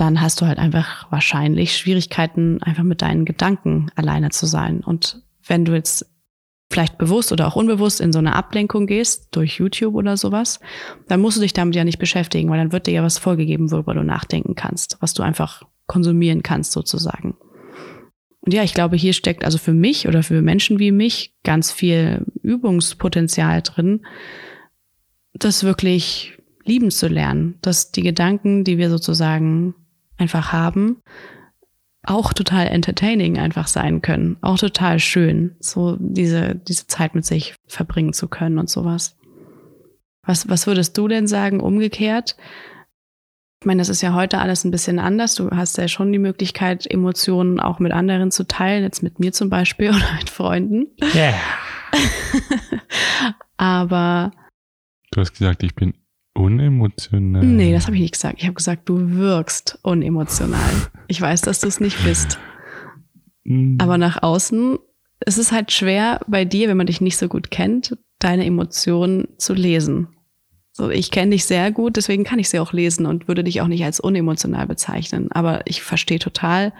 dann 0.00 0.20
hast 0.20 0.40
du 0.40 0.46
halt 0.46 0.58
einfach 0.58 1.10
wahrscheinlich 1.10 1.76
Schwierigkeiten, 1.76 2.62
einfach 2.62 2.84
mit 2.84 3.02
deinen 3.02 3.24
Gedanken 3.24 3.90
alleine 3.94 4.30
zu 4.30 4.46
sein. 4.46 4.80
Und 4.80 5.22
wenn 5.46 5.64
du 5.64 5.74
jetzt 5.74 6.06
vielleicht 6.70 6.98
bewusst 6.98 7.32
oder 7.32 7.46
auch 7.46 7.56
unbewusst 7.56 8.00
in 8.00 8.12
so 8.12 8.18
eine 8.18 8.34
Ablenkung 8.34 8.86
gehst, 8.86 9.28
durch 9.32 9.58
YouTube 9.58 9.94
oder 9.94 10.16
sowas, 10.16 10.60
dann 11.08 11.20
musst 11.20 11.38
du 11.38 11.40
dich 11.40 11.52
damit 11.52 11.74
ja 11.74 11.84
nicht 11.84 11.98
beschäftigen, 11.98 12.50
weil 12.50 12.58
dann 12.58 12.72
wird 12.72 12.86
dir 12.86 12.92
ja 12.92 13.02
was 13.02 13.18
vorgegeben, 13.18 13.70
worüber 13.70 13.94
du 13.94 14.02
nachdenken 14.02 14.54
kannst, 14.54 14.98
was 15.00 15.14
du 15.14 15.22
einfach 15.22 15.62
konsumieren 15.86 16.42
kannst 16.42 16.72
sozusagen. 16.72 17.36
Und 18.40 18.54
ja, 18.54 18.62
ich 18.62 18.74
glaube, 18.74 18.96
hier 18.96 19.14
steckt 19.14 19.44
also 19.44 19.58
für 19.58 19.72
mich 19.72 20.06
oder 20.06 20.22
für 20.22 20.42
Menschen 20.42 20.78
wie 20.78 20.92
mich 20.92 21.34
ganz 21.42 21.72
viel 21.72 22.24
Übungspotenzial 22.42 23.62
drin, 23.62 24.06
das 25.34 25.64
wirklich 25.64 26.38
lieben 26.64 26.90
zu 26.90 27.08
lernen, 27.08 27.58
dass 27.62 27.90
die 27.92 28.02
Gedanken, 28.02 28.64
die 28.64 28.78
wir 28.78 28.90
sozusagen 28.90 29.74
einfach 30.18 30.52
haben, 30.52 31.02
auch 32.04 32.32
total 32.32 32.68
entertaining 32.68 33.38
einfach 33.38 33.66
sein 33.66 34.02
können, 34.02 34.36
auch 34.40 34.58
total 34.58 34.98
schön, 34.98 35.56
so 35.60 35.96
diese, 35.98 36.54
diese 36.54 36.86
Zeit 36.86 37.14
mit 37.14 37.24
sich 37.24 37.54
verbringen 37.66 38.12
zu 38.12 38.28
können 38.28 38.58
und 38.58 38.70
sowas. 38.70 39.16
Was, 40.24 40.48
was 40.48 40.66
würdest 40.66 40.96
du 40.96 41.08
denn 41.08 41.26
sagen, 41.26 41.60
umgekehrt? 41.60 42.36
Ich 43.60 43.66
meine, 43.66 43.80
das 43.80 43.88
ist 43.88 44.02
ja 44.02 44.14
heute 44.14 44.38
alles 44.38 44.64
ein 44.64 44.70
bisschen 44.70 44.98
anders. 44.98 45.34
Du 45.34 45.50
hast 45.50 45.78
ja 45.78 45.88
schon 45.88 46.12
die 46.12 46.18
Möglichkeit, 46.18 46.88
Emotionen 46.88 47.58
auch 47.58 47.80
mit 47.80 47.92
anderen 47.92 48.30
zu 48.30 48.46
teilen, 48.46 48.84
jetzt 48.84 49.02
mit 49.02 49.18
mir 49.18 49.32
zum 49.32 49.50
Beispiel 49.50 49.88
oder 49.96 50.14
mit 50.18 50.30
Freunden. 50.30 50.86
Yeah. 51.14 51.34
Aber 53.56 54.32
Du 55.10 55.20
hast 55.20 55.32
gesagt, 55.32 55.62
ich 55.62 55.74
bin 55.74 55.94
unemotional. 56.38 57.44
Nee, 57.44 57.72
das 57.72 57.86
habe 57.86 57.96
ich 57.96 58.02
nicht 58.02 58.14
gesagt. 58.14 58.36
Ich 58.38 58.44
habe 58.44 58.54
gesagt, 58.54 58.88
du 58.88 59.16
wirkst 59.16 59.78
unemotional. 59.82 60.70
Ich 61.08 61.20
weiß, 61.20 61.42
dass 61.42 61.60
du 61.60 61.66
es 61.66 61.80
nicht 61.80 62.02
bist. 62.04 62.38
Hm. 63.44 63.78
Aber 63.80 63.98
nach 63.98 64.22
außen 64.22 64.78
ist 65.26 65.38
es 65.38 65.52
halt 65.52 65.72
schwer 65.72 66.20
bei 66.28 66.44
dir, 66.44 66.68
wenn 66.68 66.76
man 66.76 66.86
dich 66.86 67.00
nicht 67.00 67.16
so 67.16 67.28
gut 67.28 67.50
kennt, 67.50 67.98
deine 68.20 68.46
Emotionen 68.46 69.28
zu 69.38 69.52
lesen. 69.52 70.08
So, 70.72 70.90
ich 70.90 71.10
kenne 71.10 71.32
dich 71.32 71.44
sehr 71.44 71.72
gut, 71.72 71.96
deswegen 71.96 72.22
kann 72.22 72.38
ich 72.38 72.48
sie 72.48 72.60
auch 72.60 72.72
lesen 72.72 73.06
und 73.06 73.26
würde 73.26 73.42
dich 73.42 73.60
auch 73.60 73.66
nicht 73.66 73.84
als 73.84 73.98
unemotional 73.98 74.68
bezeichnen. 74.68 75.32
Aber 75.32 75.62
ich 75.66 75.82
verstehe 75.82 76.20
total, 76.20 76.72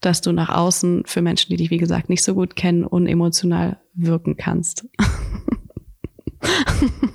dass 0.00 0.22
du 0.22 0.32
nach 0.32 0.48
außen 0.48 1.04
für 1.06 1.22
Menschen, 1.22 1.50
die 1.50 1.56
dich, 1.56 1.70
wie 1.70 1.78
gesagt, 1.78 2.08
nicht 2.08 2.24
so 2.24 2.34
gut 2.34 2.56
kennen, 2.56 2.84
unemotional 2.84 3.78
wirken 3.94 4.36
kannst. 4.36 4.88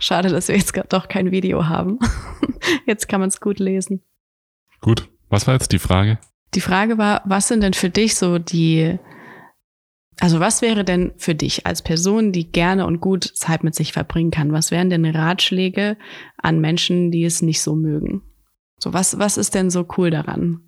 Schade, 0.00 0.30
dass 0.30 0.48
wir 0.48 0.56
jetzt 0.56 0.72
doch 0.88 1.08
kein 1.08 1.30
Video 1.30 1.68
haben. 1.68 1.98
Jetzt 2.86 3.06
kann 3.08 3.20
man 3.20 3.28
es 3.28 3.40
gut 3.40 3.58
lesen. 3.58 4.02
Gut, 4.80 5.08
was 5.28 5.46
war 5.46 5.54
jetzt 5.54 5.72
die 5.72 5.78
Frage? 5.78 6.18
Die 6.54 6.60
Frage 6.60 6.98
war, 6.98 7.22
was 7.26 7.48
sind 7.48 7.62
denn 7.62 7.74
für 7.74 7.90
dich 7.90 8.16
so 8.16 8.38
die, 8.38 8.98
also 10.18 10.40
was 10.40 10.62
wäre 10.62 10.84
denn 10.84 11.12
für 11.16 11.34
dich 11.34 11.66
als 11.66 11.82
Person, 11.82 12.32
die 12.32 12.50
gerne 12.50 12.86
und 12.86 13.00
gut 13.00 13.24
Zeit 13.24 13.62
mit 13.62 13.74
sich 13.74 13.92
verbringen 13.92 14.30
kann, 14.30 14.52
was 14.52 14.70
wären 14.70 14.90
denn 14.90 15.04
Ratschläge 15.04 15.96
an 16.38 16.60
Menschen, 16.60 17.10
die 17.10 17.24
es 17.24 17.42
nicht 17.42 17.60
so 17.60 17.76
mögen? 17.76 18.22
So, 18.78 18.94
was, 18.94 19.18
was 19.18 19.36
ist 19.36 19.54
denn 19.54 19.70
so 19.70 19.86
cool 19.98 20.10
daran? 20.10 20.66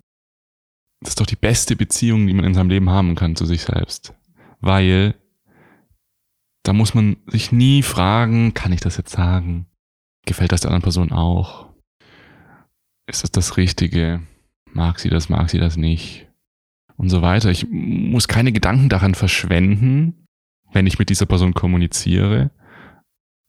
Das 1.01 1.09
ist 1.11 1.19
doch 1.19 1.25
die 1.25 1.35
beste 1.35 1.75
Beziehung, 1.75 2.27
die 2.27 2.33
man 2.33 2.45
in 2.45 2.53
seinem 2.53 2.69
Leben 2.69 2.89
haben 2.89 3.15
kann 3.15 3.35
zu 3.35 3.45
sich 3.45 3.63
selbst. 3.63 4.13
Weil 4.61 5.15
da 6.63 6.73
muss 6.73 6.93
man 6.93 7.17
sich 7.27 7.51
nie 7.51 7.83
fragen, 7.83 8.53
kann 8.53 8.71
ich 8.71 8.81
das 8.81 8.97
jetzt 8.97 9.11
sagen? 9.11 9.67
Gefällt 10.25 10.51
das 10.51 10.61
der 10.61 10.69
anderen 10.69 10.83
Person 10.83 11.11
auch? 11.11 11.67
Ist 13.05 13.23
das 13.23 13.31
das 13.31 13.57
Richtige? 13.57 14.21
Mag 14.71 14.99
sie 14.99 15.09
das, 15.09 15.29
mag 15.29 15.49
sie 15.49 15.59
das 15.59 15.75
nicht? 15.75 16.27
Und 16.95 17.09
so 17.09 17.21
weiter. 17.21 17.49
Ich 17.49 17.67
muss 17.69 18.27
keine 18.27 18.51
Gedanken 18.53 18.87
daran 18.87 19.13
verschwenden, 19.13 20.27
wenn 20.71 20.87
ich 20.87 20.99
mit 20.99 21.09
dieser 21.09 21.25
Person 21.25 21.53
kommuniziere, 21.53 22.51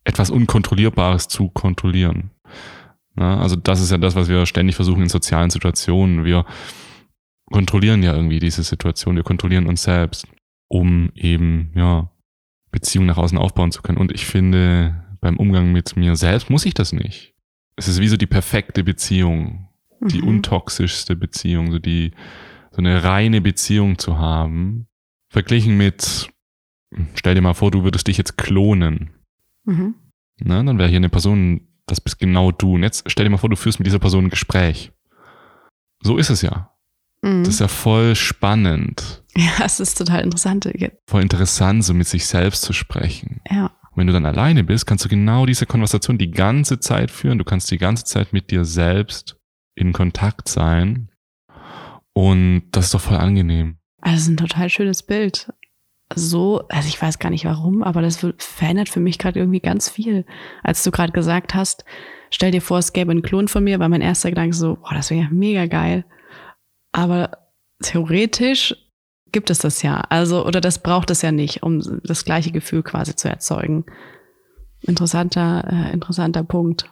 etwas 0.03 0.29
Unkontrollierbares 0.29 1.27
zu 1.27 1.49
kontrollieren. 1.49 2.31
Na, 3.15 3.39
also 3.39 3.55
das 3.55 3.81
ist 3.81 3.91
ja 3.91 3.97
das, 3.97 4.15
was 4.15 4.27
wir 4.27 4.45
ständig 4.45 4.75
versuchen 4.75 5.03
in 5.03 5.09
sozialen 5.09 5.49
Situationen. 5.49 6.25
Wir 6.25 6.45
kontrollieren 7.49 8.03
ja 8.03 8.13
irgendwie 8.13 8.39
diese 8.39 8.63
Situation, 8.63 9.15
wir 9.15 9.23
kontrollieren 9.23 9.67
uns 9.67 9.83
selbst, 9.83 10.27
um 10.67 11.11
eben, 11.15 11.71
ja, 11.75 12.09
Beziehungen 12.75 13.07
nach 13.07 13.17
außen 13.17 13.37
aufbauen 13.37 13.71
zu 13.71 13.81
können. 13.81 13.97
Und 13.97 14.11
ich 14.11 14.25
finde, 14.25 15.03
beim 15.21 15.37
Umgang 15.37 15.71
mit 15.71 15.95
mir 15.95 16.15
selbst 16.15 16.49
muss 16.49 16.65
ich 16.65 16.75
das 16.75 16.93
nicht. 16.93 17.33
Es 17.77 17.87
ist 17.87 17.99
wie 17.99 18.07
so 18.07 18.17
die 18.17 18.27
perfekte 18.27 18.83
Beziehung, 18.83 19.69
die 20.01 20.21
mhm. 20.21 20.27
untoxischste 20.27 21.15
Beziehung, 21.15 21.71
so 21.71 21.79
die, 21.79 22.11
so 22.71 22.77
eine 22.77 23.03
reine 23.03 23.41
Beziehung 23.41 23.97
zu 23.97 24.19
haben, 24.19 24.87
verglichen 25.29 25.77
mit, 25.77 26.29
stell 27.15 27.33
dir 27.33 27.41
mal 27.41 27.53
vor, 27.53 27.71
du 27.71 27.83
würdest 27.83 28.07
dich 28.07 28.17
jetzt 28.17 28.37
klonen. 28.37 29.11
Mhm. 29.63 29.95
Na, 30.37 30.61
dann 30.61 30.77
wäre 30.77 30.89
hier 30.89 30.97
eine 30.97 31.09
Person, 31.09 31.61
das 31.85 32.01
bist 32.01 32.19
genau 32.19 32.51
du. 32.51 32.75
Und 32.75 32.83
jetzt 32.83 33.03
stell 33.07 33.23
dir 33.23 33.31
mal 33.31 33.37
vor, 33.37 33.49
du 33.49 33.55
führst 33.55 33.79
mit 33.79 33.87
dieser 33.87 33.99
Person 33.99 34.25
ein 34.25 34.29
Gespräch. 34.29 34.91
So 36.01 36.17
ist 36.17 36.29
es 36.29 36.41
ja. 36.41 36.71
Mhm. 37.21 37.43
Das 37.43 37.55
ist 37.55 37.59
ja 37.61 37.67
voll 37.67 38.15
spannend. 38.15 39.23
Ja, 39.37 39.65
es 39.65 39.79
ist 39.79 39.97
total 39.97 40.23
interessant. 40.23 40.69
Voll 41.07 41.21
interessant, 41.21 41.83
so 41.83 41.93
mit 41.93 42.07
sich 42.07 42.25
selbst 42.25 42.61
zu 42.61 42.71
sprechen. 42.71 43.41
Ja. 43.49 43.65
Und 43.65 43.97
wenn 43.97 44.07
du 44.07 44.13
dann 44.13 44.25
alleine 44.25 44.63
bist, 44.63 44.85
kannst 44.85 45.03
du 45.03 45.09
genau 45.09 45.45
diese 45.45 45.65
Konversation 45.65 46.17
die 46.17 46.31
ganze 46.31 46.79
Zeit 46.79 47.11
führen. 47.11 47.37
Du 47.37 47.43
kannst 47.43 47.69
die 47.69 47.77
ganze 47.77 48.05
Zeit 48.05 48.33
mit 48.33 48.49
dir 48.49 48.63
selbst 48.63 49.37
in 49.75 49.91
Kontakt 49.93 50.47
sein. 50.47 51.09
Und 52.13 52.63
das 52.71 52.85
ist 52.85 52.93
doch 52.93 53.01
voll 53.01 53.17
angenehm. 53.17 53.77
Also, 54.01 54.15
es 54.15 54.21
ist 54.23 54.29
ein 54.29 54.37
total 54.37 54.69
schönes 54.69 55.03
Bild. 55.03 55.51
So, 56.13 56.67
also 56.69 56.87
ich 56.87 57.01
weiß 57.01 57.19
gar 57.19 57.31
nicht 57.31 57.45
warum, 57.45 57.81
aber 57.81 58.01
das 58.01 58.25
verändert 58.37 58.89
für 58.89 58.99
mich 58.99 59.17
gerade 59.17 59.39
irgendwie 59.39 59.59
ganz 59.59 59.89
viel. 59.89 60.25
Als 60.61 60.83
du 60.83 60.91
gerade 60.91 61.11
gesagt 61.11 61.55
hast, 61.55 61.83
stell 62.29 62.51
dir 62.51 62.61
vor, 62.61 62.77
es 62.77 62.93
gäbe 62.93 63.11
einen 63.11 63.23
Klon 63.23 63.47
von 63.47 63.63
mir, 63.63 63.79
war 63.79 63.89
mein 63.89 64.01
erster 64.01 64.29
Gedanke 64.29 64.55
so, 64.55 64.75
boah, 64.75 64.93
das 64.93 65.09
wäre 65.09 65.23
ja 65.23 65.29
mega 65.31 65.65
geil. 65.65 66.05
Aber 66.91 67.31
theoretisch 67.81 68.75
gibt 69.35 69.49
es 69.49 69.59
das 69.59 69.81
ja. 69.81 69.99
Also, 70.09 70.45
oder 70.45 70.61
das 70.61 70.81
braucht 70.81 71.11
es 71.11 71.21
ja 71.21 71.33
nicht, 71.33 71.61
um 71.61 71.81
das 72.05 72.23
gleiche 72.23 72.53
Gefühl 72.53 72.83
quasi 72.83 73.17
zu 73.17 73.27
erzeugen. 73.27 73.83
Interessanter, 74.79 75.67
äh, 75.69 75.91
interessanter 75.91 76.43
Punkt. 76.45 76.89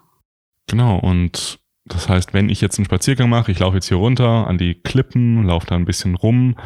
Genau, 0.67 0.99
und 0.99 1.59
das 1.85 2.09
heißt, 2.09 2.33
wenn 2.33 2.49
ich 2.49 2.59
jetzt 2.59 2.77
einen 2.77 2.85
Spaziergang 2.85 3.29
mache, 3.29 3.49
ich 3.49 3.59
laufe 3.59 3.77
jetzt 3.77 3.87
hier 3.87 3.95
runter 3.95 4.45
an 4.45 4.57
die 4.57 4.73
Klippen, 4.73 5.45
laufe 5.45 5.67
da 5.67 5.75
ein 5.75 5.85
bisschen 5.85 6.15
rum, 6.15 6.57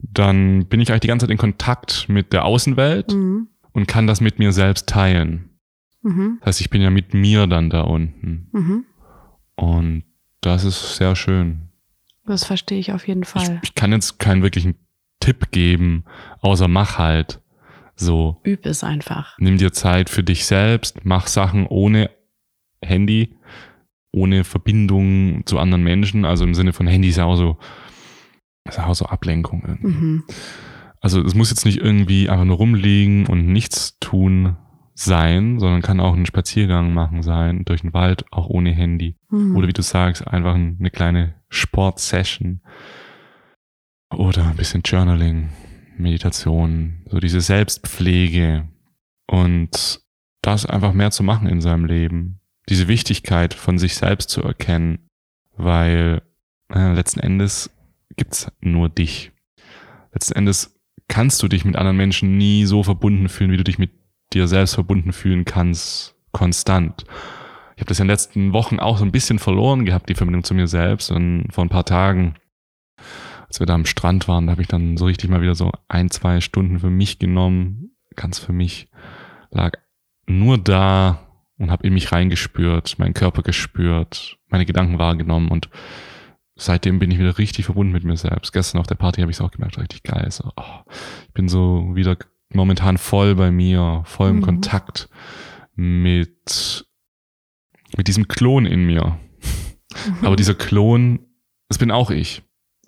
dann 0.00 0.66
bin 0.66 0.80
ich 0.80 0.90
eigentlich 0.90 1.02
die 1.02 1.06
ganze 1.06 1.26
Zeit 1.26 1.30
in 1.30 1.38
Kontakt 1.38 2.08
mit 2.08 2.32
der 2.32 2.44
Außenwelt 2.44 3.12
mhm. 3.12 3.46
und 3.72 3.86
kann 3.86 4.08
das 4.08 4.20
mit 4.20 4.40
mir 4.40 4.50
selbst 4.50 4.88
teilen. 4.88 5.50
Mhm. 6.02 6.38
Das 6.40 6.48
heißt, 6.48 6.62
ich 6.62 6.70
bin 6.70 6.82
ja 6.82 6.90
mit 6.90 7.14
mir 7.14 7.46
dann 7.46 7.70
da 7.70 7.82
unten. 7.82 8.48
Mhm. 8.50 8.84
Und 9.54 10.02
das 10.40 10.64
ist 10.64 10.96
sehr 10.96 11.14
schön. 11.14 11.68
Das 12.26 12.44
verstehe 12.44 12.80
ich 12.80 12.92
auf 12.92 13.06
jeden 13.06 13.22
Fall. 13.22 13.60
Ich, 13.62 13.70
ich 13.70 13.74
kann 13.76 13.92
jetzt 13.92 14.18
keinen 14.18 14.42
wirklichen 14.42 14.74
Tipp 15.22 15.50
geben, 15.50 16.04
außer 16.40 16.68
mach 16.68 16.98
halt. 16.98 17.40
So. 17.94 18.40
Üb 18.44 18.66
es 18.66 18.82
einfach. 18.82 19.36
Nimm 19.38 19.58
dir 19.58 19.72
Zeit 19.72 20.10
für 20.10 20.22
dich 20.22 20.46
selbst, 20.46 21.04
mach 21.04 21.26
Sachen 21.26 21.66
ohne 21.66 22.10
Handy, 22.82 23.36
ohne 24.10 24.44
Verbindung 24.44 25.46
zu 25.46 25.58
anderen 25.58 25.84
Menschen. 25.84 26.24
Also 26.24 26.44
im 26.44 26.54
Sinne 26.54 26.72
von 26.72 26.86
Handy 26.86 27.08
ist 27.08 27.16
ja 27.16 27.24
auch 27.24 27.36
so, 27.36 27.58
ist 28.68 28.80
auch 28.80 28.94
so 28.94 29.06
Ablenkung. 29.06 29.78
Mhm. 29.80 30.24
Also 31.00 31.22
es 31.22 31.34
muss 31.34 31.50
jetzt 31.50 31.64
nicht 31.64 31.78
irgendwie 31.78 32.28
einfach 32.28 32.44
nur 32.44 32.56
rumliegen 32.56 33.26
und 33.26 33.46
nichts 33.46 33.98
tun, 34.00 34.56
sein, 34.94 35.58
sondern 35.58 35.82
kann 35.82 36.00
auch 36.00 36.14
ein 36.14 36.26
Spaziergang 36.26 36.92
machen 36.92 37.22
sein, 37.22 37.64
durch 37.64 37.80
den 37.80 37.94
Wald, 37.94 38.24
auch 38.30 38.48
ohne 38.48 38.72
Handy. 38.72 39.16
Mhm. 39.30 39.56
Oder 39.56 39.68
wie 39.68 39.72
du 39.72 39.82
sagst, 39.82 40.26
einfach 40.26 40.54
eine 40.54 40.90
kleine 40.90 41.34
Sportsession. 41.48 42.60
Oder 44.16 44.46
ein 44.46 44.56
bisschen 44.56 44.82
Journaling, 44.84 45.50
Meditation, 45.96 47.02
so 47.10 47.18
diese 47.18 47.40
Selbstpflege. 47.40 48.68
Und 49.26 50.00
das 50.42 50.66
einfach 50.66 50.92
mehr 50.92 51.10
zu 51.10 51.22
machen 51.22 51.48
in 51.48 51.60
seinem 51.60 51.84
Leben. 51.84 52.40
Diese 52.68 52.88
Wichtigkeit 52.88 53.54
von 53.54 53.78
sich 53.78 53.94
selbst 53.94 54.30
zu 54.30 54.42
erkennen, 54.42 55.08
weil 55.56 56.22
äh, 56.72 56.92
letzten 56.92 57.20
Endes 57.20 57.70
gibt's 58.16 58.50
nur 58.60 58.88
dich. 58.88 59.32
Letzten 60.12 60.34
Endes 60.34 60.78
kannst 61.08 61.42
du 61.42 61.48
dich 61.48 61.64
mit 61.64 61.76
anderen 61.76 61.96
Menschen 61.96 62.36
nie 62.36 62.66
so 62.66 62.82
verbunden 62.82 63.28
fühlen, 63.28 63.52
wie 63.52 63.56
du 63.56 63.64
dich 63.64 63.78
mit 63.78 63.90
dir 64.32 64.48
selbst 64.48 64.74
verbunden 64.74 65.12
fühlen 65.12 65.44
kannst, 65.44 66.14
konstant. 66.32 67.04
Ich 67.76 67.80
habe 67.80 67.88
das 67.88 68.00
in 68.00 68.04
den 68.04 68.12
letzten 68.12 68.52
Wochen 68.52 68.78
auch 68.78 68.98
so 68.98 69.04
ein 69.04 69.12
bisschen 69.12 69.38
verloren 69.38 69.84
gehabt, 69.84 70.08
die 70.08 70.14
Verbindung 70.14 70.44
zu 70.44 70.54
mir 70.54 70.66
selbst. 70.66 71.10
Und 71.10 71.48
vor 71.50 71.64
ein 71.64 71.70
paar 71.70 71.84
Tagen, 71.84 72.34
als 73.52 73.60
wir 73.60 73.66
da 73.66 73.74
am 73.74 73.84
Strand 73.84 74.28
waren, 74.28 74.46
da 74.46 74.52
habe 74.52 74.62
ich 74.62 74.68
dann 74.68 74.96
so 74.96 75.04
richtig 75.04 75.28
mal 75.28 75.42
wieder 75.42 75.54
so 75.54 75.72
ein, 75.86 76.10
zwei 76.10 76.40
Stunden 76.40 76.78
für 76.78 76.88
mich 76.88 77.18
genommen, 77.18 77.90
ganz 78.16 78.38
für 78.38 78.54
mich, 78.54 78.88
lag 79.50 79.72
nur 80.26 80.56
da 80.56 81.28
und 81.58 81.70
habe 81.70 81.86
in 81.86 81.92
mich 81.92 82.12
reingespürt, 82.12 82.98
meinen 82.98 83.12
Körper 83.12 83.42
gespürt, 83.42 84.38
meine 84.48 84.64
Gedanken 84.64 84.98
wahrgenommen 84.98 85.48
und 85.48 85.68
seitdem 86.54 86.98
bin 86.98 87.10
ich 87.10 87.18
wieder 87.18 87.36
richtig 87.36 87.66
verbunden 87.66 87.92
mit 87.92 88.04
mir 88.04 88.16
selbst. 88.16 88.54
Gestern 88.54 88.80
auf 88.80 88.86
der 88.86 88.94
Party 88.94 89.20
habe 89.20 89.30
ich 89.30 89.36
es 89.36 89.42
auch 89.42 89.50
gemerkt, 89.50 89.76
richtig 89.76 90.02
geil. 90.02 90.30
So, 90.30 90.50
oh, 90.56 90.90
ich 91.26 91.34
bin 91.34 91.50
so 91.50 91.90
wieder 91.94 92.16
momentan 92.54 92.96
voll 92.96 93.34
bei 93.34 93.50
mir, 93.50 94.00
voll 94.06 94.30
im 94.30 94.36
mhm. 94.36 94.42
Kontakt 94.44 95.10
mit, 95.74 96.86
mit 97.98 98.08
diesem 98.08 98.28
Klon 98.28 98.64
in 98.64 98.86
mir. 98.86 99.18
Mhm. 100.06 100.26
Aber 100.26 100.36
dieser 100.36 100.54
Klon, 100.54 101.18
das 101.68 101.76
bin 101.76 101.90
auch 101.90 102.10
ich. 102.10 102.42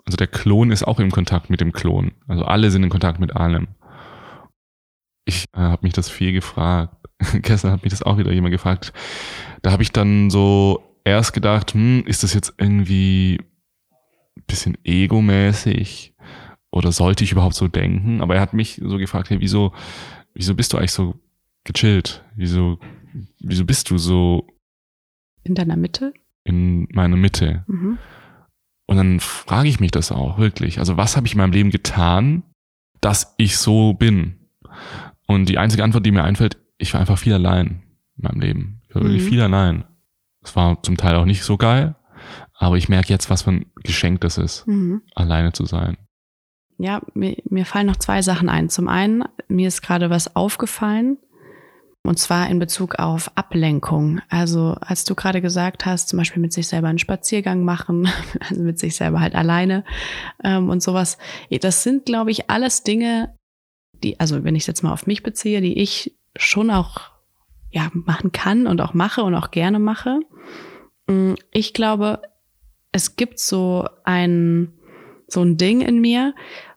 Also 0.05 0.17
der 0.17 0.27
Klon 0.27 0.71
ist 0.71 0.83
auch 0.83 0.99
im 0.99 1.11
Kontakt 1.11 1.49
mit 1.49 1.61
dem 1.61 1.71
Klon. 1.71 2.11
Also 2.27 2.45
alle 2.45 2.69
sind 2.71 2.83
in 2.83 2.89
Kontakt 2.89 3.19
mit 3.19 3.35
allem. 3.35 3.67
Ich 5.25 5.45
äh, 5.53 5.59
habe 5.59 5.83
mich 5.83 5.93
das 5.93 6.09
viel 6.09 6.31
gefragt. 6.31 6.95
Gestern 7.41 7.71
hat 7.71 7.83
mich 7.83 7.91
das 7.91 8.03
auch 8.03 8.17
wieder 8.17 8.31
jemand 8.31 8.51
gefragt. 8.51 8.93
Da 9.63 9.71
habe 9.71 9.83
ich 9.83 9.91
dann 9.91 10.29
so 10.29 10.99
erst 11.03 11.33
gedacht, 11.33 11.73
hm, 11.73 12.03
ist 12.05 12.23
das 12.23 12.33
jetzt 12.33 12.53
irgendwie 12.57 13.39
ein 14.37 14.43
bisschen 14.45 14.77
egomäßig? 14.83 16.13
Oder 16.71 16.91
sollte 16.91 17.23
ich 17.23 17.31
überhaupt 17.31 17.55
so 17.55 17.67
denken? 17.67 18.21
Aber 18.21 18.35
er 18.35 18.41
hat 18.41 18.53
mich 18.53 18.81
so 18.83 18.97
gefragt, 18.97 19.29
hey, 19.29 19.39
wieso, 19.39 19.73
wieso 20.33 20.53
bist 20.53 20.73
du 20.73 20.77
eigentlich 20.77 20.91
so 20.91 21.15
gechillt? 21.63 22.23
Wieso, 22.35 22.79
wieso 23.39 23.65
bist 23.65 23.89
du 23.89 23.97
so 23.97 24.45
in 25.45 25.55
deiner 25.55 25.77
Mitte? 25.77 26.13
In 26.43 26.87
meiner 26.91 27.15
Mitte. 27.15 27.63
Mhm. 27.67 27.97
Und 28.87 28.97
dann 28.97 29.19
frage 29.19 29.67
ich 29.67 29.79
mich 29.79 29.91
das 29.91 30.11
auch 30.11 30.37
wirklich. 30.37 30.79
Also 30.79 30.97
was 30.97 31.15
habe 31.15 31.27
ich 31.27 31.33
in 31.33 31.39
meinem 31.39 31.51
Leben 31.51 31.71
getan, 31.71 32.43
dass 33.01 33.33
ich 33.37 33.57
so 33.57 33.93
bin? 33.93 34.49
Und 35.27 35.49
die 35.49 35.57
einzige 35.57 35.83
Antwort, 35.83 36.05
die 36.05 36.11
mir 36.11 36.23
einfällt, 36.23 36.57
ich 36.77 36.93
war 36.93 37.01
einfach 37.01 37.17
viel 37.17 37.33
allein 37.33 37.83
in 38.17 38.23
meinem 38.23 38.41
Leben. 38.41 38.81
Ich 38.87 38.95
war 38.95 39.01
mhm. 39.01 39.07
wirklich 39.07 39.23
viel 39.23 39.41
allein. 39.41 39.85
Es 40.43 40.55
war 40.55 40.81
zum 40.83 40.97
Teil 40.97 41.15
auch 41.15 41.25
nicht 41.25 41.43
so 41.43 41.57
geil, 41.57 41.95
aber 42.53 42.77
ich 42.77 42.89
merke 42.89 43.09
jetzt, 43.09 43.29
was 43.29 43.43
für 43.43 43.51
ein 43.51 43.65
Geschenk 43.83 44.21
das 44.21 44.37
ist, 44.37 44.67
mhm. 44.67 45.01
alleine 45.15 45.53
zu 45.53 45.65
sein. 45.65 45.97
Ja, 46.77 47.01
mir, 47.13 47.37
mir 47.49 47.65
fallen 47.65 47.87
noch 47.87 47.95
zwei 47.95 48.21
Sachen 48.21 48.49
ein. 48.49 48.69
Zum 48.69 48.87
einen, 48.87 49.23
mir 49.47 49.67
ist 49.67 49.81
gerade 49.81 50.09
was 50.09 50.35
aufgefallen. 50.35 51.17
Und 52.05 52.19
zwar 52.19 52.49
in 52.49 52.59
Bezug 52.59 52.95
auf 52.99 53.31
Ablenkung. 53.35 54.21
Also 54.29 54.75
als 54.79 55.05
du 55.05 55.15
gerade 55.15 55.41
gesagt 55.41 55.85
hast, 55.85 56.09
zum 56.09 56.17
Beispiel 56.17 56.41
mit 56.41 56.53
sich 56.53 56.67
selber 56.67 56.87
einen 56.87 56.99
Spaziergang 56.99 57.63
machen, 57.63 58.07
also 58.49 58.61
mit 58.61 58.79
sich 58.79 58.95
selber 58.95 59.19
halt 59.19 59.35
alleine 59.35 59.83
ähm, 60.43 60.69
und 60.69 60.83
sowas. 60.83 61.17
Das 61.49 61.83
sind, 61.83 62.05
glaube 62.05 62.31
ich, 62.31 62.49
alles 62.49 62.83
Dinge, 62.83 63.35
die, 64.03 64.19
also 64.19 64.43
wenn 64.43 64.55
ich 64.55 64.63
es 64.63 64.67
jetzt 64.67 64.83
mal 64.83 64.93
auf 64.93 65.07
mich 65.07 65.23
beziehe, 65.23 65.61
die 65.61 65.79
ich 65.79 66.15
schon 66.35 66.69
auch 66.69 67.01
ja, 67.71 67.89
machen 67.93 68.31
kann 68.31 68.67
und 68.67 68.79
auch 68.81 68.93
mache 68.93 69.23
und 69.23 69.35
auch 69.35 69.51
gerne 69.51 69.79
mache. 69.79 70.19
Mm, 71.07 71.33
ich 71.51 71.73
glaube, 71.73 72.21
es 72.91 73.15
gibt 73.15 73.39
so 73.39 73.87
ein, 74.03 74.73
so 75.27 75.41
ein 75.41 75.57
Ding 75.57 75.81
in 75.81 75.99
mir, 75.99 76.33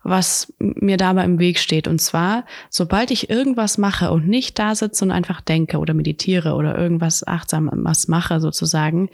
was 0.09 0.53
mir 0.59 0.97
dabei 0.97 1.25
im 1.25 1.39
Weg 1.39 1.59
steht. 1.59 1.89
Und 1.89 2.01
zwar, 2.01 2.45
sobald 2.71 3.11
ich 3.11 3.31
irgendwas 3.31 3.79
mache 3.79 4.11
und 4.11 4.29
nicht 4.29 4.59
da 4.59 4.75
sitze 4.75 5.05
und 5.05 5.11
einfach 5.11 5.41
denke 5.41 5.79
oder 5.79 5.95
meditiere 5.95 6.55
oder 6.55 6.77
irgendwas 6.77 7.27
achtsam 7.27 7.71
was 7.73 8.09
mache 8.09 8.41
sozusagen, 8.41 9.11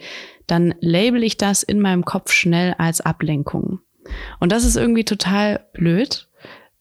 dann 0.47 0.75
label 0.79 1.23
ich 1.23 1.37
das 1.37 1.63
in 1.63 1.79
meinem 1.79 2.05
Kopf 2.05 2.31
schnell 2.31 2.75
als 2.77 3.01
Ablenkung. 3.01 3.79
Und 4.39 4.51
das 4.51 4.63
ist 4.63 4.75
irgendwie 4.75 5.05
total 5.05 5.65
blöd. 5.73 6.27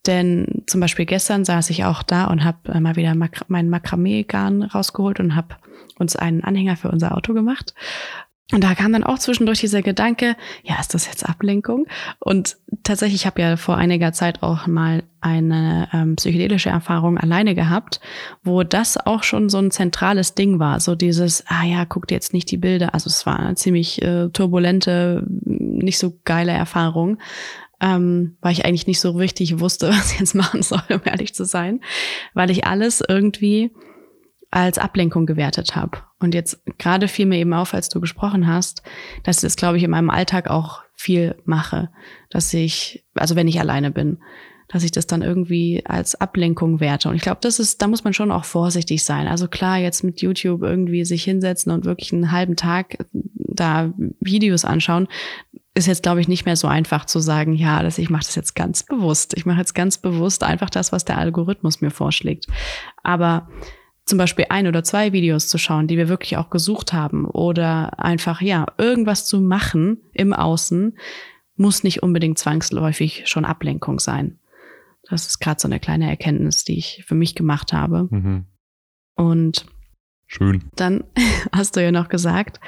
Denn 0.07 0.65
zum 0.67 0.81
Beispiel 0.83 1.07
gestern 1.07 1.47
saß 1.47 1.71
ich 1.71 1.85
auch 1.85 2.03
da 2.03 2.27
und 2.27 2.45
habe 2.45 2.79
mal 2.81 2.97
wieder 2.97 3.15
meinen 3.15 3.71
Makramee-Garn 3.71 4.63
rausgeholt 4.63 5.19
und 5.19 5.35
habe 5.35 5.57
uns 5.99 6.15
einen 6.17 6.45
Anhänger 6.45 6.77
für 6.77 6.91
unser 6.91 7.17
Auto 7.17 7.33
gemacht. 7.33 7.75
Und 8.53 8.63
da 8.63 8.75
kam 8.75 8.93
dann 8.93 9.05
auch 9.05 9.19
zwischendurch 9.19 9.61
dieser 9.61 9.81
Gedanke, 9.81 10.37
ja, 10.63 10.79
ist 10.79 10.93
das 10.93 11.07
jetzt 11.07 11.27
Ablenkung? 11.27 11.87
Und 12.19 12.59
tatsächlich, 12.83 13.23
ich 13.23 13.27
habe 13.27 13.41
ja 13.41 13.57
vor 13.57 13.79
einiger 13.79 14.13
Zeit 14.13 14.43
auch 14.43 14.67
mal 14.67 15.03
eine 15.23 15.89
ähm, 15.95 16.17
psychedelische 16.17 16.69
Erfahrung 16.69 17.17
alleine 17.17 17.55
gehabt, 17.55 18.01
wo 18.43 18.63
das 18.63 18.99
auch 18.99 19.23
schon 19.23 19.49
so 19.49 19.57
ein 19.57 19.71
zentrales 19.71 20.35
Ding 20.35 20.59
war. 20.59 20.79
So 20.81 20.95
dieses, 20.95 21.43
ah 21.47 21.65
ja, 21.65 21.85
guckt 21.85 22.11
jetzt 22.11 22.35
nicht 22.35 22.51
die 22.51 22.59
Bilder. 22.59 22.93
Also 22.93 23.09
es 23.09 23.25
war 23.25 23.39
eine 23.39 23.55
ziemlich 23.55 24.03
äh, 24.03 24.29
turbulente, 24.29 25.25
nicht 25.27 25.99
so 25.99 26.21
geile 26.25 26.53
Erfahrung. 26.53 27.19
Ähm, 27.81 28.37
weil 28.41 28.53
ich 28.53 28.65
eigentlich 28.65 28.87
nicht 28.87 29.01
so 29.01 29.13
richtig 29.13 29.59
wusste, 29.59 29.89
was 29.91 30.13
ich 30.13 30.21
jetzt 30.21 30.35
machen 30.35 30.63
soll, 30.63 30.83
um 30.91 31.01
ehrlich 31.05 31.35
zu 31.35 31.45
sein, 31.45 31.81
weil 32.35 32.51
ich 32.51 32.67
alles 32.67 33.03
irgendwie 33.07 33.73
als 34.55 34.79
Ablenkung 34.79 35.27
gewertet 35.27 35.75
habe. 35.75 35.99
Und 36.21 36.33
jetzt 36.33 36.63
gerade 36.79 37.09
fiel 37.09 37.27
mir 37.27 37.39
eben 37.39 37.53
auf, 37.53 37.75
als 37.75 37.89
du 37.89 38.01
gesprochen 38.01 38.47
hast, 38.47 38.85
dass 39.25 39.39
ich 39.39 39.43
das, 39.43 39.57
glaube 39.57 39.79
ich, 39.79 39.83
in 39.83 39.91
meinem 39.91 40.11
Alltag 40.11 40.49
auch 40.49 40.83
viel 40.95 41.35
mache, 41.45 41.91
dass 42.31 42.55
ich, 42.55 43.05
also 43.15 43.35
wenn 43.35 43.49
ich 43.49 43.59
alleine 43.59 43.91
bin, 43.91 44.19
dass 44.69 44.85
ich 44.85 44.93
das 44.93 45.09
dann 45.09 45.23
irgendwie 45.23 45.85
als 45.85 46.15
Ablenkung 46.15 46.79
werte. 46.79 47.09
Und 47.09 47.17
ich 47.17 47.23
glaube, 47.23 47.41
das 47.41 47.59
ist, 47.59 47.83
da 47.83 47.89
muss 47.89 48.05
man 48.05 48.15
schon 48.15 48.31
auch 48.31 48.45
vorsichtig 48.45 49.05
sein. 49.05 49.27
Also 49.27 49.49
klar, 49.49 49.79
jetzt 49.79 50.05
mit 50.05 50.23
YouTube 50.23 50.63
irgendwie 50.63 51.05
sich 51.05 51.25
hinsetzen 51.25 51.73
und 51.73 51.85
wirklich 51.85 52.13
einen 52.13 52.31
halben 52.31 52.55
Tag 52.55 53.05
da 53.13 53.93
Videos 54.21 54.65
anschauen, 54.65 55.09
ist 55.75 55.89
jetzt, 55.89 56.05
glaube 56.05 56.21
ich, 56.21 56.29
nicht 56.29 56.47
mehr 56.47 56.57
so 56.57 56.69
einfach 56.69 57.07
zu 57.07 57.19
sagen, 57.19 57.55
ja, 57.55 57.83
dass 57.83 57.99
ich 57.99 58.09
mache 58.09 58.25
das 58.25 58.37
jetzt 58.37 58.55
ganz 58.55 58.85
bewusst. 58.85 59.37
Ich 59.37 59.47
mache 59.47 59.59
jetzt 59.59 59.75
ganz 59.75 59.99
bewusst 59.99 60.45
einfach 60.45 60.71
das, 60.71 60.93
was 60.93 61.05
der 61.05 61.19
Algorithmus 61.19 61.81
mir 61.81 61.91
vorschlägt. 61.91 62.47
Aber 63.03 63.49
zum 64.05 64.19
Beispiel 64.19 64.47
ein 64.51 64.67
oder 64.67 64.85
zwei 64.85 65.13
Videos 65.13 65.49
zu 65.49 65.59
schauen, 65.59 65.87
die 65.87 65.97
wir 65.97 66.09
wirklich 66.09 66.37
auch 66.37 66.51
gesucht 66.51 66.93
haben 66.93 67.25
oder 67.25 67.99
einfach, 67.99 68.43
ja, 68.43 68.67
irgendwas 68.77 69.27
zu 69.27 69.41
machen 69.41 69.99
im 70.13 70.33
Außen, 70.33 70.97
muss 71.57 71.85
nicht 71.85 72.03
unbedingt 72.03 72.39
zwangsläufig 72.39 73.23
schon 73.27 73.45
Ablenkung 73.45 73.99
sein. 73.99 74.39
Das 75.09 75.27
ist 75.27 75.39
gerade 75.39 75.61
so 75.61 75.69
eine 75.69 75.81
kleine 75.81 76.09
Erkenntnis, 76.09 76.65
die 76.65 76.79
ich 76.79 77.05
für 77.07 77.15
mich 77.15 77.35
gemacht 77.35 77.73
habe. 77.73 78.09
Mhm. 78.11 78.45
Und 79.15 79.67
schön. 80.27 80.65
Dann 80.77 81.05
hast 81.53 81.77
du 81.77 81.83
ja 81.83 81.93
noch 81.93 82.09
gesagt, 82.09 82.61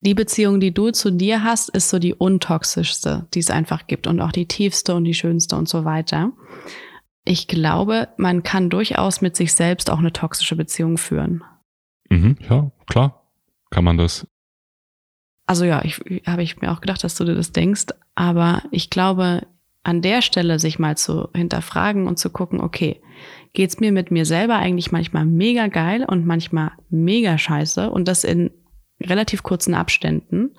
die 0.00 0.14
Beziehung, 0.14 0.60
die 0.60 0.72
du 0.72 0.90
zu 0.90 1.10
dir 1.10 1.42
hast, 1.42 1.70
ist 1.70 1.88
so 1.90 1.98
die 1.98 2.14
untoxischste, 2.14 3.26
die 3.34 3.40
es 3.40 3.50
einfach 3.50 3.86
gibt 3.86 4.06
und 4.06 4.20
auch 4.20 4.32
die 4.32 4.46
tiefste 4.46 4.94
und 4.94 5.04
die 5.04 5.14
schönste 5.14 5.56
und 5.56 5.68
so 5.68 5.84
weiter 5.84 6.32
ich 7.24 7.48
glaube, 7.48 8.08
man 8.16 8.42
kann 8.42 8.70
durchaus 8.70 9.20
mit 9.20 9.36
sich 9.36 9.52
selbst 9.52 9.90
auch 9.90 9.98
eine 9.98 10.12
toxische 10.12 10.56
Beziehung 10.56 10.98
führen. 10.98 11.44
Mhm, 12.08 12.36
ja, 12.48 12.70
klar. 12.86 13.22
Kann 13.70 13.84
man 13.84 13.98
das. 13.98 14.26
Also 15.46 15.64
ja, 15.64 15.84
ich 15.84 16.00
habe 16.26 16.42
ich 16.42 16.60
mir 16.60 16.72
auch 16.72 16.80
gedacht, 16.80 17.04
dass 17.04 17.14
du 17.14 17.24
dir 17.24 17.34
das 17.34 17.52
denkst, 17.52 17.86
aber 18.14 18.62
ich 18.70 18.90
glaube, 18.90 19.46
an 19.82 20.02
der 20.02 20.20
Stelle 20.20 20.58
sich 20.58 20.78
mal 20.78 20.96
zu 20.96 21.28
hinterfragen 21.34 22.06
und 22.06 22.18
zu 22.18 22.30
gucken, 22.30 22.60
okay, 22.60 23.00
geht's 23.54 23.80
mir 23.80 23.92
mit 23.92 24.10
mir 24.10 24.26
selber 24.26 24.56
eigentlich 24.56 24.92
manchmal 24.92 25.24
mega 25.24 25.68
geil 25.68 26.04
und 26.04 26.26
manchmal 26.26 26.72
mega 26.90 27.38
scheiße 27.38 27.90
und 27.90 28.08
das 28.08 28.24
in 28.24 28.50
relativ 29.00 29.42
kurzen 29.42 29.74
Abständen 29.74 30.54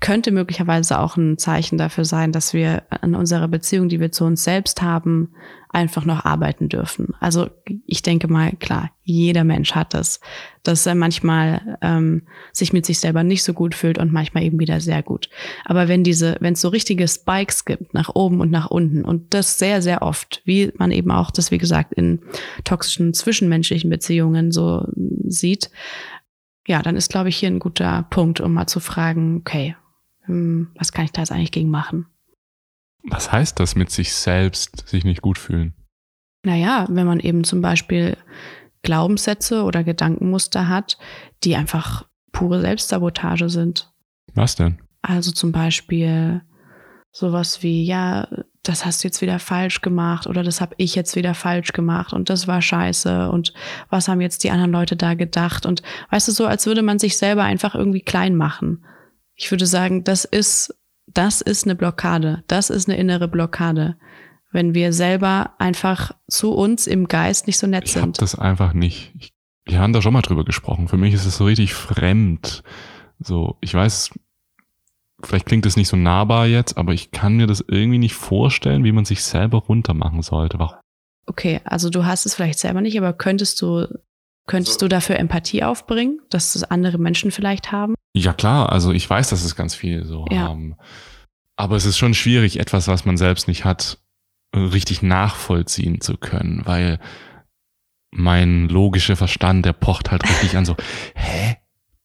könnte 0.00 0.30
möglicherweise 0.30 0.98
auch 0.98 1.16
ein 1.16 1.38
Zeichen 1.38 1.78
dafür 1.78 2.04
sein, 2.04 2.32
dass 2.32 2.54
wir 2.54 2.84
an 2.90 3.14
unserer 3.14 3.48
Beziehung, 3.48 3.88
die 3.88 4.00
wir 4.00 4.12
zu 4.12 4.24
uns 4.24 4.44
selbst 4.44 4.80
haben, 4.80 5.34
einfach 5.70 6.04
noch 6.04 6.24
arbeiten 6.24 6.68
dürfen. 6.68 7.14
Also 7.20 7.50
ich 7.86 8.02
denke 8.02 8.28
mal, 8.28 8.52
klar, 8.52 8.90
jeder 9.02 9.44
Mensch 9.44 9.72
hat 9.72 9.92
das, 9.92 10.20
dass 10.62 10.86
er 10.86 10.94
manchmal 10.94 11.78
ähm, 11.82 12.22
sich 12.52 12.72
mit 12.72 12.86
sich 12.86 13.00
selber 13.00 13.22
nicht 13.22 13.42
so 13.42 13.52
gut 13.52 13.74
fühlt 13.74 13.98
und 13.98 14.12
manchmal 14.12 14.44
eben 14.44 14.58
wieder 14.60 14.80
sehr 14.80 15.02
gut. 15.02 15.28
Aber 15.64 15.88
wenn 15.88 16.04
diese, 16.04 16.36
wenn 16.40 16.54
es 16.54 16.60
so 16.60 16.68
richtige 16.68 17.06
Spikes 17.06 17.64
gibt, 17.64 17.92
nach 17.92 18.14
oben 18.14 18.40
und 18.40 18.50
nach 18.50 18.70
unten, 18.70 19.04
und 19.04 19.34
das 19.34 19.58
sehr, 19.58 19.82
sehr 19.82 20.02
oft, 20.02 20.42
wie 20.44 20.72
man 20.76 20.90
eben 20.90 21.10
auch 21.10 21.30
das, 21.30 21.50
wie 21.50 21.58
gesagt, 21.58 21.92
in 21.92 22.20
toxischen 22.64 23.12
zwischenmenschlichen 23.12 23.90
Beziehungen 23.90 24.52
so 24.52 24.86
sieht, 25.26 25.70
ja, 26.66 26.82
dann 26.82 26.96
ist, 26.96 27.10
glaube 27.10 27.30
ich, 27.30 27.36
hier 27.36 27.48
ein 27.48 27.58
guter 27.58 28.06
Punkt, 28.10 28.40
um 28.40 28.52
mal 28.52 28.66
zu 28.66 28.80
fragen, 28.80 29.38
okay, 29.38 29.74
was 30.28 30.92
kann 30.92 31.04
ich 31.04 31.12
da 31.12 31.22
jetzt 31.22 31.32
eigentlich 31.32 31.52
gegen 31.52 31.70
machen? 31.70 32.06
Was 33.04 33.32
heißt 33.32 33.58
das 33.58 33.74
mit 33.74 33.90
sich 33.90 34.12
selbst 34.14 34.88
sich 34.88 35.04
nicht 35.04 35.22
gut 35.22 35.38
fühlen? 35.38 35.74
Naja, 36.44 36.86
wenn 36.88 37.06
man 37.06 37.20
eben 37.20 37.44
zum 37.44 37.60
Beispiel 37.60 38.16
Glaubenssätze 38.82 39.64
oder 39.64 39.84
Gedankenmuster 39.84 40.68
hat, 40.68 40.98
die 41.44 41.56
einfach 41.56 42.06
pure 42.32 42.60
Selbstsabotage 42.60 43.48
sind. 43.48 43.92
Was 44.34 44.56
denn? 44.56 44.78
Also 45.02 45.32
zum 45.32 45.52
Beispiel 45.52 46.42
sowas 47.10 47.62
wie, 47.62 47.84
ja, 47.84 48.28
das 48.62 48.84
hast 48.84 49.02
du 49.02 49.08
jetzt 49.08 49.22
wieder 49.22 49.38
falsch 49.38 49.80
gemacht 49.80 50.26
oder 50.26 50.42
das 50.42 50.60
habe 50.60 50.74
ich 50.76 50.94
jetzt 50.94 51.16
wieder 51.16 51.34
falsch 51.34 51.72
gemacht 51.72 52.12
und 52.12 52.28
das 52.28 52.46
war 52.46 52.60
scheiße 52.60 53.30
und 53.30 53.54
was 53.88 54.08
haben 54.08 54.20
jetzt 54.20 54.44
die 54.44 54.50
anderen 54.50 54.72
Leute 54.72 54.94
da 54.94 55.14
gedacht 55.14 55.64
und 55.64 55.82
weißt 56.10 56.28
du 56.28 56.32
so, 56.32 56.46
als 56.46 56.66
würde 56.66 56.82
man 56.82 56.98
sich 56.98 57.16
selber 57.16 57.44
einfach 57.44 57.74
irgendwie 57.74 58.02
klein 58.02 58.36
machen. 58.36 58.84
Ich 59.38 59.50
würde 59.50 59.66
sagen, 59.66 60.04
das 60.04 60.26
ist 60.26 60.74
das 61.06 61.40
ist 61.40 61.64
eine 61.64 61.74
Blockade. 61.74 62.44
Das 62.48 62.68
ist 62.70 62.88
eine 62.88 62.98
innere 62.98 63.28
Blockade. 63.28 63.96
Wenn 64.50 64.74
wir 64.74 64.92
selber 64.92 65.54
einfach 65.58 66.12
zu 66.28 66.52
uns 66.52 66.86
im 66.86 67.08
Geist 67.08 67.46
nicht 67.46 67.58
so 67.58 67.66
nett 67.66 67.84
ich 67.84 67.92
sind. 67.92 68.16
Ich 68.16 68.20
das 68.20 68.34
einfach 68.34 68.72
nicht. 68.72 69.12
Ich, 69.18 69.32
wir 69.64 69.78
haben 69.78 69.92
da 69.92 70.02
schon 70.02 70.12
mal 70.12 70.22
drüber 70.22 70.44
gesprochen. 70.44 70.88
Für 70.88 70.96
mich 70.96 71.14
ist 71.14 71.24
es 71.24 71.36
so 71.36 71.44
richtig 71.44 71.74
fremd. 71.74 72.62
So, 73.20 73.56
ich 73.60 73.74
weiß, 73.74 74.10
vielleicht 75.22 75.46
klingt 75.46 75.66
es 75.66 75.76
nicht 75.76 75.88
so 75.88 75.96
nahbar 75.96 76.46
jetzt, 76.46 76.76
aber 76.76 76.92
ich 76.92 77.10
kann 77.10 77.36
mir 77.36 77.46
das 77.46 77.64
irgendwie 77.66 77.98
nicht 77.98 78.14
vorstellen, 78.14 78.84
wie 78.84 78.92
man 78.92 79.04
sich 79.04 79.22
selber 79.22 79.58
runtermachen 79.58 80.22
sollte. 80.22 80.58
Warum? 80.58 80.78
Okay, 81.26 81.60
also 81.64 81.90
du 81.90 82.06
hast 82.06 82.26
es 82.26 82.34
vielleicht 82.34 82.58
selber 82.58 82.80
nicht, 82.80 82.96
aber 82.98 83.12
könntest 83.12 83.60
du 83.62 83.86
Könntest 84.48 84.80
du 84.80 84.88
dafür 84.88 85.18
Empathie 85.18 85.62
aufbringen, 85.62 86.20
dass 86.30 86.54
das 86.54 86.64
andere 86.64 86.96
Menschen 86.96 87.30
vielleicht 87.30 87.70
haben? 87.70 87.94
Ja 88.14 88.32
klar, 88.32 88.72
also 88.72 88.92
ich 88.92 89.08
weiß, 89.08 89.30
dass 89.30 89.44
es 89.44 89.54
ganz 89.54 89.74
viele 89.74 90.04
so 90.04 90.26
ja. 90.30 90.40
haben. 90.40 90.76
Aber 91.56 91.76
es 91.76 91.84
ist 91.84 91.98
schon 91.98 92.14
schwierig, 92.14 92.58
etwas, 92.58 92.88
was 92.88 93.04
man 93.04 93.16
selbst 93.16 93.48
nicht 93.48 93.64
hat, 93.64 93.98
richtig 94.54 95.02
nachvollziehen 95.02 96.00
zu 96.00 96.16
können, 96.16 96.62
weil 96.64 96.98
mein 98.10 98.68
logischer 98.68 99.16
Verstand, 99.16 99.66
der 99.66 99.72
pocht 99.72 100.10
halt 100.10 100.24
richtig 100.24 100.56
an 100.56 100.64
so, 100.64 100.76
hä? 101.14 101.56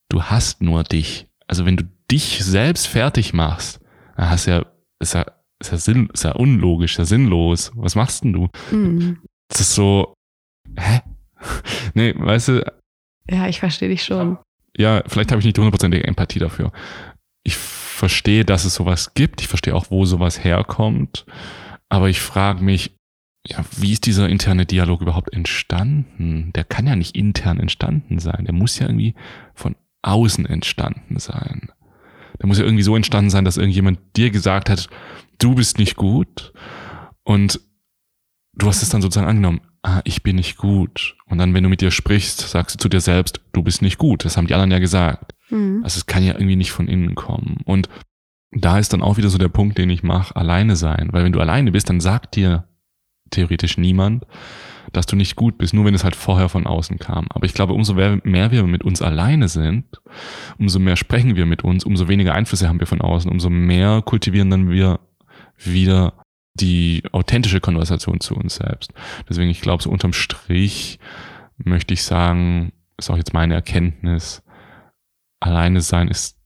Du 0.09 0.23
hast 0.23 0.61
nur 0.61 0.83
dich. 0.83 1.27
Also 1.47 1.65
wenn 1.65 1.77
du 1.77 1.83
dich 2.11 2.43
selbst 2.43 2.87
fertig 2.87 3.33
machst, 3.33 3.79
dann 4.15 4.29
hast 4.29 4.45
ja, 4.45 4.65
ist 4.99 5.13
ja, 5.13 5.25
ist 5.59 5.71
ja, 5.71 5.77
sinn, 5.77 6.09
ist 6.13 6.23
ja 6.23 6.33
unlogisch, 6.33 6.93
ist 6.93 6.97
ja 6.97 7.05
sinnlos. 7.05 7.71
Was 7.75 7.95
machst 7.95 8.23
denn 8.23 8.33
du? 8.33 8.49
Mhm. 8.71 9.21
Das 9.47 9.61
ist 9.61 9.75
so, 9.75 10.13
hä? 10.77 11.01
nee, 11.93 12.13
weißt 12.15 12.49
du. 12.49 12.73
Ja, 13.29 13.47
ich 13.47 13.59
verstehe 13.59 13.89
dich 13.89 14.03
schon. 14.03 14.37
Ja, 14.77 15.03
vielleicht 15.07 15.31
habe 15.31 15.39
ich 15.39 15.45
nicht 15.45 15.57
hundertprozentige 15.57 16.05
Empathie 16.05 16.39
dafür. 16.39 16.71
Ich 17.43 17.55
verstehe, 17.55 18.45
dass 18.45 18.65
es 18.65 18.75
sowas 18.75 19.13
gibt. 19.13 19.41
Ich 19.41 19.47
verstehe 19.47 19.75
auch, 19.75 19.91
wo 19.91 20.05
sowas 20.05 20.43
herkommt. 20.43 21.25
Aber 21.89 22.09
ich 22.09 22.21
frage 22.21 22.63
mich, 22.63 22.97
ja, 23.45 23.63
wie 23.77 23.91
ist 23.91 24.05
dieser 24.05 24.29
interne 24.29 24.65
Dialog 24.65 25.01
überhaupt 25.01 25.33
entstanden? 25.33 26.51
Der 26.53 26.63
kann 26.63 26.87
ja 26.87 26.95
nicht 26.95 27.15
intern 27.15 27.59
entstanden 27.59 28.19
sein. 28.19 28.45
Der 28.45 28.53
muss 28.53 28.79
ja 28.79 28.87
irgendwie 28.87 29.15
von 29.53 29.75
außen 30.01 30.45
entstanden 30.45 31.19
sein. 31.19 31.71
Der 32.39 32.47
muss 32.47 32.57
ja 32.57 32.63
irgendwie 32.65 32.83
so 32.83 32.95
entstanden 32.95 33.29
sein, 33.29 33.45
dass 33.45 33.57
irgendjemand 33.57 33.99
dir 34.15 34.31
gesagt 34.31 34.69
hat, 34.69 34.89
du 35.39 35.55
bist 35.55 35.77
nicht 35.77 35.95
gut. 35.95 36.53
Und 37.23 37.59
du 38.53 38.67
hast 38.67 38.81
es 38.81 38.89
dann 38.89 39.01
sozusagen 39.01 39.27
angenommen 39.27 39.61
ah, 39.83 40.01
ich 40.05 40.23
bin 40.23 40.37
nicht 40.37 40.57
gut. 40.57 41.15
Und 41.27 41.37
dann, 41.37 41.53
wenn 41.53 41.63
du 41.63 41.69
mit 41.69 41.81
dir 41.81 41.91
sprichst, 41.91 42.39
sagst 42.39 42.75
du 42.75 42.79
zu 42.79 42.89
dir 42.89 43.01
selbst, 43.01 43.41
du 43.51 43.61
bist 43.61 43.81
nicht 43.81 43.97
gut. 43.97 44.25
Das 44.25 44.37
haben 44.37 44.47
die 44.47 44.53
anderen 44.53 44.71
ja 44.71 44.79
gesagt. 44.79 45.33
Mhm. 45.49 45.81
Also 45.83 45.97
es 45.97 46.05
kann 46.05 46.23
ja 46.23 46.33
irgendwie 46.33 46.55
nicht 46.55 46.71
von 46.71 46.87
innen 46.87 47.15
kommen. 47.15 47.57
Und 47.65 47.89
da 48.51 48.79
ist 48.79 48.93
dann 48.93 49.01
auch 49.01 49.17
wieder 49.17 49.29
so 49.29 49.37
der 49.37 49.49
Punkt, 49.49 49.77
den 49.77 49.89
ich 49.89 50.03
mache, 50.03 50.35
alleine 50.35 50.75
sein. 50.75 51.09
Weil 51.11 51.23
wenn 51.23 51.33
du 51.33 51.39
alleine 51.39 51.71
bist, 51.71 51.89
dann 51.89 51.99
sagt 51.99 52.35
dir 52.35 52.67
theoretisch 53.29 53.77
niemand, 53.77 54.25
dass 54.91 55.05
du 55.07 55.15
nicht 55.15 55.35
gut 55.35 55.57
bist, 55.57 55.73
nur 55.73 55.85
wenn 55.85 55.95
es 55.95 56.03
halt 56.03 56.15
vorher 56.15 56.49
von 56.49 56.67
außen 56.67 56.99
kam. 56.99 57.25
Aber 57.29 57.45
ich 57.45 57.53
glaube, 57.53 57.73
umso 57.73 57.95
mehr 57.95 58.51
wir 58.51 58.63
mit 58.63 58.83
uns 58.83 59.01
alleine 59.01 59.47
sind, 59.47 59.85
umso 60.59 60.79
mehr 60.79 60.95
sprechen 60.95 61.35
wir 61.35 61.45
mit 61.45 61.63
uns, 61.63 61.83
umso 61.83 62.07
weniger 62.07 62.35
Einflüsse 62.35 62.69
haben 62.69 62.79
wir 62.79 62.87
von 62.87 63.01
außen, 63.01 63.29
umso 63.31 63.49
mehr 63.49 64.03
kultivieren 64.03 64.51
dann 64.51 64.69
wir 64.69 64.99
wieder 65.57 66.13
die 66.55 67.03
authentische 67.11 67.59
Konversation 67.59 68.19
zu 68.19 68.35
uns 68.35 68.55
selbst. 68.55 68.93
Deswegen, 69.27 69.49
ich 69.49 69.61
glaube, 69.61 69.81
so 69.81 69.89
unterm 69.89 70.13
Strich 70.13 70.99
möchte 71.57 71.93
ich 71.93 72.03
sagen, 72.03 72.73
ist 72.97 73.09
auch 73.09 73.17
jetzt 73.17 73.33
meine 73.33 73.55
Erkenntnis, 73.55 74.43
alleine 75.39 75.81
sein 75.81 76.07
ist 76.07 76.37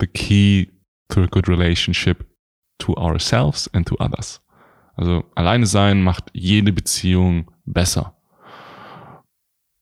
the 0.00 0.06
key 0.06 0.66
to 1.08 1.22
a 1.22 1.26
good 1.26 1.48
relationship 1.48 2.26
to 2.78 2.94
ourselves 2.96 3.72
and 3.72 3.88
to 3.88 3.96
others. 3.98 4.40
Also 4.96 5.24
alleine 5.34 5.66
sein 5.66 6.02
macht 6.02 6.30
jede 6.32 6.72
Beziehung 6.72 7.50
besser. 7.64 8.16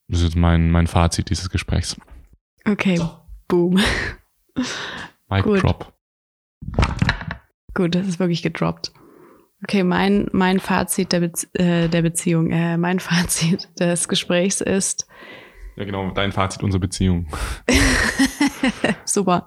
Das 0.08 0.22
ist 0.22 0.36
mein, 0.36 0.70
mein 0.70 0.86
Fazit 0.86 1.30
dieses 1.30 1.50
Gesprächs. 1.50 1.96
Okay, 2.66 3.00
boom. 3.48 3.80
Mic 5.28 5.44
Gut. 5.44 5.62
drop. 5.62 5.92
Gut, 7.74 7.94
das 7.94 8.06
ist 8.06 8.18
wirklich 8.18 8.42
gedroppt. 8.42 8.92
Okay, 9.62 9.84
mein, 9.84 10.28
mein 10.32 10.58
Fazit 10.58 11.12
der, 11.12 11.20
Bezie 11.20 11.46
äh, 11.54 11.88
der 11.88 12.02
Beziehung, 12.02 12.50
äh, 12.50 12.76
mein 12.76 13.00
Fazit 13.00 13.68
des 13.78 14.08
Gesprächs 14.08 14.60
ist. 14.60 15.06
Ja, 15.76 15.84
genau, 15.84 16.10
dein 16.10 16.32
Fazit 16.32 16.62
unserer 16.62 16.80
Beziehung. 16.80 17.28
Super. 19.04 19.46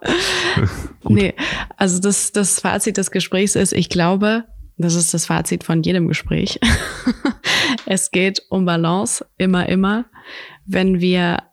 nee, 1.04 1.36
also 1.78 2.00
das, 2.00 2.32
das 2.32 2.60
Fazit 2.60 2.98
des 2.98 3.12
Gesprächs 3.12 3.56
ist, 3.56 3.74
ich 3.74 3.90
glaube, 3.90 4.46
das 4.78 4.96
ist 4.96 5.14
das 5.14 5.28
Fazit 5.28 5.64
von 5.64 5.84
jedem 5.84 6.08
Gespräch. 6.08 6.60
es 7.86 8.12
geht 8.12 8.42
um 8.50 8.66
Balance, 8.66 9.26
immer, 9.38 9.70
immer. 9.70 10.06
Wenn 10.66 11.00
wir 11.00 11.44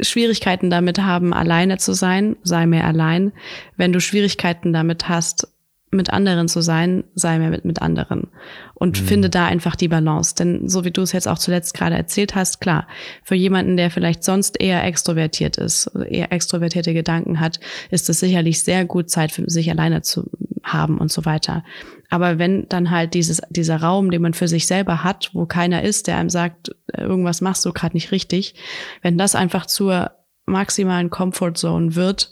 Schwierigkeiten 0.00 0.70
damit 0.70 1.00
haben, 1.00 1.34
alleine 1.34 1.78
zu 1.78 1.92
sein, 1.92 2.36
sei 2.42 2.66
mehr 2.66 2.84
allein. 2.84 3.32
Wenn 3.76 3.92
du 3.92 4.00
Schwierigkeiten 4.00 4.72
damit 4.72 5.08
hast, 5.08 5.48
mit 5.90 6.10
anderen 6.10 6.48
zu 6.48 6.60
sein, 6.60 7.04
sei 7.14 7.38
mehr 7.38 7.50
mit, 7.50 7.64
mit 7.64 7.80
anderen. 7.80 8.28
Und 8.74 9.00
mhm. 9.00 9.06
finde 9.06 9.30
da 9.30 9.46
einfach 9.46 9.74
die 9.74 9.88
Balance. 9.88 10.34
Denn 10.34 10.68
so 10.68 10.84
wie 10.84 10.90
du 10.90 11.02
es 11.02 11.12
jetzt 11.12 11.26
auch 11.26 11.38
zuletzt 11.38 11.74
gerade 11.74 11.96
erzählt 11.96 12.34
hast, 12.34 12.60
klar, 12.60 12.86
für 13.22 13.34
jemanden, 13.34 13.76
der 13.76 13.90
vielleicht 13.90 14.22
sonst 14.22 14.60
eher 14.60 14.84
extrovertiert 14.84 15.56
ist, 15.56 15.90
eher 16.08 16.32
extrovertierte 16.32 16.92
Gedanken 16.92 17.40
hat, 17.40 17.58
ist 17.90 18.08
es 18.10 18.20
sicherlich 18.20 18.62
sehr 18.62 18.84
gut, 18.84 19.10
Zeit 19.10 19.32
für 19.32 19.48
sich 19.48 19.70
alleine 19.70 20.02
zu 20.02 20.30
haben 20.62 20.98
und 20.98 21.10
so 21.10 21.24
weiter. 21.24 21.64
Aber 22.10 22.38
wenn 22.38 22.68
dann 22.68 22.90
halt 22.90 23.14
dieses, 23.14 23.40
dieser 23.50 23.76
Raum, 23.78 24.10
den 24.10 24.22
man 24.22 24.34
für 24.34 24.48
sich 24.48 24.66
selber 24.66 25.04
hat, 25.04 25.30
wo 25.32 25.46
keiner 25.46 25.82
ist, 25.82 26.06
der 26.06 26.16
einem 26.16 26.30
sagt, 26.30 26.74
irgendwas 26.96 27.40
machst 27.40 27.64
du 27.64 27.72
gerade 27.72 27.96
nicht 27.96 28.12
richtig, 28.12 28.54
wenn 29.02 29.18
das 29.18 29.34
einfach 29.34 29.66
zur 29.66 30.12
maximalen 30.46 31.10
Comfortzone 31.10 31.94
wird 31.94 32.30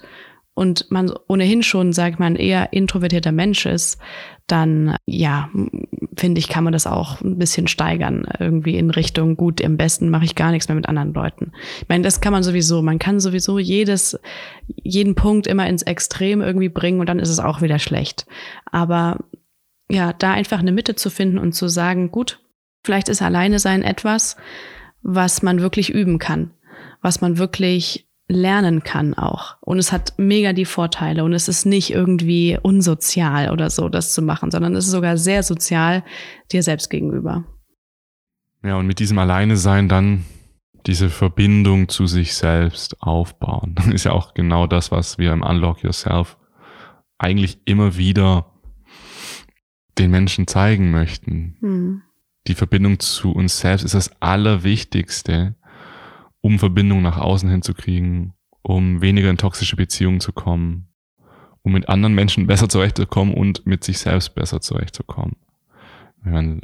und 0.56 0.90
man 0.90 1.12
ohnehin 1.28 1.62
schon, 1.62 1.92
sagt 1.92 2.18
man, 2.18 2.34
eher 2.34 2.72
introvertierter 2.72 3.30
Mensch 3.30 3.66
ist, 3.66 3.98
dann 4.46 4.96
ja, 5.04 5.50
finde 6.16 6.38
ich, 6.38 6.48
kann 6.48 6.64
man 6.64 6.72
das 6.72 6.86
auch 6.86 7.20
ein 7.20 7.36
bisschen 7.36 7.68
steigern, 7.68 8.26
irgendwie 8.40 8.78
in 8.78 8.88
Richtung, 8.88 9.36
gut, 9.36 9.60
im 9.60 9.76
besten 9.76 10.08
mache 10.08 10.24
ich 10.24 10.34
gar 10.34 10.52
nichts 10.52 10.66
mehr 10.66 10.74
mit 10.74 10.88
anderen 10.88 11.12
Leuten. 11.12 11.52
Ich 11.82 11.88
meine, 11.90 12.04
das 12.04 12.22
kann 12.22 12.32
man 12.32 12.42
sowieso, 12.42 12.80
man 12.80 12.98
kann 12.98 13.20
sowieso 13.20 13.58
jedes, 13.58 14.18
jeden 14.82 15.14
Punkt 15.14 15.46
immer 15.46 15.68
ins 15.68 15.82
Extrem 15.82 16.40
irgendwie 16.40 16.70
bringen 16.70 17.00
und 17.00 17.08
dann 17.10 17.18
ist 17.18 17.28
es 17.28 17.38
auch 17.38 17.60
wieder 17.60 17.78
schlecht. 17.78 18.26
Aber 18.64 19.18
ja, 19.90 20.14
da 20.14 20.32
einfach 20.32 20.60
eine 20.60 20.72
Mitte 20.72 20.94
zu 20.94 21.10
finden 21.10 21.38
und 21.38 21.52
zu 21.52 21.68
sagen, 21.68 22.10
gut, 22.10 22.40
vielleicht 22.82 23.10
ist 23.10 23.20
alleine 23.20 23.58
sein 23.58 23.82
etwas, 23.82 24.38
was 25.02 25.42
man 25.42 25.60
wirklich 25.60 25.90
üben 25.90 26.18
kann, 26.18 26.52
was 27.02 27.20
man 27.20 27.36
wirklich 27.36 28.05
lernen 28.28 28.82
kann 28.82 29.14
auch. 29.14 29.56
Und 29.60 29.78
es 29.78 29.92
hat 29.92 30.14
mega 30.16 30.52
die 30.52 30.64
Vorteile 30.64 31.24
und 31.24 31.32
es 31.32 31.48
ist 31.48 31.64
nicht 31.64 31.90
irgendwie 31.90 32.58
unsozial 32.60 33.50
oder 33.50 33.70
so, 33.70 33.88
das 33.88 34.12
zu 34.12 34.22
machen, 34.22 34.50
sondern 34.50 34.74
es 34.74 34.86
ist 34.86 34.92
sogar 34.92 35.16
sehr 35.16 35.42
sozial 35.42 36.02
dir 36.50 36.62
selbst 36.62 36.90
gegenüber. 36.90 37.44
Ja, 38.64 38.76
und 38.76 38.86
mit 38.86 38.98
diesem 38.98 39.18
Alleine 39.18 39.56
sein 39.56 39.88
dann 39.88 40.24
diese 40.86 41.10
Verbindung 41.10 41.88
zu 41.88 42.06
sich 42.06 42.34
selbst 42.34 43.02
aufbauen. 43.02 43.74
Ist 43.92 44.04
ja 44.04 44.12
auch 44.12 44.34
genau 44.34 44.66
das, 44.66 44.90
was 44.90 45.18
wir 45.18 45.32
im 45.32 45.42
Unlock 45.42 45.82
Yourself 45.82 46.36
eigentlich 47.18 47.58
immer 47.64 47.96
wieder 47.96 48.52
den 49.98 50.10
Menschen 50.10 50.46
zeigen 50.46 50.90
möchten. 50.90 51.56
Hm. 51.60 52.02
Die 52.46 52.54
Verbindung 52.54 53.00
zu 53.00 53.32
uns 53.32 53.58
selbst 53.58 53.82
ist 53.82 53.94
das 53.94 54.20
Allerwichtigste, 54.20 55.56
um 56.46 56.60
Verbindung 56.60 57.02
nach 57.02 57.18
außen 57.18 57.50
hinzukriegen, 57.50 58.32
um 58.62 59.02
weniger 59.02 59.28
in 59.30 59.36
toxische 59.36 59.74
Beziehungen 59.74 60.20
zu 60.20 60.32
kommen, 60.32 60.86
um 61.62 61.72
mit 61.72 61.88
anderen 61.88 62.14
Menschen 62.14 62.46
besser 62.46 62.68
zurechtzukommen 62.68 63.34
und 63.34 63.66
mit 63.66 63.82
sich 63.82 63.98
selbst 63.98 64.36
besser 64.36 64.60
zurechtzukommen. 64.60 65.34
Ich 66.24 66.30
meine, 66.30 66.60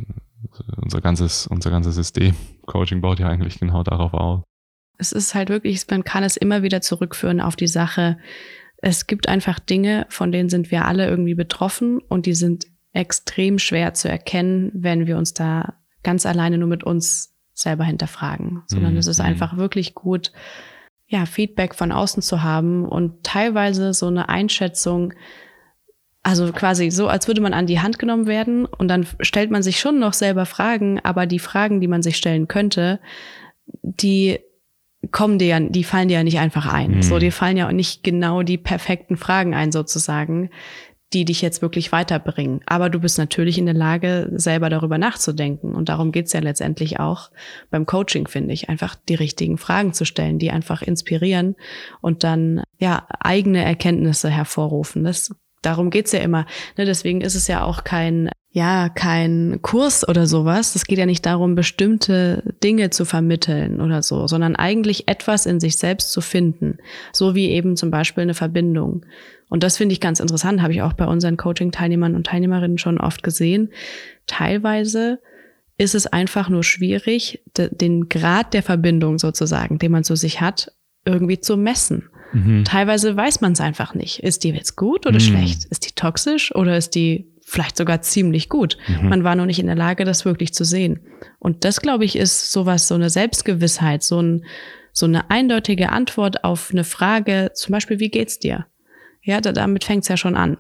unser 0.77 1.01
ganzes, 1.01 1.49
unser 1.49 1.71
ganzes 1.71 1.97
System, 1.97 2.37
Coaching 2.67 3.01
baut 3.01 3.19
ja 3.19 3.27
eigentlich 3.27 3.59
genau 3.59 3.83
darauf 3.83 4.15
auf. 4.15 4.45
Es 4.99 5.11
ist 5.11 5.35
halt 5.35 5.49
wirklich, 5.49 5.85
man 5.91 6.05
kann 6.05 6.23
es 6.23 6.37
immer 6.37 6.63
wieder 6.63 6.81
zurückführen 6.81 7.41
auf 7.41 7.57
die 7.57 7.67
Sache. 7.67 8.19
Es 8.77 9.09
gibt 9.09 9.29
einfach 9.29 9.59
Dinge, 9.59 10.07
von 10.11 10.31
denen 10.31 10.49
sind 10.49 10.71
wir 10.71 10.85
alle 10.87 11.09
irgendwie 11.09 11.35
betroffen 11.35 11.99
und 11.99 12.27
die 12.27 12.35
sind 12.35 12.67
extrem 12.93 13.59
schwer 13.59 13.95
zu 13.95 14.09
erkennen, 14.09 14.71
wenn 14.75 15.09
wir 15.09 15.19
uns 15.19 15.35
da 15.35 15.75
ganz 16.05 16.25
alleine 16.25 16.57
nur 16.57 16.69
mit 16.69 16.85
uns 16.85 17.32
selber 17.63 17.85
hinterfragen, 17.85 18.63
sondern 18.67 18.93
mhm. 18.93 18.99
es 18.99 19.07
ist 19.07 19.19
mhm. 19.19 19.27
einfach 19.27 19.57
wirklich 19.57 19.95
gut, 19.95 20.33
ja, 21.07 21.27
Feedback 21.27 21.75
von 21.75 21.93
außen 21.93 22.23
zu 22.23 22.43
haben 22.43 22.87
und 22.87 23.23
teilweise 23.23 23.93
so 23.93 24.07
eine 24.07 24.29
Einschätzung, 24.29 25.13
also 26.23 26.53
quasi 26.53 26.91
so, 26.91 27.09
als 27.09 27.27
würde 27.29 27.41
man 27.41 27.53
an 27.53 27.67
die 27.67 27.81
Hand 27.81 27.99
genommen 27.99 28.27
werden 28.27 28.65
und 28.65 28.89
dann 28.89 29.07
stellt 29.21 29.51
man 29.51 29.63
sich 29.63 29.81
schon 29.81 29.99
noch 29.99 30.13
selber 30.13 30.47
Fragen, 30.47 31.01
aber 31.01 31.27
die 31.27 31.39
Fragen, 31.39 31.81
die 31.81 31.89
man 31.89 32.03
sich 32.03 32.17
stellen 32.17 32.49
könnte, 32.49 33.01
die 33.83 34.39
kommen 35.11 35.39
dir 35.39 35.49
ja, 35.49 35.61
die 35.61 35.85
fallen 35.85 36.09
dir 36.09 36.19
ja 36.19 36.25
nicht 36.25 36.39
einfach 36.39 36.73
ein. 36.73 36.97
Mhm. 36.97 37.03
So, 37.03 37.19
dir 37.19 37.33
fallen 37.33 37.57
ja 37.57 37.67
auch 37.67 37.73
nicht 37.73 38.05
genau 38.05 38.43
die 38.43 38.59
perfekten 38.59 39.17
Fragen 39.17 39.55
ein, 39.55 39.73
sozusagen, 39.73 40.51
die 41.13 41.25
dich 41.25 41.43
jetzt 41.43 41.63
wirklich 41.63 41.93
weiterbringen. 41.93 42.61
Aber 42.67 42.91
du 42.91 43.01
bist 43.01 43.19
natürlich 43.19 43.59
in 43.59 43.67
der 43.67 43.75
Lage, 43.75 44.31
selber 44.35 44.71
darüber 44.71 44.99
nachzudenken. 44.99 45.75
Und 45.75 45.89
darum 45.89 46.13
geht's 46.13 46.33
ja 46.33 46.41
letztendlich 46.41 47.01
auch 47.01 47.31
beim 47.71 47.87
Coaching, 47.87 48.27
finde 48.29 48.55
ich, 48.55 48.69
einfach 48.69 48.95
die 48.95 49.15
richtigen 49.15 49.59
Fragen 49.59 49.93
zu 49.93 50.05
stellen, 50.05 50.39
die 50.39 50.51
einfach 50.51 50.83
inspirieren 50.83 51.57
und 52.01 52.25
dann 52.25 52.63
ja 52.79 53.07
eigene 53.21 53.65
Erkenntnisse 53.65 54.31
hervorrufen. 54.31 55.05
Das, 55.05 55.35
darum 55.61 55.91
geht's 55.91 56.13
ja 56.13 56.21
immer. 56.21 56.47
Ne, 56.77 56.85
deswegen 56.85 57.21
ist 57.21 57.35
es 57.35 57.47
ja 57.47 57.65
auch 57.65 57.85
kein 57.85 58.31
ja, 58.55 58.91
kein 58.91 59.61
Kurs 59.63 60.07
oder 60.07 60.27
sowas. 60.27 60.75
Es 60.77 60.85
geht 60.85 60.99
ja 60.99 61.07
nicht 61.07 61.25
darum, 61.25 61.55
bestimmte 61.55 62.55
Dinge 62.63 62.91
zu 62.91 63.07
vermitteln 63.07 63.81
oder 63.81 64.03
so, 64.03 64.27
sondern 64.27 64.57
eigentlich 64.57 65.09
etwas 65.09 65.47
in 65.47 65.59
sich 65.59 65.79
selbst 65.79 66.13
zu 66.13 66.21
finden. 66.21 66.77
So 67.15 67.35
wie 67.35 67.49
eben 67.49 67.77
zum 67.77 67.91
Beispiel 67.91 68.23
eine 68.23 68.35
Verbindung. 68.35 69.07
Und 69.53 69.63
das 69.63 69.77
finde 69.77 69.93
ich 69.93 70.01
ganz 70.01 70.19
interessant, 70.19 70.63
habe 70.63 70.73
ich 70.73 70.81
auch 70.81 70.95
bei 70.95 71.05
unseren 71.05 71.37
Coaching-Teilnehmern 71.37 72.15
und 72.15 72.27
Teilnehmerinnen 72.27 72.79
schon 72.79 72.97
oft 72.97 73.23
gesehen. 73.23 73.71
Teilweise 74.27 75.21
ist 75.77 75.95
es 75.95 76.07
einfach 76.07 76.49
nur 76.49 76.65
schwierig, 76.65 77.43
den 77.59 78.09
Grad 78.09 78.55
der 78.55 78.63
Verbindung 78.63 79.19
sozusagen, 79.19 79.79
den 79.79 79.93
man 79.93 80.05
zu 80.05 80.17
sich 80.17 80.41
hat, 80.41 80.73
irgendwie 81.05 81.39
zu 81.39 81.59
messen. 81.59 82.09
Mhm. 82.33 82.65
Teilweise 82.65 83.15
weiß 83.15 83.43
man 83.43 83.53
es 83.53 83.61
einfach 83.61 83.93
nicht. 83.93 84.21
Ist 84.21 84.43
die 84.43 84.49
jetzt 84.53 84.77
gut 84.77 85.05
oder 85.05 85.17
mhm. 85.17 85.21
schlecht? 85.21 85.67
Ist 85.67 85.87
die 85.87 85.95
toxisch 85.95 86.55
oder 86.55 86.79
ist 86.79 86.95
die 86.95 87.31
vielleicht 87.45 87.77
sogar 87.77 88.01
ziemlich 88.01 88.49
gut? 88.49 88.79
Mhm. 88.89 89.11
Man 89.11 89.23
war 89.23 89.35
noch 89.35 89.45
nicht 89.45 89.59
in 89.59 89.67
der 89.67 89.77
Lage, 89.77 90.07
das 90.07 90.25
wirklich 90.25 90.55
zu 90.55 90.65
sehen. 90.65 91.01
Und 91.39 91.67
das, 91.67 91.83
glaube 91.83 92.07
ich, 92.07 92.17
ist 92.17 92.53
sowas, 92.53 92.89
so 92.89 92.95
eine 92.95 93.11
Selbstgewissheit, 93.11 94.03
so, 94.03 94.19
ein, 94.19 94.47
so 94.95 95.05
eine 95.05 95.31
eindeutige 95.31 95.91
Antwort 95.91 96.43
auf 96.43 96.71
eine 96.73 96.85
Frage, 96.85 97.51
zum 97.53 97.73
Beispiel, 97.73 98.01
wie 98.01 98.09
geht's 98.09 98.39
dir? 98.39 98.65
Ja, 99.23 99.41
da, 99.41 99.53
damit 99.53 99.85
fängt 99.85 100.03
es 100.03 100.09
ja 100.09 100.17
schon 100.17 100.37
an. 100.37 100.59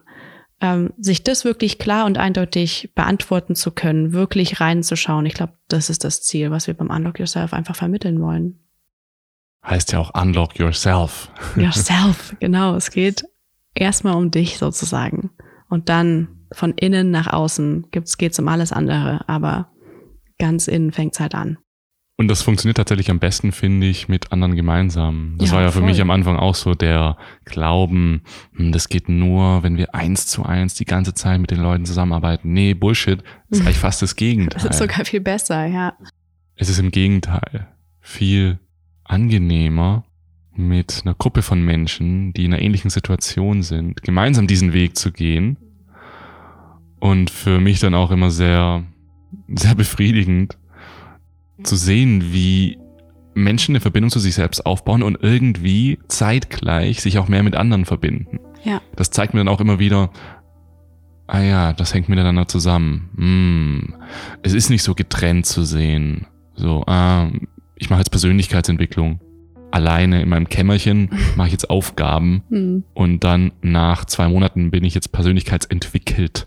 Ähm, 0.60 0.92
sich 0.96 1.24
das 1.24 1.44
wirklich 1.44 1.78
klar 1.78 2.06
und 2.06 2.18
eindeutig 2.18 2.92
beantworten 2.94 3.56
zu 3.56 3.72
können, 3.72 4.12
wirklich 4.12 4.60
reinzuschauen. 4.60 5.26
Ich 5.26 5.34
glaube, 5.34 5.54
das 5.68 5.90
ist 5.90 6.04
das 6.04 6.22
Ziel, 6.22 6.50
was 6.50 6.68
wir 6.68 6.74
beim 6.74 6.90
Unlock 6.90 7.18
Yourself 7.18 7.52
einfach 7.52 7.74
vermitteln 7.74 8.20
wollen. 8.20 8.60
Heißt 9.64 9.92
ja 9.92 9.98
auch 9.98 10.14
Unlock 10.20 10.58
Yourself. 10.58 11.30
Yourself, 11.56 12.36
genau. 12.40 12.76
Es 12.76 12.90
geht 12.90 13.24
erstmal 13.74 14.14
um 14.14 14.30
dich 14.30 14.58
sozusagen. 14.58 15.30
Und 15.68 15.88
dann 15.88 16.46
von 16.52 16.74
innen 16.74 17.10
nach 17.10 17.26
außen 17.26 17.88
geht 17.90 18.32
es 18.32 18.38
um 18.38 18.48
alles 18.48 18.72
andere. 18.72 19.28
Aber 19.28 19.72
ganz 20.38 20.68
innen 20.68 20.92
fängt 20.92 21.14
es 21.14 21.20
halt 21.20 21.34
an. 21.34 21.58
Und 22.18 22.28
das 22.28 22.42
funktioniert 22.42 22.76
tatsächlich 22.76 23.10
am 23.10 23.18
besten, 23.18 23.52
finde 23.52 23.86
ich, 23.88 24.06
mit 24.08 24.32
anderen 24.32 24.54
gemeinsam. 24.54 25.34
Das 25.38 25.48
Ja, 25.50 25.56
war 25.56 25.62
ja 25.62 25.70
für 25.70 25.78
voll. 25.78 25.88
mich 25.88 26.00
am 26.00 26.10
Anfang 26.10 26.36
auch 26.36 26.54
so 26.54 26.74
der 26.74 27.16
Glauben, 27.44 28.22
hm, 28.54 28.70
das 28.70 28.88
geht 28.88 29.08
nur, 29.08 29.62
wenn 29.62 29.76
wir 29.76 29.94
eins 29.94 30.26
zu 30.26 30.44
eins 30.44 30.74
die 30.74 30.84
ganze 30.84 31.14
Zeit 31.14 31.40
mit 31.40 31.50
den 31.50 31.60
Leuten 31.60 31.84
zusammenarbeiten. 31.86 32.52
Nee, 32.52 32.74
Bullshit. 32.74 33.22
Das 33.48 33.58
ist 33.60 33.66
eigentlich 33.66 33.78
fast 33.78 34.02
das 34.02 34.14
Gegenteil. 34.14 34.60
Das 34.62 34.76
ist 34.76 34.78
sogar 34.78 35.04
viel 35.04 35.20
besser, 35.20 35.66
ja. 35.66 35.94
Es 36.54 36.68
ist 36.68 36.78
im 36.78 36.90
Gegenteil 36.90 37.68
viel 38.00 38.58
angenehmer, 39.04 40.04
mit 40.54 41.00
einer 41.04 41.14
Gruppe 41.14 41.40
von 41.40 41.64
Menschen, 41.64 42.34
die 42.34 42.44
in 42.44 42.52
einer 42.52 42.62
ähnlichen 42.62 42.90
Situation 42.90 43.62
sind, 43.62 44.02
gemeinsam 44.02 44.46
diesen 44.46 44.74
Weg 44.74 44.96
zu 44.96 45.10
gehen. 45.10 45.56
Und 47.00 47.30
für 47.30 47.58
mich 47.58 47.80
dann 47.80 47.94
auch 47.94 48.10
immer 48.10 48.30
sehr, 48.30 48.84
sehr 49.48 49.74
befriedigend 49.74 50.58
zu 51.64 51.76
sehen, 51.76 52.32
wie 52.32 52.78
Menschen 53.34 53.72
eine 53.72 53.80
Verbindung 53.80 54.10
zu 54.10 54.18
sich 54.18 54.34
selbst 54.34 54.66
aufbauen 54.66 55.02
und 55.02 55.18
irgendwie 55.20 55.98
zeitgleich 56.08 57.00
sich 57.00 57.18
auch 57.18 57.28
mehr 57.28 57.42
mit 57.42 57.56
anderen 57.56 57.84
verbinden. 57.84 58.40
Ja. 58.64 58.80
Das 58.96 59.10
zeigt 59.10 59.34
mir 59.34 59.40
dann 59.40 59.48
auch 59.48 59.60
immer 59.60 59.78
wieder, 59.78 60.10
ah 61.26 61.40
ja, 61.40 61.72
das 61.72 61.94
hängt 61.94 62.08
miteinander 62.08 62.46
zusammen. 62.46 63.10
Hm, 63.16 63.94
es 64.42 64.52
ist 64.52 64.70
nicht 64.70 64.82
so 64.82 64.94
getrennt 64.94 65.46
zu 65.46 65.64
sehen. 65.64 66.26
So, 66.54 66.84
ah, 66.86 67.30
ich 67.76 67.88
mache 67.90 68.00
jetzt 68.00 68.10
Persönlichkeitsentwicklung. 68.10 69.20
Alleine 69.70 70.20
in 70.20 70.28
meinem 70.28 70.48
Kämmerchen 70.48 71.08
mache 71.36 71.48
ich 71.48 71.52
jetzt 71.52 71.70
Aufgaben 71.70 72.42
Hm. 72.50 72.84
und 72.92 73.24
dann 73.24 73.52
nach 73.62 74.04
zwei 74.04 74.28
Monaten 74.28 74.70
bin 74.70 74.84
ich 74.84 74.94
jetzt 74.94 75.12
persönlichkeitsentwickelt. 75.12 76.46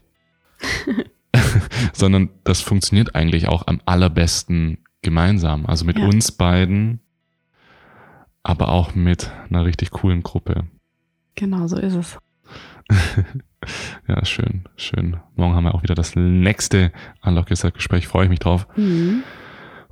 Sondern 1.93 2.29
das 2.43 2.61
funktioniert 2.61 3.15
eigentlich 3.15 3.47
auch 3.47 3.67
am 3.67 3.81
allerbesten 3.85 4.77
gemeinsam. 5.05 5.65
Also 5.65 5.85
mit 5.85 5.97
Ja. 5.97 6.05
uns 6.05 6.31
beiden, 6.33 6.99
aber 8.43 8.67
auch 8.69 8.93
mit 8.95 9.31
einer 9.49 9.63
richtig 9.65 9.91
coolen 9.91 10.21
Gruppe. 10.23 10.65
Genau, 11.35 11.67
so 11.67 11.77
ist 11.77 11.95
es. 11.95 12.17
Ja, 14.07 14.23
schön, 14.25 14.65
schön. 14.75 15.17
Morgen 15.35 15.55
haben 15.55 15.63
wir 15.63 15.73
auch 15.73 15.81
wieder 15.81 15.95
das 15.95 16.15
nächste 16.15 16.91
Unlock 17.23 17.49
Yourself 17.49 17.73
Gespräch. 17.73 18.07
Freue 18.07 18.25
ich 18.25 18.29
mich 18.29 18.37
drauf. 18.37 18.67
Mhm. 18.75 19.23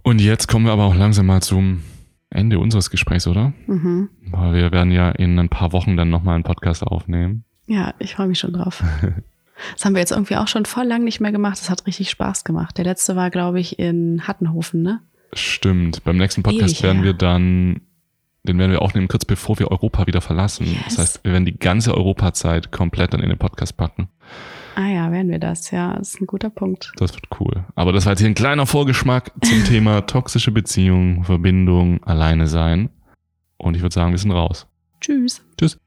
Und 0.03 0.21
jetzt 0.21 0.47
kommen 0.47 0.65
wir 0.65 0.73
aber 0.73 0.83
auch 0.83 0.93
langsam 0.93 1.25
mal 1.25 1.41
zum 1.41 1.81
Ende 2.29 2.59
unseres 2.59 2.91
Gesprächs, 2.91 3.25
oder? 3.25 3.51
Mhm. 3.65 4.09
Weil 4.29 4.53
wir 4.53 4.71
werden 4.71 4.91
ja 4.91 5.09
in 5.09 5.39
ein 5.39 5.49
paar 5.49 5.71
Wochen 5.73 5.97
dann 5.97 6.11
nochmal 6.11 6.35
einen 6.35 6.43
Podcast 6.43 6.83
aufnehmen. 6.83 7.45
Ja, 7.65 7.95
ich 7.97 8.13
freue 8.13 8.27
mich 8.27 8.37
schon 8.37 8.53
drauf. 8.53 8.83
Das 9.73 9.85
haben 9.85 9.93
wir 9.93 9.99
jetzt 9.99 10.11
irgendwie 10.11 10.35
auch 10.35 10.47
schon 10.47 10.65
voll 10.65 10.85
lang 10.85 11.03
nicht 11.03 11.19
mehr 11.19 11.31
gemacht. 11.31 11.59
Das 11.59 11.69
hat 11.69 11.85
richtig 11.87 12.09
Spaß 12.09 12.43
gemacht. 12.43 12.77
Der 12.77 12.85
letzte 12.85 13.15
war, 13.15 13.29
glaube 13.29 13.59
ich, 13.59 13.79
in 13.79 14.27
Hattenhofen, 14.27 14.81
ne? 14.81 15.01
Stimmt. 15.33 16.03
Beim 16.03 16.17
nächsten 16.17 16.43
Podcast 16.43 16.75
Ewig 16.75 16.83
werden 16.83 16.97
her. 16.97 17.05
wir 17.05 17.13
dann, 17.13 17.81
den 18.43 18.57
werden 18.59 18.71
wir 18.71 18.81
aufnehmen, 18.81 19.07
kurz 19.07 19.25
bevor 19.25 19.57
wir 19.59 19.71
Europa 19.71 20.05
wieder 20.07 20.21
verlassen. 20.21 20.65
Yes. 20.65 20.83
Das 20.89 20.97
heißt, 20.97 21.23
wir 21.23 21.31
werden 21.31 21.45
die 21.45 21.57
ganze 21.57 21.95
Europazeit 21.95 22.71
komplett 22.71 23.13
dann 23.13 23.21
in 23.21 23.29
den 23.29 23.39
Podcast 23.39 23.77
packen. 23.77 24.09
Ah 24.75 24.87
ja, 24.87 25.11
werden 25.11 25.29
wir 25.29 25.39
das. 25.39 25.69
Ja, 25.71 25.95
das 25.95 26.15
ist 26.15 26.21
ein 26.21 26.27
guter 26.27 26.49
Punkt. 26.49 26.91
Das 26.97 27.13
wird 27.13 27.27
cool. 27.39 27.65
Aber 27.75 27.91
das 27.91 28.05
war 28.05 28.13
jetzt 28.13 28.19
hier 28.19 28.29
ein 28.29 28.35
kleiner 28.35 28.65
Vorgeschmack 28.65 29.31
zum 29.43 29.63
Thema 29.65 30.01
toxische 30.01 30.51
Beziehung, 30.51 31.23
Verbindung, 31.23 32.03
alleine 32.03 32.47
sein. 32.47 32.89
Und 33.57 33.75
ich 33.75 33.81
würde 33.81 33.93
sagen, 33.93 34.11
wir 34.11 34.17
sind 34.17 34.31
raus. 34.31 34.67
Tschüss. 34.99 35.43
Tschüss. 35.59 35.77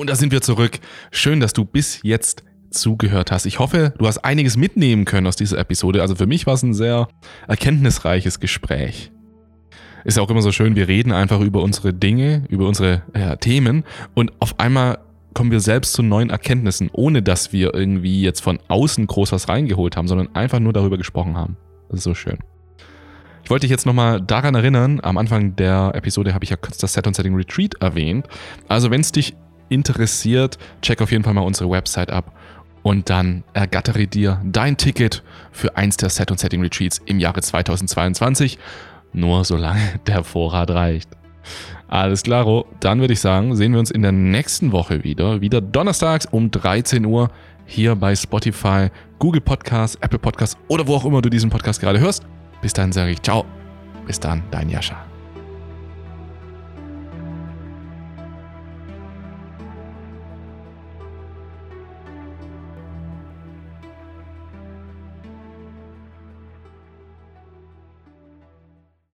Und 0.00 0.08
da 0.08 0.14
sind 0.16 0.32
wir 0.32 0.40
zurück. 0.40 0.78
Schön, 1.10 1.40
dass 1.40 1.52
du 1.52 1.66
bis 1.66 2.00
jetzt 2.02 2.42
zugehört 2.70 3.30
hast. 3.30 3.44
Ich 3.44 3.58
hoffe, 3.58 3.92
du 3.98 4.06
hast 4.06 4.16
einiges 4.24 4.56
mitnehmen 4.56 5.04
können 5.04 5.26
aus 5.26 5.36
dieser 5.36 5.58
Episode. 5.58 6.00
Also 6.00 6.14
für 6.14 6.26
mich 6.26 6.46
war 6.46 6.54
es 6.54 6.62
ein 6.62 6.72
sehr 6.72 7.08
erkenntnisreiches 7.48 8.40
Gespräch. 8.40 9.12
Ist 10.06 10.16
ja 10.16 10.22
auch 10.22 10.30
immer 10.30 10.40
so 10.40 10.52
schön, 10.52 10.74
wir 10.74 10.88
reden 10.88 11.12
einfach 11.12 11.40
über 11.40 11.62
unsere 11.62 11.92
Dinge, 11.92 12.44
über 12.48 12.66
unsere 12.66 13.02
ja, 13.14 13.36
Themen 13.36 13.84
und 14.14 14.32
auf 14.40 14.58
einmal 14.58 15.00
kommen 15.34 15.50
wir 15.50 15.60
selbst 15.60 15.92
zu 15.92 16.02
neuen 16.02 16.30
Erkenntnissen, 16.30 16.88
ohne 16.94 17.20
dass 17.20 17.52
wir 17.52 17.74
irgendwie 17.74 18.22
jetzt 18.22 18.40
von 18.40 18.58
außen 18.68 19.06
groß 19.06 19.32
was 19.32 19.50
reingeholt 19.50 19.98
haben, 19.98 20.08
sondern 20.08 20.34
einfach 20.34 20.60
nur 20.60 20.72
darüber 20.72 20.96
gesprochen 20.96 21.36
haben. 21.36 21.58
Das 21.90 21.98
ist 21.98 22.04
so 22.04 22.14
schön. 22.14 22.38
Ich 23.44 23.50
wollte 23.50 23.64
dich 23.64 23.70
jetzt 23.70 23.84
nochmal 23.84 24.22
daran 24.22 24.54
erinnern, 24.54 25.00
am 25.02 25.18
Anfang 25.18 25.56
der 25.56 25.92
Episode 25.94 26.32
habe 26.32 26.44
ich 26.44 26.50
ja 26.50 26.56
kurz 26.56 26.78
das 26.78 26.94
Set 26.94 27.06
und 27.06 27.14
Setting 27.14 27.34
Retreat 27.34 27.74
erwähnt. 27.82 28.26
Also 28.66 28.90
wenn 28.90 29.02
es 29.02 29.12
dich 29.12 29.36
interessiert, 29.70 30.58
check 30.82 31.00
auf 31.00 31.10
jeden 31.10 31.24
Fall 31.24 31.34
mal 31.34 31.40
unsere 31.40 31.70
Website 31.70 32.10
ab 32.10 32.32
und 32.82 33.10
dann 33.10 33.44
ergattere 33.52 34.06
dir 34.06 34.40
dein 34.44 34.76
Ticket 34.76 35.22
für 35.52 35.76
eins 35.76 35.96
der 35.96 36.10
Set 36.10 36.30
und 36.30 36.40
Setting 36.40 36.62
Retreats 36.62 37.00
im 37.06 37.18
Jahre 37.18 37.40
2022. 37.40 38.58
Nur 39.12 39.44
solange 39.44 39.80
der 40.06 40.24
Vorrat 40.24 40.70
reicht. 40.70 41.10
Alles 41.88 42.22
klaro, 42.22 42.66
dann 42.78 43.00
würde 43.00 43.14
ich 43.14 43.20
sagen, 43.20 43.56
sehen 43.56 43.72
wir 43.72 43.80
uns 43.80 43.90
in 43.90 44.02
der 44.02 44.12
nächsten 44.12 44.70
Woche 44.72 45.02
wieder. 45.02 45.40
Wieder 45.40 45.60
donnerstags 45.60 46.26
um 46.26 46.50
13 46.50 47.04
Uhr 47.04 47.30
hier 47.66 47.96
bei 47.96 48.14
Spotify, 48.14 48.88
Google 49.18 49.40
Podcasts, 49.40 49.96
Apple 50.00 50.18
Podcasts 50.18 50.56
oder 50.68 50.86
wo 50.86 50.94
auch 50.94 51.04
immer 51.04 51.22
du 51.22 51.28
diesen 51.28 51.50
Podcast 51.50 51.80
gerade 51.80 51.98
hörst. 51.98 52.24
Bis 52.62 52.72
dann 52.72 52.92
sage 52.92 53.12
ich 53.12 53.22
ciao. 53.22 53.44
Bis 54.06 54.20
dann, 54.20 54.42
dein 54.50 54.68
Jascha. 54.68 55.09